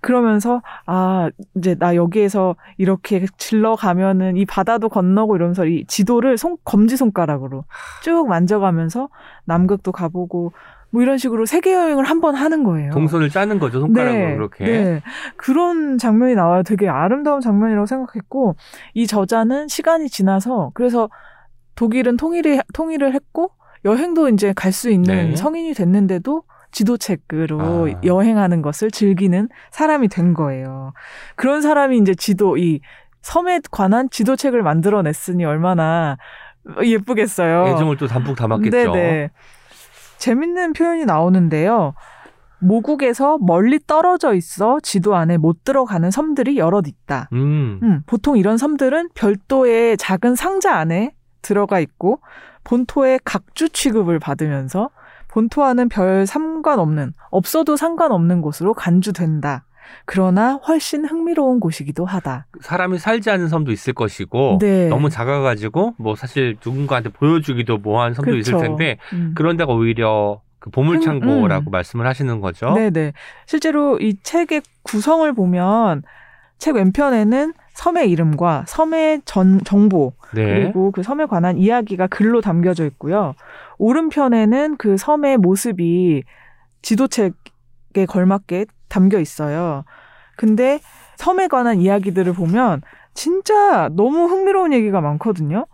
그러면서 0.00 0.62
아 0.86 1.30
이제 1.54 1.76
나 1.76 1.94
여기에서 1.94 2.56
이렇게 2.76 3.26
질러 3.36 3.76
가면은 3.76 4.36
이 4.36 4.44
바다도 4.44 4.88
건너고 4.88 5.36
이러면서 5.36 5.64
이 5.64 5.84
지도를 5.86 6.38
손 6.38 6.56
검지 6.64 6.96
손가락으로 6.96 7.64
쭉 8.02 8.26
만져가면서 8.28 9.08
남극도 9.44 9.92
가보고 9.92 10.52
뭐 10.92 11.02
이런 11.02 11.18
식으로 11.18 11.46
세계 11.46 11.72
여행을 11.72 12.04
한 12.04 12.20
번 12.20 12.34
하는 12.36 12.62
거예요. 12.62 12.92
동선을 12.92 13.30
짜는 13.30 13.58
거죠 13.58 13.80
손가락으로 13.80 14.18
네, 14.28 14.34
그렇게. 14.36 14.64
네. 14.64 15.02
그런 15.36 15.98
장면이 15.98 16.34
나와요. 16.36 16.62
되게 16.62 16.88
아름다운 16.88 17.40
장면이라고 17.40 17.86
생각했고 17.86 18.54
이 18.94 19.06
저자는 19.06 19.66
시간이 19.68 20.08
지나서 20.08 20.70
그래서 20.74 21.08
독일은 21.74 22.16
통일이 22.16 22.60
통일을 22.74 23.14
했고 23.14 23.50
여행도 23.84 24.28
이제 24.28 24.52
갈 24.54 24.70
수 24.72 24.90
있는 24.90 25.30
네. 25.30 25.36
성인이 25.36 25.74
됐는데도 25.74 26.44
지도책으로 26.70 27.60
아. 27.60 28.00
여행하는 28.04 28.62
것을 28.62 28.90
즐기는 28.90 29.48
사람이 29.72 30.08
된 30.08 30.34
거예요. 30.34 30.92
그런 31.36 31.60
사람이 31.62 31.98
이제 31.98 32.14
지도 32.14 32.56
이 32.56 32.80
섬에 33.22 33.60
관한 33.70 34.08
지도책을 34.10 34.62
만들어냈으니 34.62 35.44
얼마나 35.44 36.16
예쁘겠어요. 36.82 37.66
애정을 37.74 37.96
또 37.96 38.06
담뿍 38.06 38.36
담았겠죠. 38.36 38.70
네네. 38.92 39.30
재밌는 40.22 40.72
표현이 40.72 41.04
나오는데요. 41.04 41.94
모국에서 42.60 43.38
멀리 43.40 43.80
떨어져 43.84 44.34
있어 44.34 44.78
지도 44.80 45.16
안에 45.16 45.36
못 45.36 45.64
들어가는 45.64 46.12
섬들이 46.12 46.58
여럿 46.58 46.86
있다. 46.86 47.28
음. 47.32 47.80
음, 47.82 48.02
보통 48.06 48.38
이런 48.38 48.56
섬들은 48.56 49.08
별도의 49.14 49.96
작은 49.96 50.36
상자 50.36 50.76
안에 50.76 51.12
들어가 51.42 51.80
있고 51.80 52.20
본토의 52.62 53.18
각주 53.24 53.70
취급을 53.70 54.20
받으면서 54.20 54.90
본토와는 55.26 55.88
별 55.88 56.24
상관없는 56.24 57.14
없어도 57.30 57.76
상관없는 57.76 58.42
곳으로 58.42 58.74
간주된다. 58.74 59.64
그러나 60.04 60.54
훨씬 60.66 61.04
흥미로운 61.04 61.60
곳이기도 61.60 62.04
하다. 62.04 62.46
사람이 62.60 62.98
살지 62.98 63.30
않은 63.30 63.48
섬도 63.48 63.72
있을 63.72 63.92
것이고 63.92 64.58
네. 64.60 64.88
너무 64.88 65.10
작아가지고 65.10 65.94
뭐 65.98 66.14
사실 66.16 66.56
누군가한테 66.64 67.10
보여주기도 67.10 67.78
뭐한 67.78 68.14
섬도 68.14 68.36
있을 68.36 68.54
그쵸. 68.54 68.64
텐데 68.64 68.98
음. 69.12 69.32
그런 69.34 69.56
데가 69.56 69.72
오히려 69.72 70.40
그 70.58 70.70
보물창고라고 70.70 71.70
말씀을 71.70 72.06
하시는 72.06 72.40
거죠. 72.40 72.72
네네. 72.74 73.12
실제로 73.46 73.98
이 73.98 74.16
책의 74.22 74.62
구성을 74.82 75.30
보면 75.32 76.02
책 76.58 76.76
왼편에는 76.76 77.52
섬의 77.74 78.10
이름과 78.10 78.64
섬의 78.68 79.22
전, 79.24 79.60
정보 79.64 80.12
네. 80.32 80.44
그리고 80.44 80.92
그 80.92 81.02
섬에 81.02 81.26
관한 81.26 81.58
이야기가 81.58 82.06
글로 82.06 82.40
담겨져 82.40 82.84
있고요. 82.86 83.34
오른편에는 83.78 84.76
그 84.76 84.96
섬의 84.96 85.38
모습이 85.38 86.22
지도책에 86.82 88.06
걸맞게 88.06 88.66
담겨 88.92 89.18
있어요. 89.18 89.84
근데 90.36 90.80
섬에 91.16 91.48
관한 91.48 91.80
이야기들을 91.80 92.34
보면 92.34 92.82
진짜 93.14 93.88
너무 93.92 94.26
흥미로운 94.26 94.72
얘기가 94.74 95.00
많거든요. 95.00 95.66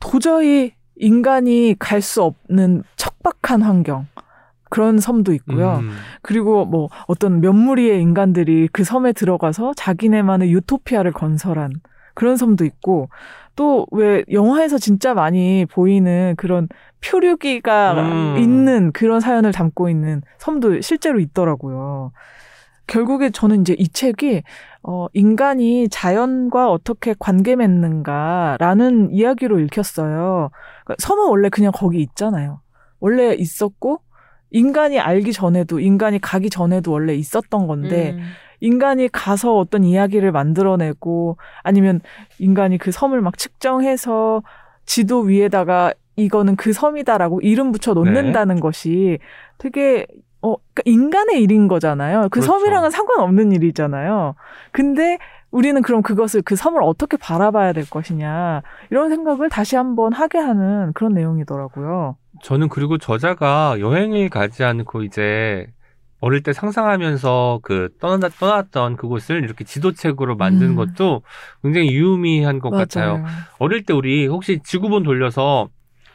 도저히 0.00 0.72
인간이 0.96 1.76
갈 1.78 2.02
수 2.02 2.22
없는 2.22 2.82
척박한 2.96 3.62
환경. 3.62 4.06
그런 4.70 4.98
섬도 4.98 5.32
있고요. 5.34 5.76
음. 5.82 5.90
그리고 6.20 6.64
뭐 6.64 6.88
어떤 7.06 7.40
몇 7.40 7.52
무리의 7.52 8.00
인간들이 8.02 8.68
그 8.72 8.82
섬에 8.82 9.12
들어가서 9.12 9.74
자기네만의 9.76 10.50
유토피아를 10.52 11.12
건설한 11.12 11.70
그런 12.14 12.36
섬도 12.36 12.64
있고 12.64 13.08
또 13.56 13.86
왜 13.92 14.24
영화에서 14.32 14.78
진짜 14.78 15.14
많이 15.14 15.64
보이는 15.70 16.34
그런 16.36 16.68
표류기가 17.04 17.92
음. 17.94 18.36
있는 18.38 18.90
그런 18.92 19.20
사연을 19.20 19.52
담고 19.52 19.88
있는 19.88 20.22
섬도 20.38 20.80
실제로 20.80 21.20
있더라고요. 21.20 22.10
결국에 22.86 23.30
저는 23.30 23.62
이제 23.62 23.74
이 23.78 23.88
책이 23.88 24.42
어 24.82 25.06
인간이 25.12 25.88
자연과 25.88 26.70
어떻게 26.70 27.14
관계 27.18 27.56
맺는가라는 27.56 29.10
이야기로 29.12 29.58
읽혔어요. 29.60 30.50
그러니까 30.84 30.94
섬은 30.98 31.28
원래 31.28 31.48
그냥 31.48 31.72
거기 31.74 32.00
있잖아요. 32.00 32.60
원래 33.00 33.34
있었고 33.34 34.00
인간이 34.50 35.00
알기 35.00 35.32
전에도 35.32 35.80
인간이 35.80 36.20
가기 36.20 36.50
전에도 36.50 36.92
원래 36.92 37.14
있었던 37.14 37.66
건데 37.66 38.12
음. 38.12 38.22
인간이 38.60 39.08
가서 39.08 39.56
어떤 39.56 39.84
이야기를 39.84 40.32
만들어내고 40.32 41.36
아니면 41.62 42.00
인간이 42.38 42.78
그 42.78 42.92
섬을 42.92 43.20
막 43.20 43.36
측정해서 43.36 44.42
지도 44.86 45.20
위에다가 45.20 45.92
이거는 46.16 46.56
그 46.56 46.72
섬이다라고 46.72 47.40
이름 47.40 47.72
붙여 47.72 47.92
놓는다는 47.94 48.60
것이 48.60 49.18
되게 49.58 50.06
어 50.44 50.56
그러니까 50.74 50.82
인간의 50.84 51.42
일인 51.42 51.68
거잖아요. 51.68 52.24
그 52.24 52.40
그렇죠. 52.40 52.46
섬이랑은 52.46 52.90
상관없는 52.90 53.52
일이잖아요. 53.52 54.34
근데 54.72 55.18
우리는 55.50 55.80
그럼 55.80 56.02
그것을 56.02 56.42
그 56.42 56.54
섬을 56.54 56.82
어떻게 56.82 57.16
바라봐야 57.16 57.72
될 57.72 57.88
것이냐 57.88 58.62
이런 58.90 59.08
생각을 59.08 59.48
다시 59.48 59.76
한번 59.76 60.12
하게 60.12 60.38
하는 60.38 60.92
그런 60.92 61.14
내용이더라고요. 61.14 62.16
저는 62.42 62.68
그리고 62.68 62.98
저자가 62.98 63.76
여행을 63.78 64.28
가지 64.28 64.64
않고 64.64 65.04
이제 65.04 65.66
어릴 66.20 66.42
때 66.42 66.52
상상하면서 66.52 67.60
그 67.62 67.90
떠나, 68.00 68.28
떠났던 68.28 68.96
그곳을 68.96 69.44
이렇게 69.44 69.64
지도책으로 69.64 70.36
만드는 70.36 70.70
음. 70.72 70.76
것도 70.76 71.22
굉장히 71.62 71.92
유의미한 71.92 72.58
것 72.58 72.70
같아요. 72.70 73.24
어릴 73.58 73.84
때 73.84 73.92
우리 73.92 74.26
혹시 74.26 74.60
지구본 74.62 75.04
돌려서 75.04 75.68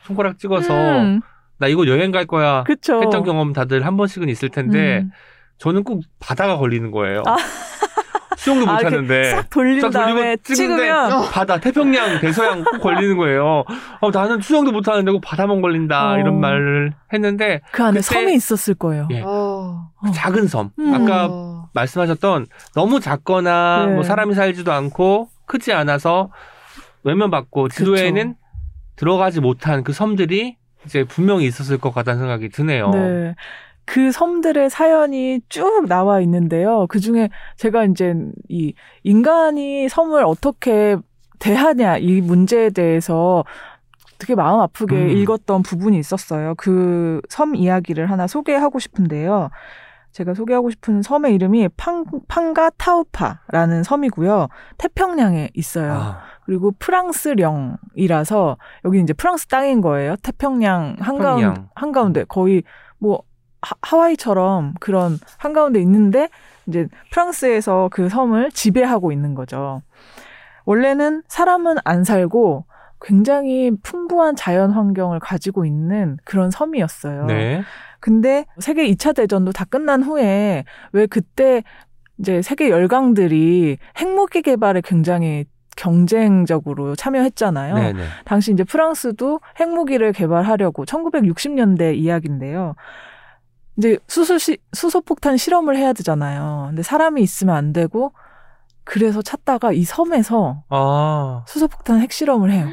손가락 0.04 0.40
찍어서 0.40 0.74
음, 0.74 1.22
나 1.60 1.68
이거 1.68 1.86
여행 1.88 2.12
갈 2.12 2.26
거야 2.26 2.64
그쵸. 2.64 3.02
했던 3.02 3.24
경험 3.24 3.54
다들 3.54 3.86
한 3.86 3.98
번씩은 3.98 4.30
있을 4.30 4.50
텐데 4.50 5.00
음. 5.00 5.12
저는 5.58 5.84
꼭 5.84 6.02
바다가 6.20 6.58
걸리는 6.58 6.90
거예요. 6.92 7.24
아. 7.26 7.36
수영도 8.38 8.70
아, 8.70 8.76
못 8.76 8.80
이렇게 8.80 8.96
하는데 8.96 9.24
싹 9.32 9.50
돌린 9.50 9.82
싹 9.82 9.90
돌리고 9.90 10.06
다음에 10.06 10.38
찍으면 10.38 11.30
바다 11.30 11.60
태평양 11.60 12.22
대서양 12.22 12.64
꼭 12.64 12.80
걸리는 12.80 13.18
거예요. 13.18 13.66
어, 14.00 14.12
나는 14.12 14.40
수영도 14.40 14.72
못 14.72 14.88
하는데 14.88 15.12
꼭 15.12 15.20
바다만 15.20 15.60
걸린다 15.62 16.14
어. 16.14 16.18
이런 16.18 16.40
말을 16.40 16.94
했는데 17.12 17.60
그 17.74 17.84
안에 17.84 18.00
그때- 18.00 18.02
섬이 18.14 18.34
있었을 18.36 18.76
거예요. 18.76 19.10
예. 19.12 19.22
어. 19.26 19.90
어. 19.98 20.12
작은 20.14 20.48
섬 20.48 20.70
음. 20.80 20.94
아까 20.94 21.28
어. 21.30 21.70
말씀하셨던 21.74 22.46
너무 22.76 23.02
작거나 23.02 23.88
네. 23.88 23.94
뭐 23.96 24.04
사람이 24.04 24.34
살지도 24.34 24.72
않고 24.72 25.28
크지 25.46 25.74
않아서 25.74 26.32
외면받고 27.04 27.68
지도에는 27.68 28.36
들어가지 28.96 29.42
못한 29.42 29.84
그 29.84 29.92
섬들이 29.92 30.56
이제 30.86 31.04
분명히 31.04 31.46
있었을 31.46 31.78
것 31.78 31.94
같다는 31.94 32.20
생각이 32.20 32.50
드네요. 32.50 32.90
네. 32.92 33.36
그 33.86 34.12
섬들의 34.12 34.70
사연이 34.70 35.42
쭉 35.50 35.86
나와 35.88 36.22
있는데요. 36.22 36.86
그 36.90 37.00
중에 37.00 37.30
제가 37.58 37.86
이제 37.86 38.14
이 38.48 38.74
인간이 39.04 39.90
섬을 39.90 40.24
어떻게 40.24 40.96
대하냐 41.40 41.98
이 41.98 42.22
문제에 42.22 42.70
대해서 42.70 43.44
되게 44.20 44.36
마음 44.36 44.60
아프게 44.60 44.96
음. 44.96 45.10
읽었던 45.10 45.64
부분이 45.64 45.98
있었어요. 45.98 46.54
그 46.56 47.22
섬 47.30 47.56
이야기를 47.56 48.12
하나 48.12 48.28
소개하고 48.28 48.80
싶은데요. 48.80 49.50
제가 50.12 50.34
소개하고 50.34 50.70
싶은 50.72 51.02
섬의 51.02 51.34
이름이 51.36 51.70
팡, 51.78 52.04
팡가타우파라는 52.28 53.84
섬이고요. 53.84 54.48
태평양에 54.78 55.50
있어요. 55.54 55.94
아, 55.94 56.22
그리고 56.50 56.72
프랑스령이라서 56.80 58.58
여기 58.84 59.00
이제 59.00 59.14
프랑스 59.14 59.46
땅인 59.46 59.82
거예요. 59.82 60.16
태평양 60.16 60.96
한가운. 61.00 61.68
한가운데 61.76 62.24
거의 62.24 62.64
뭐 62.98 63.22
하, 63.62 63.76
하와이처럼 63.84 64.74
그런 64.80 65.20
한가운데 65.38 65.80
있는데 65.80 66.28
이제 66.66 66.88
프랑스에서 67.12 67.90
그 67.92 68.10
섬을 68.10 68.50
지배하고 68.50 69.12
있는 69.12 69.36
거죠. 69.36 69.84
원래는 70.66 71.22
사람은 71.28 71.76
안 71.86 72.04
살고 72.04 72.66
굉장히 73.00 73.70
풍부한 73.84 74.36
자연 74.36 74.72
환경을 74.72 75.20
가지고 75.20 75.66
있는 75.66 76.18
그런 76.26 76.50
섬이었어요. 76.50 77.26
네. 77.26 77.62
근데 78.00 78.48
세계 78.58 78.88
2차 78.88 79.16
대전도 79.16 79.52
다 79.52 79.66
끝난 79.66 80.02
후에 80.02 80.66
왜 80.94 81.06
그때 81.06 81.62
이제 82.18 82.42
세계 82.42 82.72
열강들이 82.72 83.78
핵무기 84.00 84.42
개발에 84.42 84.82
굉장히 84.84 85.46
경쟁적으로 85.80 86.96
참여했잖아요. 86.96 87.74
네네. 87.76 88.04
당시 88.26 88.52
이제 88.52 88.66
프랑스도 88.66 89.40
핵무기를 89.60 90.12
개발하려고 90.12 90.86
1960년대 90.86 91.96
이야기인데요. 91.96 92.76
이제 93.78 93.98
수소시, 94.08 94.58
수소폭탄 94.74 95.38
실험을 95.38 95.78
해야 95.78 95.94
되잖아요. 95.94 96.66
근데 96.68 96.84
사람이 96.84 97.22
있으면 97.22 97.56
안 97.56 97.72
되고 97.72 98.12
그래서 98.84 99.22
찾다가 99.22 99.72
이 99.72 99.84
섬에서 99.84 100.64
아, 100.68 101.44
수소폭탄 101.48 102.02
핵실험을 102.02 102.52
해요. 102.52 102.68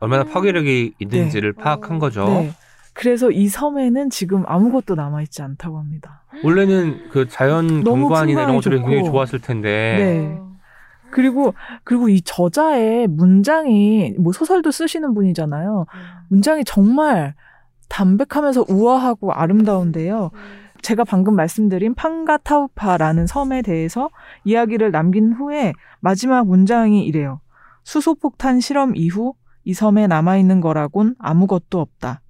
얼마나 0.00 0.24
파괴력이 0.24 0.94
있는지를 1.00 1.52
네. 1.52 1.62
파악한 1.62 1.98
거죠. 1.98 2.24
네. 2.24 2.52
그래서 2.94 3.30
이 3.30 3.48
섬에는 3.48 4.08
지금 4.08 4.44
아무것도 4.46 4.94
남아있지 4.94 5.42
않다고 5.42 5.78
합니다. 5.78 6.22
원래는 6.42 7.10
그 7.10 7.28
자연 7.28 7.84
경관이나 7.84 8.42
이런 8.44 8.56
것들이 8.56 8.80
굉장히. 8.80 9.04
좋았을 9.04 9.40
텐데. 9.40 9.96
네. 9.98 10.51
어. 11.12 11.14
그리고, 11.14 11.54
그리고 11.84 12.08
이 12.08 12.20
저자의 12.22 13.06
문장이, 13.06 14.14
뭐 14.18 14.32
소설도 14.32 14.70
쓰시는 14.70 15.14
분이잖아요. 15.14 15.86
문장이 16.28 16.64
정말 16.64 17.34
담백하면서 17.88 18.66
우아하고 18.68 19.32
아름다운데요. 19.32 20.30
제가 20.80 21.04
방금 21.04 21.36
말씀드린 21.36 21.94
판가타우파라는 21.94 23.26
섬에 23.26 23.62
대해서 23.62 24.10
이야기를 24.44 24.90
남긴 24.90 25.32
후에 25.32 25.74
마지막 26.00 26.46
문장이 26.46 27.04
이래요. 27.06 27.40
수소폭탄 27.84 28.60
실험 28.60 28.96
이후 28.96 29.34
이 29.64 29.74
섬에 29.74 30.08
남아있는 30.08 30.60
거라곤 30.60 31.14
아무것도 31.18 31.80
없다. 31.80 32.20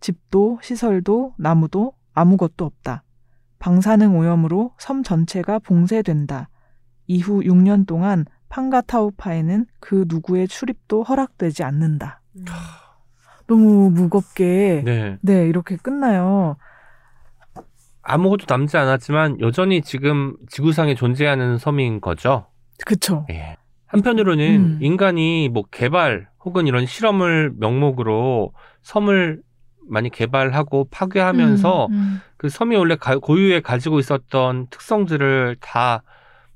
집도 0.00 0.58
시설도 0.62 1.34
나무도 1.36 1.92
아무것도 2.14 2.64
없다. 2.64 3.02
방사능 3.58 4.16
오염으로 4.16 4.72
섬 4.78 5.02
전체가 5.02 5.58
봉쇄된다. 5.58 6.48
이후 7.08 7.40
6년 7.40 7.86
동안 7.86 8.24
판가타우파에는 8.50 9.66
그 9.80 10.04
누구의 10.08 10.46
출입도 10.46 11.02
허락되지 11.02 11.64
않는다. 11.64 12.20
음. 12.36 12.44
너무 13.46 13.90
무겁게 13.90 14.82
네. 14.84 15.16
네, 15.22 15.46
이렇게 15.48 15.76
끝나요. 15.76 16.56
아무것도 18.02 18.44
남지 18.48 18.76
않았지만 18.76 19.40
여전히 19.40 19.82
지금 19.82 20.36
지구상에 20.48 20.94
존재하는 20.94 21.58
섬인 21.58 22.00
거죠. 22.00 22.46
그쵸. 22.86 23.26
예. 23.30 23.56
한편으로는 23.86 24.44
음. 24.56 24.78
인간이 24.82 25.48
뭐 25.48 25.64
개발 25.70 26.28
혹은 26.44 26.66
이런 26.66 26.86
실험을 26.86 27.52
명목으로 27.58 28.52
섬을 28.82 29.42
많이 29.90 30.10
개발하고 30.10 30.88
파괴하면서 30.90 31.86
음, 31.86 31.92
음. 31.92 32.20
그 32.36 32.50
섬이 32.50 32.76
원래 32.76 32.96
가- 32.96 33.16
고유에 33.16 33.60
가지고 33.60 33.98
있었던 33.98 34.66
특성들을 34.70 35.56
다 35.60 36.02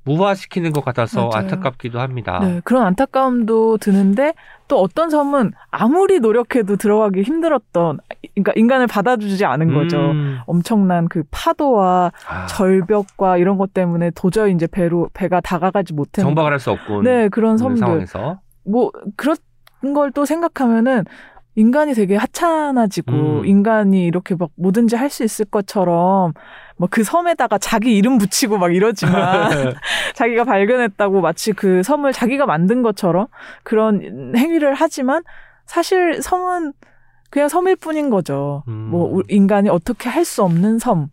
무화시키는 0.05 0.73
것 0.73 0.83
같아서 0.83 1.27
맞아요. 1.29 1.31
안타깝기도 1.45 1.99
합니다. 1.99 2.39
네, 2.41 2.61
그런 2.63 2.83
안타까움도 2.85 3.77
드는데 3.77 4.33
또 4.67 4.79
어떤 4.81 5.09
섬은 5.09 5.53
아무리 5.71 6.19
노력해도 6.19 6.75
들어가기 6.75 7.21
힘들었던 7.21 7.99
그러니까 8.35 8.51
인간을 8.55 8.87
받아주지 8.87 9.45
않은 9.45 9.73
거죠. 9.73 9.97
음. 9.97 10.39
엄청난 10.45 11.07
그 11.07 11.23
파도와 11.31 12.11
아, 12.27 12.45
절벽과 12.47 13.37
이런 13.37 13.57
것 13.57 13.73
때문에 13.73 14.11
도저히 14.15 14.53
이제 14.53 14.67
배로 14.67 15.09
배가 15.13 15.39
다가가지 15.41 15.93
못한 15.93 16.23
정박을 16.23 16.51
할 16.51 16.59
수 16.59 16.71
없군. 16.71 17.03
네, 17.03 17.29
그런 17.29 17.57
섬들. 17.57 17.77
상황에서 17.77 18.39
뭐 18.65 18.91
그런 19.15 19.35
걸 19.93 20.11
또 20.13 20.23
생각하면은 20.25 21.03
인간이 21.55 21.93
되게 21.93 22.15
하찮아지고 22.15 23.11
음. 23.13 23.45
인간이 23.45 24.05
이렇게 24.05 24.35
막 24.35 24.49
뭐든지 24.55 24.95
할 24.95 25.09
수 25.09 25.23
있을 25.23 25.45
것처럼 25.45 26.33
뭐그 26.77 27.03
섬에다가 27.03 27.57
자기 27.59 27.95
이름 27.95 28.17
붙이고 28.17 28.57
막 28.57 28.73
이러지만 28.73 29.51
자기가 30.15 30.43
발견했다고 30.45 31.21
마치 31.21 31.53
그 31.53 31.83
섬을 31.83 32.11
자기가 32.13 32.45
만든 32.47 32.81
것처럼 32.81 33.27
그런 33.63 34.33
행위를 34.35 34.73
하지만 34.73 35.21
사실 35.65 36.21
섬은 36.21 36.73
그냥 37.29 37.47
섬일 37.49 37.75
뿐인 37.77 38.09
거죠. 38.09 38.63
음. 38.67 38.73
뭐 38.91 39.11
우- 39.17 39.23
인간이 39.27 39.69
어떻게 39.69 40.09
할 40.09 40.25
수 40.25 40.43
없는 40.43 40.79
섬. 40.79 41.09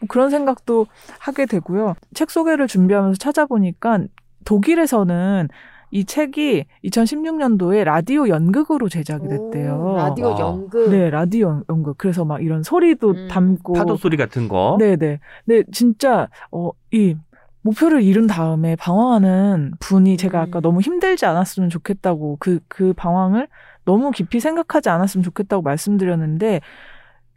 뭐 0.00 0.06
그런 0.08 0.30
생각도 0.30 0.86
하게 1.18 1.44
되고요. 1.46 1.94
책 2.14 2.30
소개를 2.30 2.66
준비하면서 2.66 3.18
찾아보니까 3.18 4.00
독일에서는 4.44 5.48
이 5.94 6.06
책이 6.06 6.64
2016년도에 6.84 7.84
라디오 7.84 8.26
연극으로 8.26 8.88
제작이 8.88 9.28
됐대요. 9.28 9.74
오, 9.92 9.96
라디오 9.96 10.30
와. 10.30 10.40
연극. 10.40 10.90
네, 10.90 11.10
라디오 11.10 11.48
연- 11.48 11.64
연극. 11.68 11.98
그래서 11.98 12.24
막 12.24 12.42
이런 12.42 12.62
소리도 12.62 13.10
음. 13.10 13.28
담고 13.28 13.74
파도 13.74 13.96
소리 13.96 14.16
같은 14.16 14.48
거. 14.48 14.76
네네. 14.80 15.20
네, 15.44 15.62
진짜, 15.70 16.28
어, 16.50 16.70
이, 16.92 17.14
목표를 17.60 18.02
이룬 18.02 18.26
다음에 18.26 18.74
방황하는 18.74 19.72
분이 19.80 20.16
제가 20.16 20.40
아까 20.40 20.60
음. 20.60 20.62
너무 20.62 20.80
힘들지 20.80 21.26
않았으면 21.26 21.68
좋겠다고 21.68 22.38
그, 22.40 22.58
그 22.68 22.94
방황을 22.94 23.46
너무 23.84 24.10
깊이 24.12 24.40
생각하지 24.40 24.88
않았으면 24.88 25.22
좋겠다고 25.22 25.62
말씀드렸는데 25.62 26.60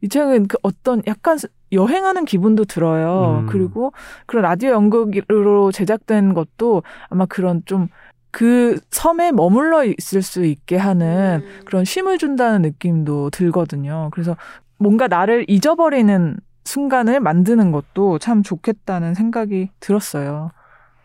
이 0.01 0.09
책은 0.09 0.47
그 0.47 0.57
어떤 0.63 1.01
약간 1.07 1.37
여행하는 1.71 2.25
기분도 2.25 2.65
들어요. 2.65 3.41
음. 3.41 3.45
그리고 3.47 3.91
그런 4.25 4.43
라디오 4.43 4.71
연극으로 4.71 5.71
제작된 5.71 6.33
것도 6.33 6.83
아마 7.09 7.25
그런 7.25 7.61
좀 7.65 7.87
그 8.35 8.77
섬에 8.91 9.31
머물러 9.31 9.85
있을 9.85 10.21
수 10.21 10.43
있게 10.43 10.75
하는 10.75 11.41
음. 11.41 11.61
그런 11.63 11.85
쉼을 11.85 12.17
준다는 12.17 12.63
느낌도 12.63 13.29
들거든요. 13.29 14.09
그래서 14.11 14.35
뭔가 14.77 15.07
나를 15.07 15.45
잊어버리는 15.47 16.35
순간을 16.65 17.21
만드는 17.21 17.71
것도 17.71 18.19
참 18.19 18.43
좋겠다는 18.43 19.13
생각이 19.13 19.69
들었어요. 19.79 20.51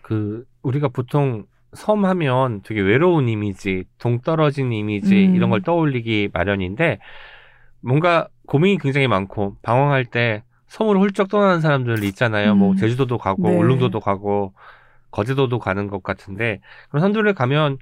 그 0.02 0.44
우리가 0.62 0.88
보통 0.88 1.44
섬 1.72 2.04
하면 2.04 2.62
되게 2.64 2.80
외로운 2.80 3.28
이미지, 3.28 3.84
동떨어진 3.98 4.72
이미지 4.72 5.28
음. 5.28 5.36
이런 5.36 5.50
걸 5.50 5.62
떠올리기 5.62 6.30
마련인데 6.32 6.98
뭔가 7.80 8.26
고민이 8.48 8.78
굉장히 8.78 9.06
많고 9.06 9.54
방황할 9.62 10.04
때 10.04 10.42
섬으로 10.66 10.98
훌쩍 10.98 11.28
떠나는 11.28 11.60
사람들 11.60 12.02
있잖아요. 12.02 12.56
뭐 12.56 12.72
음. 12.72 12.76
제주도도 12.76 13.18
가고 13.18 13.50
네. 13.50 13.56
울릉도도 13.56 14.00
가고 14.00 14.52
거제도도 15.10 15.58
가는 15.58 15.88
것 15.88 16.02
같은데 16.02 16.60
그런 16.88 17.00
섬들에 17.02 17.32
가면 17.32 17.78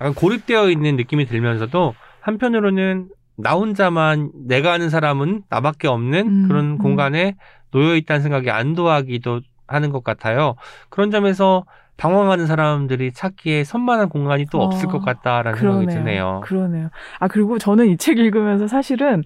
약간 0.00 0.14
고립되어 0.14 0.70
있는 0.70 0.96
느낌이 0.96 1.26
들면서도 1.26 1.94
한편으로는 2.20 3.08
나 3.36 3.52
혼자만 3.54 4.30
내가 4.46 4.72
아는 4.72 4.90
사람은 4.90 5.42
나밖에 5.48 5.88
없는 5.88 6.26
음, 6.26 6.44
그런 6.48 6.64
음. 6.72 6.78
공간에 6.78 7.36
놓여 7.70 7.96
있다는 7.96 8.22
생각이 8.22 8.50
안도하기도 8.50 9.40
하는 9.66 9.90
것 9.90 10.04
같아요. 10.04 10.54
그런 10.88 11.10
점에서 11.10 11.64
방황하는 11.96 12.46
사람들이 12.46 13.12
찾기에 13.12 13.64
선만한 13.64 14.08
공간이 14.08 14.46
또 14.50 14.60
어, 14.60 14.64
없을 14.64 14.88
것 14.88 15.00
같다라는 15.00 15.58
생각이 15.58 15.86
드네요. 15.86 16.40
그러네요. 16.44 16.90
아 17.20 17.28
그리고 17.28 17.58
저는 17.58 17.86
이 17.88 17.96
책 17.96 18.18
읽으면서 18.18 18.66
사실은 18.68 19.22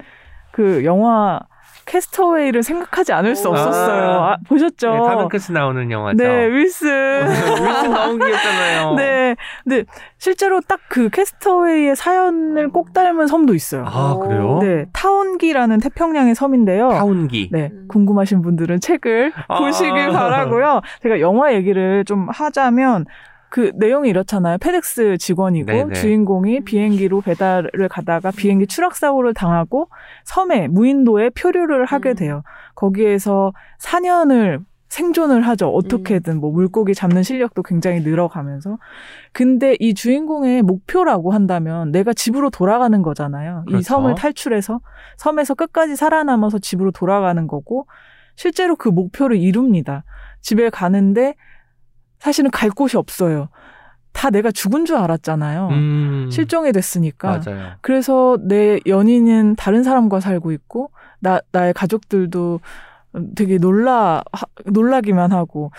그 0.53 0.85
영화 0.85 1.41
캐스터웨이를 1.89 2.63
생각하지 2.63 3.13
않을 3.15 3.35
수 3.35 3.49
오. 3.49 3.53
없었어요. 3.53 4.11
아, 4.11 4.37
보셨죠? 4.47 4.91
네, 4.91 4.99
타명크스 4.99 5.53
나오는 5.53 5.91
영화죠. 5.91 6.23
네, 6.23 6.47
윌슨. 6.47 7.27
윌슨 7.27 7.91
너무 7.91 8.19
귀엽잖아요. 8.19 8.95
네, 8.97 9.37
근데 9.65 9.85
실제로 10.19 10.61
딱 10.61 10.79
그 10.89 11.11
Cast 11.11 11.45
Away의 11.45 11.97
사연을 11.97 12.71
꼭 12.71 12.93
닮은 12.95 13.27
섬도 13.27 13.55
있어요. 13.55 13.85
아 13.87 14.17
그래요? 14.17 14.59
네, 14.63 14.87
타온기라는 14.93 15.79
태평양의 15.81 16.35
섬인데요. 16.35 16.89
타운기. 16.89 17.51
네, 17.53 17.69
음. 17.73 17.89
궁금하신 17.89 18.41
분들은 18.43 18.81
책을 18.81 19.33
아. 19.49 19.59
보시길 19.59 20.09
바라고요. 20.11 20.81
제가 21.03 21.21
영화 21.21 21.53
얘기를 21.53 22.05
좀 22.07 22.29
하자면 22.31 23.05
그 23.51 23.73
내용이 23.75 24.09
이렇잖아요. 24.11 24.59
페덱스 24.59 25.17
직원이고 25.19 25.67
네네. 25.67 25.95
주인공이 25.95 26.61
비행기로 26.61 27.23
배달을 27.23 27.89
가다가 27.89 28.31
비행기 28.31 28.67
추락 28.67 28.97
사고를 28.97 29.35
당하고 29.35 29.89
섬에 30.25 30.69
무인도에 30.69 31.31
표류를 31.31 31.85
하게 31.85 32.11
음. 32.11 32.15
돼요. 32.15 32.43
거기에서 32.75 33.53
4년을 33.81 34.65
생존을 34.89 35.43
하죠. 35.49 35.69
어떻게든 35.69 36.41
뭐 36.41 36.51
물고기 36.51 36.95
잡는 36.95 37.23
실력도 37.23 37.63
굉장히 37.63 38.01
늘어가면서. 38.01 38.79
근데 39.33 39.77
이 39.81 39.93
주인공의 39.95 40.63
목표라고 40.63 41.33
한다면 41.33 41.93
내가 41.93 42.15
집으로 42.15 42.51
돌아가는 42.51 43.01
거잖아요. 43.03 43.65
이 43.67 43.71
그렇죠. 43.71 43.85
섬을 43.85 44.15
탈출해서 44.15 44.81
섬에서 45.19 45.55
끝까지 45.55 45.95
살아남아서 45.95 46.59
집으로 46.59 46.91
돌아가는 46.91 47.47
거고 47.47 47.87
실제로 48.35 48.77
그 48.77 48.89
목표를 48.89 49.37
이룹니다. 49.37 50.05
집에 50.41 50.71
가는데 50.71 51.35
사실은 52.19 52.51
갈 52.51 52.71
곳이 52.71 52.97
없어요. 52.97 53.49
다 54.13 54.31
내가 54.31 54.51
죽은 54.51 54.85
줄 54.85 54.97
알았잖아요. 54.97 55.69
음, 55.69 56.29
실종이 56.33 56.73
됐으니까. 56.73 57.41
맞아요. 57.45 57.73
그래서 57.81 58.37
내 58.41 58.81
연인은 58.87 59.55
다른 59.57 59.83
사람과 59.85 60.19
살고 60.21 60.51
있고 60.53 60.91
나 61.21 61.41
나의 61.53 61.73
가족들도 61.75 62.61
되게 63.37 63.59
놀라 63.59 64.23
하- 64.33 64.47
놀라기만 64.67 65.33
하고 65.33 65.71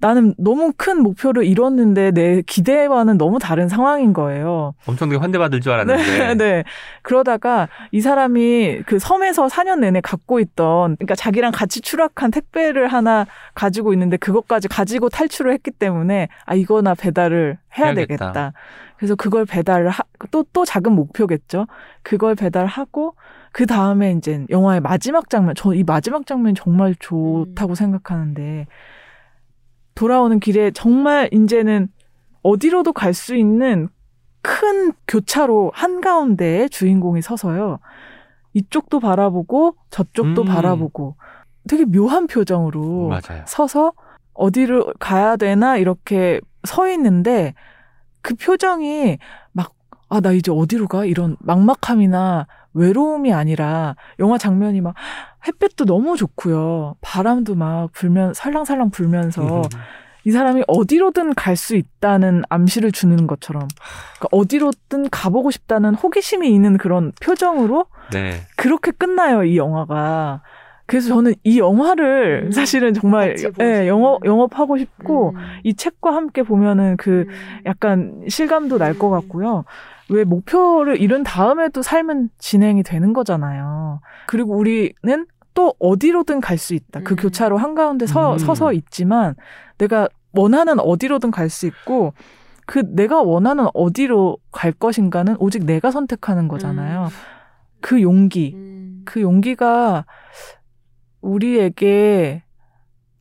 나는 0.00 0.34
너무 0.38 0.72
큰 0.76 1.02
목표를 1.02 1.44
이뤘는데 1.44 2.12
내 2.12 2.42
기대와는 2.42 3.18
너무 3.18 3.38
다른 3.38 3.68
상황인 3.68 4.12
거예요. 4.12 4.74
엄청 4.86 5.08
되게 5.08 5.18
환대받을 5.20 5.60
줄 5.60 5.72
알았는데. 5.72 6.02
네, 6.02 6.34
네. 6.38 6.64
그러다가 7.02 7.68
이 7.90 8.00
사람이 8.00 8.82
그 8.86 8.98
섬에서 8.98 9.48
4년 9.48 9.80
내내 9.80 10.00
갖고 10.00 10.38
있던, 10.40 10.96
그러니까 10.96 11.14
자기랑 11.16 11.50
같이 11.52 11.80
추락한 11.80 12.30
택배를 12.30 12.88
하나 12.88 13.26
가지고 13.54 13.92
있는데 13.92 14.16
그것까지 14.18 14.68
가지고 14.68 15.08
탈출을 15.08 15.52
했기 15.52 15.70
때문에 15.72 16.28
아 16.46 16.54
이거나 16.54 16.94
배달을 16.94 17.58
해야 17.76 17.86
해야겠다. 17.86 18.06
되겠다. 18.06 18.52
그래서 18.98 19.14
그걸 19.14 19.44
배달을 19.46 19.90
하, 19.90 20.02
또, 20.30 20.44
또 20.52 20.64
작은 20.64 20.92
목표겠죠. 20.92 21.66
그걸 22.02 22.34
배달하고 22.34 23.14
그 23.52 23.64
다음에 23.66 24.12
이제 24.12 24.44
영화의 24.50 24.80
마지막 24.80 25.30
장면, 25.30 25.54
저 25.56 25.72
이 25.74 25.82
마지막 25.84 26.26
장면이 26.26 26.54
정말 26.54 26.94
좋다고 26.98 27.74
생각하는데 27.74 28.66
돌아오는 29.98 30.38
길에 30.38 30.70
정말 30.70 31.28
이제는 31.32 31.88
어디로도 32.42 32.92
갈 32.92 33.12
수 33.14 33.34
있는 33.34 33.88
큰 34.42 34.92
교차로 35.08 35.72
한가운데에 35.74 36.68
주인공이 36.68 37.20
서서요. 37.20 37.80
이쪽도 38.54 39.00
바라보고 39.00 39.74
저쪽도 39.90 40.42
음. 40.42 40.46
바라보고 40.46 41.16
되게 41.68 41.84
묘한 41.84 42.28
표정으로 42.28 43.08
맞아요. 43.08 43.42
서서 43.46 43.92
어디를 44.34 44.84
가야 45.00 45.36
되나 45.36 45.76
이렇게 45.76 46.40
서 46.64 46.88
있는데 46.90 47.54
그 48.22 48.36
표정이 48.36 49.18
막 49.50 49.74
아, 50.08 50.20
나 50.20 50.30
이제 50.30 50.52
어디로 50.52 50.86
가? 50.86 51.04
이런 51.06 51.36
막막함이나 51.40 52.46
외로움이 52.78 53.32
아니라 53.32 53.96
영화 54.18 54.38
장면이 54.38 54.80
막 54.80 54.94
햇볕도 55.46 55.84
너무 55.84 56.16
좋고요. 56.16 56.96
바람도 57.00 57.54
막 57.54 57.90
불면 57.92 58.34
살랑살랑 58.34 58.90
불면서 58.90 59.62
이 60.24 60.30
사람이 60.30 60.64
어디로든 60.66 61.34
갈 61.34 61.56
수 61.56 61.74
있다는 61.76 62.42
암시를 62.48 62.92
주는 62.92 63.26
것처럼 63.26 63.66
그러니까 64.18 64.28
어디로든 64.30 65.10
가보고 65.10 65.50
싶다는 65.50 65.94
호기심이 65.94 66.48
있는 66.52 66.76
그런 66.76 67.12
표정으로 67.20 67.86
네. 68.12 68.40
그렇게 68.56 68.90
끝나요 68.92 69.42
이 69.44 69.56
영화가. 69.56 70.42
그래서 70.86 71.08
저는 71.08 71.34
이 71.44 71.58
영화를 71.58 72.44
음, 72.46 72.50
사실은 72.50 72.94
정말 72.94 73.36
예. 73.60 73.86
영업 73.88 74.24
영업하고 74.24 74.78
싶고 74.78 75.30
음. 75.30 75.40
이 75.62 75.74
책과 75.74 76.14
함께 76.14 76.42
보면은 76.42 76.96
그 76.96 77.26
음. 77.28 77.62
약간 77.66 78.22
실감도 78.28 78.78
날것 78.78 79.10
음. 79.10 79.20
같고요. 79.20 79.64
왜 80.10 80.24
목표를 80.24 81.00
이룬 81.00 81.22
다음에도 81.22 81.82
삶은 81.82 82.30
진행이 82.38 82.82
되는 82.82 83.12
거잖아요. 83.12 84.00
그리고 84.26 84.56
우리는 84.56 85.26
또 85.54 85.74
어디로든 85.78 86.40
갈 86.40 86.56
수 86.58 86.74
있다. 86.74 87.00
그 87.00 87.14
음. 87.14 87.16
교차로 87.16 87.56
한가운데 87.58 88.06
서, 88.06 88.34
음. 88.34 88.38
서서 88.38 88.72
있지만 88.72 89.34
내가 89.78 90.08
원하는 90.32 90.78
어디로든 90.78 91.30
갈 91.30 91.48
수 91.50 91.66
있고 91.66 92.12
그 92.66 92.82
내가 92.94 93.22
원하는 93.22 93.66
어디로 93.74 94.38
갈 94.52 94.72
것인가는 94.72 95.36
오직 95.38 95.64
내가 95.64 95.90
선택하는 95.90 96.48
거잖아요. 96.48 97.08
그 97.80 98.02
용기, 98.02 98.52
음. 98.54 99.02
그 99.04 99.20
용기가 99.22 100.04
우리에게 101.20 102.42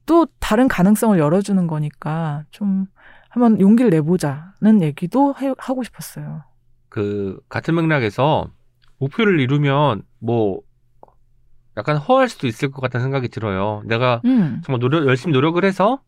또 0.05 0.25
다른 0.39 0.67
가능성을 0.67 1.17
열어주는 1.17 1.65
거니까 1.67 2.43
좀 2.51 2.85
한번 3.29 3.59
용기를 3.59 3.89
내보자는 3.91 4.81
얘기도 4.81 5.35
해- 5.41 5.53
하고 5.57 5.83
싶었어요. 5.83 6.43
그 6.89 7.39
같은 7.49 7.75
맥락에서 7.75 8.49
목표를 8.99 9.39
이루면 9.39 10.03
뭐 10.19 10.61
약간 11.77 11.97
허할 11.97 12.27
수도 12.27 12.47
있을 12.47 12.71
것 12.71 12.81
같다는 12.81 13.05
생각이 13.05 13.29
들어요. 13.29 13.83
내가 13.85 14.21
음, 14.25 14.61
정말 14.65 14.79
노력 14.79 15.07
열심히 15.07 15.33
노력을 15.33 15.63
해서 15.63 15.99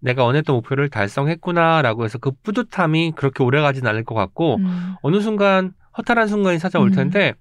내가 0.00 0.24
원했던 0.24 0.54
목표를 0.56 0.88
달성했구나라고 0.88 2.04
해서 2.04 2.18
그 2.18 2.30
뿌듯함이 2.42 3.12
그렇게 3.16 3.42
오래 3.42 3.60
가진 3.60 3.86
않을 3.86 4.04
것 4.04 4.14
같고 4.14 4.56
음, 4.56 4.94
어느 5.02 5.20
순간 5.20 5.74
허탈한 5.98 6.28
순간이 6.28 6.58
찾아올 6.58 6.88
음. 6.88 6.92
텐데 6.92 7.34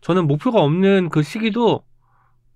저는 0.00 0.26
목표가 0.26 0.60
없는 0.60 1.08
그 1.10 1.22
시기도 1.22 1.82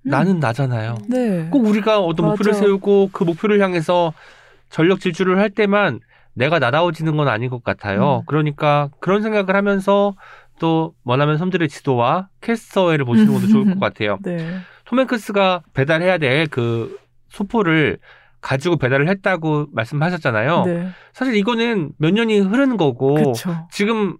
음. 0.03 0.11
나는 0.11 0.41
나잖아요. 0.41 0.99
네. 1.09 1.49
꼭 1.51 1.67
우리가 1.67 2.01
어떤 2.01 2.27
목표를 2.27 2.53
맞아. 2.53 2.65
세우고 2.65 3.11
그 3.13 3.25
목표를 3.25 3.61
향해서 3.61 4.13
전력 4.71 5.01
질주를 5.01 5.39
할 5.39 5.51
때만 5.51 6.01
내가 6.37 6.59
나다워지는 6.59 7.17
건 7.17 7.29
아닌 7.29 7.49
것 7.51 7.65
같아요. 7.65 8.19
음. 8.19 8.23
그러니까 8.27 8.91
그런 9.01 9.23
생각을 9.23 9.57
하면서 9.57 10.15
또 10.59 10.95
머나먼 11.03 11.39
섬들의 11.39 11.69
지도와 11.69 12.29
캐스터웨이를 12.43 13.05
보시는 13.05 13.33
것도 13.33 13.47
좋을 13.49 13.65
것 13.75 13.81
같아요. 13.81 14.19
네. 14.23 14.59
톰 14.85 15.01
행크스가 15.01 15.63
배달해야 15.75 16.19
될 16.19 16.47
그 16.49 16.99
소포를 17.31 17.99
가지고 18.41 18.77
배달을 18.77 19.09
했다고 19.09 19.67
말씀하셨잖아요. 19.73 20.65
네. 20.67 20.89
사실 21.13 21.35
이거는 21.37 21.93
몇 21.99 22.13
년이 22.13 22.39
흐르는 22.41 22.77
거고 22.77 23.15
그렇죠. 23.15 23.67
지금 23.71 24.17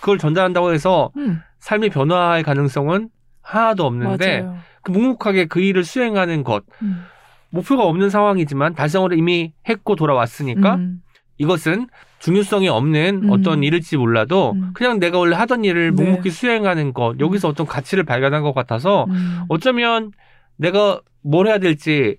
그걸 0.00 0.18
전달한다고 0.18 0.72
해서 0.72 1.10
음, 1.16 1.40
삶이 1.60 1.90
변화할 1.90 2.42
가능성은 2.42 3.08
하나도 3.40 3.86
없는데 3.86 4.42
맞아요. 4.42 4.58
그 4.82 4.90
묵묵하게 4.90 5.46
그 5.46 5.60
일을 5.60 5.84
수행하는 5.84 6.42
것 6.44 6.64
음, 6.82 7.04
목표가 7.50 7.84
없는 7.84 8.10
상황이지만 8.10 8.74
달성을 8.74 9.12
이미 9.16 9.52
했고 9.68 9.94
돌아왔으니까 9.96 10.74
음, 10.74 11.02
이것은 11.42 11.88
중요성이 12.20 12.68
없는 12.68 13.24
음. 13.24 13.30
어떤 13.30 13.64
일일지 13.64 13.96
몰라도 13.96 14.52
음. 14.52 14.70
그냥 14.74 15.00
내가 15.00 15.18
원래 15.18 15.34
하던 15.34 15.64
일을 15.64 15.92
네. 15.94 16.04
묵묵히 16.04 16.30
수행하는 16.30 16.92
것 16.94 17.18
여기서 17.18 17.48
어떤 17.48 17.66
가치를 17.66 18.04
발견한 18.04 18.42
것 18.42 18.54
같아서 18.54 19.06
음. 19.08 19.42
어쩌면 19.48 20.12
내가 20.56 21.00
뭘 21.20 21.48
해야 21.48 21.58
될지 21.58 22.18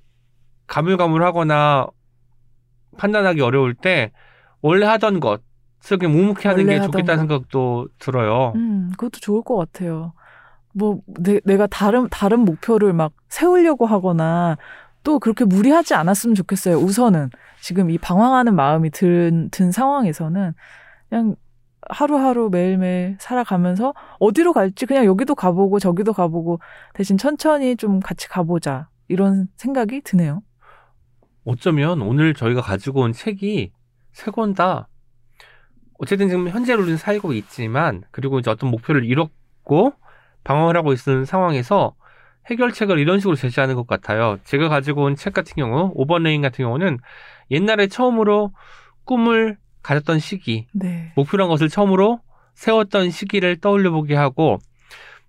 가물가물하거나 0.68 1.88
판단하기 2.98 3.42
어려울 3.42 3.74
때 3.74 4.12
원래 4.62 4.86
하던 4.86 5.22
것을 5.22 5.98
그냥 5.98 6.12
묵묵히 6.12 6.48
하는 6.50 6.66
게 6.68 6.82
좋겠다는 6.82 7.28
것. 7.28 7.36
생각도 7.36 7.88
들어요. 8.00 8.52
음, 8.56 8.90
그것도 8.92 9.20
좋을 9.20 9.42
것 9.44 9.56
같아요. 9.56 10.14
뭐, 10.74 11.00
내, 11.06 11.40
내가 11.46 11.68
다른, 11.68 12.10
다른 12.10 12.42
목표를 12.42 12.94
막 12.94 13.14
세우려고 13.30 13.86
하거나 13.86 14.58
또 15.04 15.20
그렇게 15.20 15.46
무리하지 15.46 15.94
않았으면 15.94 16.36
좋겠어요. 16.36 16.78
우선은. 16.78 17.30
지금 17.62 17.90
이 17.90 17.98
방황하는 17.98 18.56
마음이 18.56 18.90
든, 18.90 19.50
든 19.52 19.72
상황에서는 19.72 20.54
그냥 21.10 21.36
하루하루 21.90 22.50
매일매일 22.50 23.18
살아가면서 23.20 23.94
어디로 24.20 24.54
갈지 24.54 24.86
그냥 24.86 25.06
여기도 25.06 25.36
가보고 25.36 25.80
저기도 25.80 26.14
가보고 26.14 26.60
대신 26.94 27.18
천천히 27.18 27.76
좀 27.76 28.00
같이 28.00 28.28
가보자. 28.30 28.88
이런 29.10 29.48
생각이 29.58 30.02
드네요. 30.02 30.42
어쩌면 31.46 32.02
오늘 32.02 32.34
저희가 32.34 32.62
가지고 32.62 33.02
온 33.02 33.12
책이 33.12 33.72
세 34.14 34.32
권 34.32 34.54
다 34.54 34.88
어쨌든 36.00 36.30
지금 36.30 36.48
현재로 36.50 36.82
우리는 36.82 36.98
살고 36.98 37.34
있지만 37.34 38.04
그리고 38.12 38.40
이제 38.40 38.50
어떤 38.50 38.72
목표를 38.72 39.06
이뤘고 39.06 39.94
방황을 40.44 40.76
하고 40.78 40.94
있는 40.94 41.26
상황에서 41.26 41.96
해결책을 42.50 43.00
이런 43.00 43.20
식으로 43.20 43.36
제시하는 43.36 43.76
것 43.76 43.88
같아요. 43.88 44.38
제가 44.44 44.70
가지고 44.70 45.04
온 45.04 45.16
책 45.16 45.34
같은 45.34 45.54
경우 45.56 45.92
오번 45.96 46.24
레인 46.24 46.42
같은 46.42 46.64
경우는 46.66 46.98
옛날에 47.52 47.88
처음으로 47.88 48.52
꿈을 49.06 49.58
가졌던 49.82 50.20
시기 50.20 50.68
네. 50.74 51.12
목표란 51.16 51.48
것을 51.50 51.70
처음으로 51.70 52.20
세웠던 52.56 53.10
시기를 53.12 53.58
떠올려 53.58 53.92
보게 53.92 54.16
하고 54.16 54.60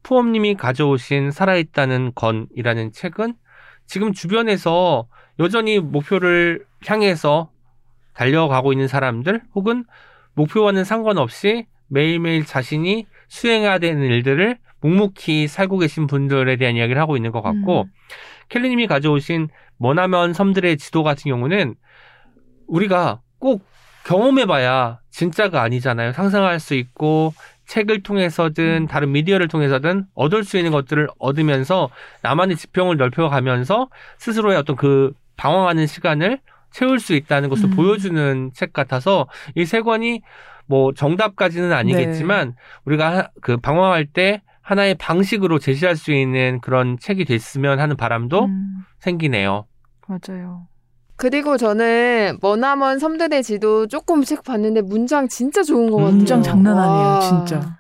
푸엄님이 0.03 0.55
가져오신 0.55 1.31
살아있다는 1.31 2.13
건이라는 2.15 2.93
책은 2.93 3.35
지금 3.87 4.13
주변에서 4.13 5.09
여전히 5.39 5.79
목표를 5.81 6.65
향해서 6.87 7.51
달려가고 8.15 8.73
있는 8.73 8.87
사람들 8.87 9.43
혹은 9.55 9.85
목표와는 10.35 10.85
상관없이 10.85 11.67
매일매일 11.89 12.45
자신이 12.45 13.07
수행해야 13.29 13.79
되는 13.79 14.03
일들을 14.03 14.59
묵묵히 14.85 15.49
살고 15.49 15.79
계신 15.79 16.07
분들에 16.07 16.57
대한 16.57 16.77
이야기를 16.77 17.01
하고 17.01 17.17
있는 17.17 17.33
것 17.33 17.41
같고 17.41 17.83
음. 17.83 17.91
켈리님이 18.51 18.87
가져오신 18.87 19.49
머나먼 19.79 20.35
섬들의 20.35 20.77
지도 20.77 21.03
같은 21.03 21.31
경우는 21.31 21.75
우리가 22.67 23.21
꼭 23.39 23.65
경험해봐야 24.05 25.01
진짜가 25.11 25.63
아니잖아요. 25.63 26.13
상상할 26.13 26.61
수 26.61 26.75
있고 26.75 27.33
책을 27.67 28.03
통해서든 28.03 28.83
음. 28.83 28.87
다른 28.87 29.13
미디어를 29.13 29.49
통해서든 29.49 30.05
얻을 30.15 30.45
수 30.45 30.59
있는 30.59 30.71
것들을 30.71 31.09
얻으면서 31.19 31.89
나만의 32.23 32.57
지평을 32.57 32.99
넓혀가면서 32.99 33.89
스스로의 34.19 34.59
어떤 34.59 34.77
그 34.77 35.13
방황하는 35.39 35.87
시간을 35.87 36.41
채울 36.71 37.01
수 37.01 37.15
있다는 37.15 37.49
것을 37.49 37.67
음. 37.67 37.71
보여주는 37.77 38.51
책 38.53 38.75
같아서 38.75 39.29
이 39.55 39.65
세 39.65 39.81
권이 39.81 40.21
뭐 40.67 40.93
정답까지는 40.93 41.73
아니겠지만 41.73 42.49
네. 42.49 42.55
우리가 42.85 43.17
하- 43.17 43.29
그 43.41 43.57
방황할 43.57 44.05
때 44.07 44.43
하나의 44.65 44.95
방식으로 44.95 45.59
제시할 45.59 45.95
수 45.95 46.11
있는 46.13 46.61
그런 46.61 46.99
책이 46.99 47.27
됐으면 47.27 47.81
하는 47.81 47.97
바람도 47.97 48.47
음, 48.47 48.79
생기네요. 48.99 49.67
맞아요. 50.07 50.67
그리고 51.17 51.57
저는 51.59 52.39
머나먼 52.41 52.99
섬들의 52.99 53.43
지도 53.43 53.87
조금씩 53.87 54.43
봤는데 54.43 54.81
문장 54.81 55.29
진짜 55.29 55.63
좋은 55.63 55.91
것 55.91 55.99
같아요. 55.99 56.17
문장 56.17 56.43
장난 56.43 56.79
아니에요, 56.79 57.09
와. 57.09 57.21
진짜. 57.21 57.79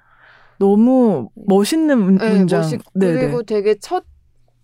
너무 0.59 1.30
멋있는 1.35 1.99
문, 1.99 2.14
네, 2.18 2.39
문장. 2.39 2.61
멋있, 2.61 2.80
네네. 2.93 3.20
그리고 3.20 3.43
되게 3.43 3.74
첫 3.80 4.05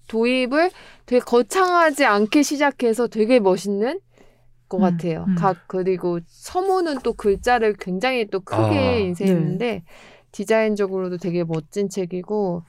도입을 0.09 0.71
되게 1.07 1.21
거창하지 1.21 2.05
않게 2.05 2.43
시작해서 2.43 3.09
되게 3.09 3.41
멋있는 3.41 3.99
것 4.69 4.77
음, 4.79 4.83
같아요. 4.83 5.25
음. 5.27 5.35
각 5.37 5.57
그리고 5.67 6.21
서문은 6.27 6.99
또 7.03 7.15
글자를 7.15 7.75
굉장히 7.79 8.27
또 8.27 8.41
크게 8.41 8.79
아. 8.79 8.97
인쇄했는데 8.99 9.85
디자인적으로도 10.33 11.19
되게 11.19 11.45
멋진 11.45 11.89
책이고 11.89 12.63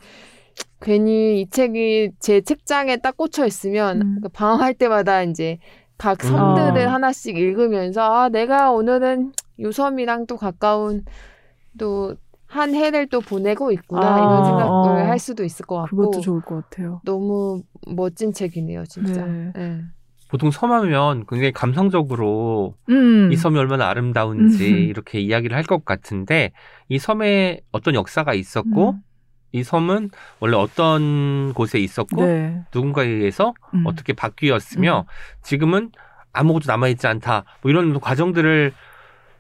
괜히 0.82 1.42
이 1.42 1.50
책이 1.50 2.12
제 2.20 2.42
책장에 2.42 2.98
딱 2.98 3.18
꽂혀 3.18 3.46
있으면 3.46 4.02
음. 4.02 4.20
그 4.22 4.30
방황할 4.30 4.74
때마다 4.74 5.24
이제 5.24 5.60
각 5.98 6.24
섬들을 6.24 6.88
아. 6.88 6.94
하나씩 6.94 7.38
읽으면서 7.38 8.02
아 8.02 8.30
내가 8.30 8.72
오늘은 8.72 9.34
요 9.60 9.72
섬이랑 9.72 10.26
또 10.28 10.38
가까운 10.38 11.06
또 11.78 12.16
한 12.52 12.76
해를 12.76 13.08
또 13.08 13.22
보내고 13.22 13.72
있구나 13.72 14.16
아, 14.16 14.18
이런 14.18 14.44
생각을 14.44 15.04
어. 15.04 15.08
할 15.08 15.20
수도 15.20 15.46
있을 15.46 15.66
것 15.66 15.78
같고 15.78 15.96
그것도 15.96 16.20
좋을 16.20 16.42
것 16.42 16.70
같아요. 16.70 17.00
너무 17.06 17.64
멋진 17.88 18.34
책이네요 18.34 18.86
진짜. 18.88 19.26
네. 19.26 19.54
네. 19.56 19.82
보통 20.32 20.50
섬하면 20.50 21.26
굉장히 21.28 21.52
감성적으로 21.52 22.76
음. 22.90 23.32
이 23.34 23.36
섬이 23.36 23.60
얼마나 23.60 23.90
아름다운지 23.90 24.72
음. 24.72 24.78
이렇게 24.78 25.20
이야기를 25.20 25.56
할 25.56 25.66
것 25.66 25.86
같은데 25.86 26.52
이 26.90 26.98
섬에 26.98 27.60
어떤 27.72 27.94
역사가 27.96 28.34
있었고 28.34 28.92
음. 28.92 29.02
이 29.52 29.62
섬은 29.64 30.10
원래 30.40 30.56
어떤 30.56 31.54
곳에 31.54 31.80
있었고 31.80 32.26
네. 32.26 32.62
누군가에 32.74 33.08
의해서 33.08 33.54
음. 33.74 33.84
어떻게 33.86 34.14
바뀌었으며 34.14 35.06
지금은 35.44 35.92
아무것도 36.32 36.64
남아있지 36.68 37.06
않다 37.08 37.44
뭐 37.62 37.70
이런 37.70 38.00
과정들을 38.00 38.72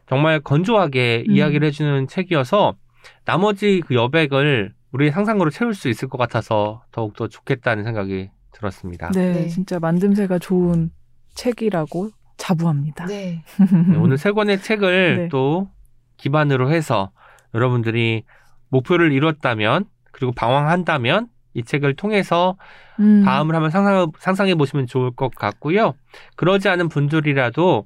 정말 0.08 0.42
건조하게 0.42 1.24
음. 1.30 1.36
이야기를 1.36 1.68
해주는 1.70 2.08
책이어서 2.08 2.76
나머지 3.24 3.82
그 3.88 3.96
여백을 3.96 4.74
우리의 4.92 5.12
상상으로 5.12 5.50
채울 5.52 5.74
수 5.74 5.88
있을 5.88 6.10
것 6.10 6.18
같아서 6.18 6.84
더욱더 6.92 7.30
좋겠다는 7.30 7.86
생각이 7.86 8.30
들었습니다. 8.66 9.10
네, 9.12 9.34
네. 9.34 9.48
진짜 9.48 9.80
만듦새가 9.80 10.40
좋은 10.40 10.92
책이라고 11.34 12.12
자부합니다. 12.38 13.06
네. 13.08 13.44
네, 13.90 13.98
오늘 13.98 14.18
세 14.20 14.32
권의 14.32 14.62
책을 14.62 15.18
네. 15.18 15.28
또 15.30 15.70
기반으로 16.18 16.72
해서 16.72 17.12
여러분들이 17.54 18.24
목표를 18.70 19.12
이뤘다면 19.12 19.86
그리고 20.12 20.32
방황한다면 20.32 21.28
이 21.54 21.64
책을 21.64 21.96
통해서 21.96 22.56
음. 23.00 23.24
다음을 23.26 23.54
한번 23.56 23.72
상상, 23.72 24.12
상상해 24.20 24.56
보시면 24.56 24.88
좋을 24.88 25.12
것 25.12 25.34
같고요. 25.36 25.94
그러지 26.38 26.70
않은 26.70 26.88
분들이라도 26.88 27.86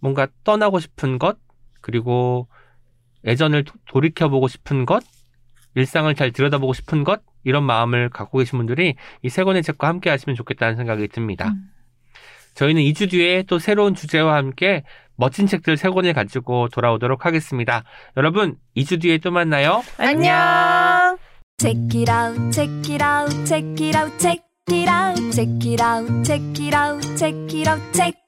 뭔가 0.00 0.26
떠나고 0.44 0.78
싶은 0.80 1.18
것, 1.18 1.38
그리고 1.80 2.48
예전을 3.24 3.64
도- 3.64 3.74
돌이켜보고 3.86 4.48
싶은 4.48 4.84
것, 4.84 5.02
일상을 5.74 6.12
잘 6.14 6.32
들여다보고 6.32 6.72
싶은 6.72 7.04
것, 7.04 7.22
이런 7.44 7.64
마음을 7.64 8.08
갖고 8.08 8.38
계신 8.38 8.58
분들이 8.58 8.94
이 9.22 9.28
세 9.28 9.44
권의 9.44 9.62
책과 9.62 9.86
함께 9.88 10.10
하시면 10.10 10.34
좋겠다는 10.36 10.76
생각이 10.76 11.08
듭니다. 11.08 11.48
음. 11.48 11.70
저희는 12.54 12.82
2주 12.82 13.10
뒤에 13.10 13.44
또 13.44 13.58
새로운 13.58 13.94
주제와 13.94 14.34
함께 14.34 14.82
멋진 15.16 15.46
책들 15.46 15.76
세 15.76 15.88
권을 15.88 16.12
가지고 16.12 16.68
돌아오도록 16.68 17.24
하겠습니다. 17.26 17.84
여러분, 18.16 18.56
2주 18.76 19.00
뒤에 19.00 19.18
또 19.18 19.30
만나요. 19.30 19.82
안녕. 19.98 21.16
Check 21.60 22.00
it 22.00 22.10
out, 22.10 22.50
check 22.52 22.92
it 22.92 23.02
out, 23.04 23.44
check 23.44 23.84
it 23.84 23.96
out, 23.96 24.18
check 24.18 24.42
it 24.70 24.88
out, 24.88 25.30
check 25.32 25.58
it 25.66 25.82
out, 25.82 26.24
check 26.24 26.62
it 26.62 26.74
out, 26.76 27.16
check 27.16 27.54
it 27.54 27.68
out, 27.68 27.92
check. 27.92 28.27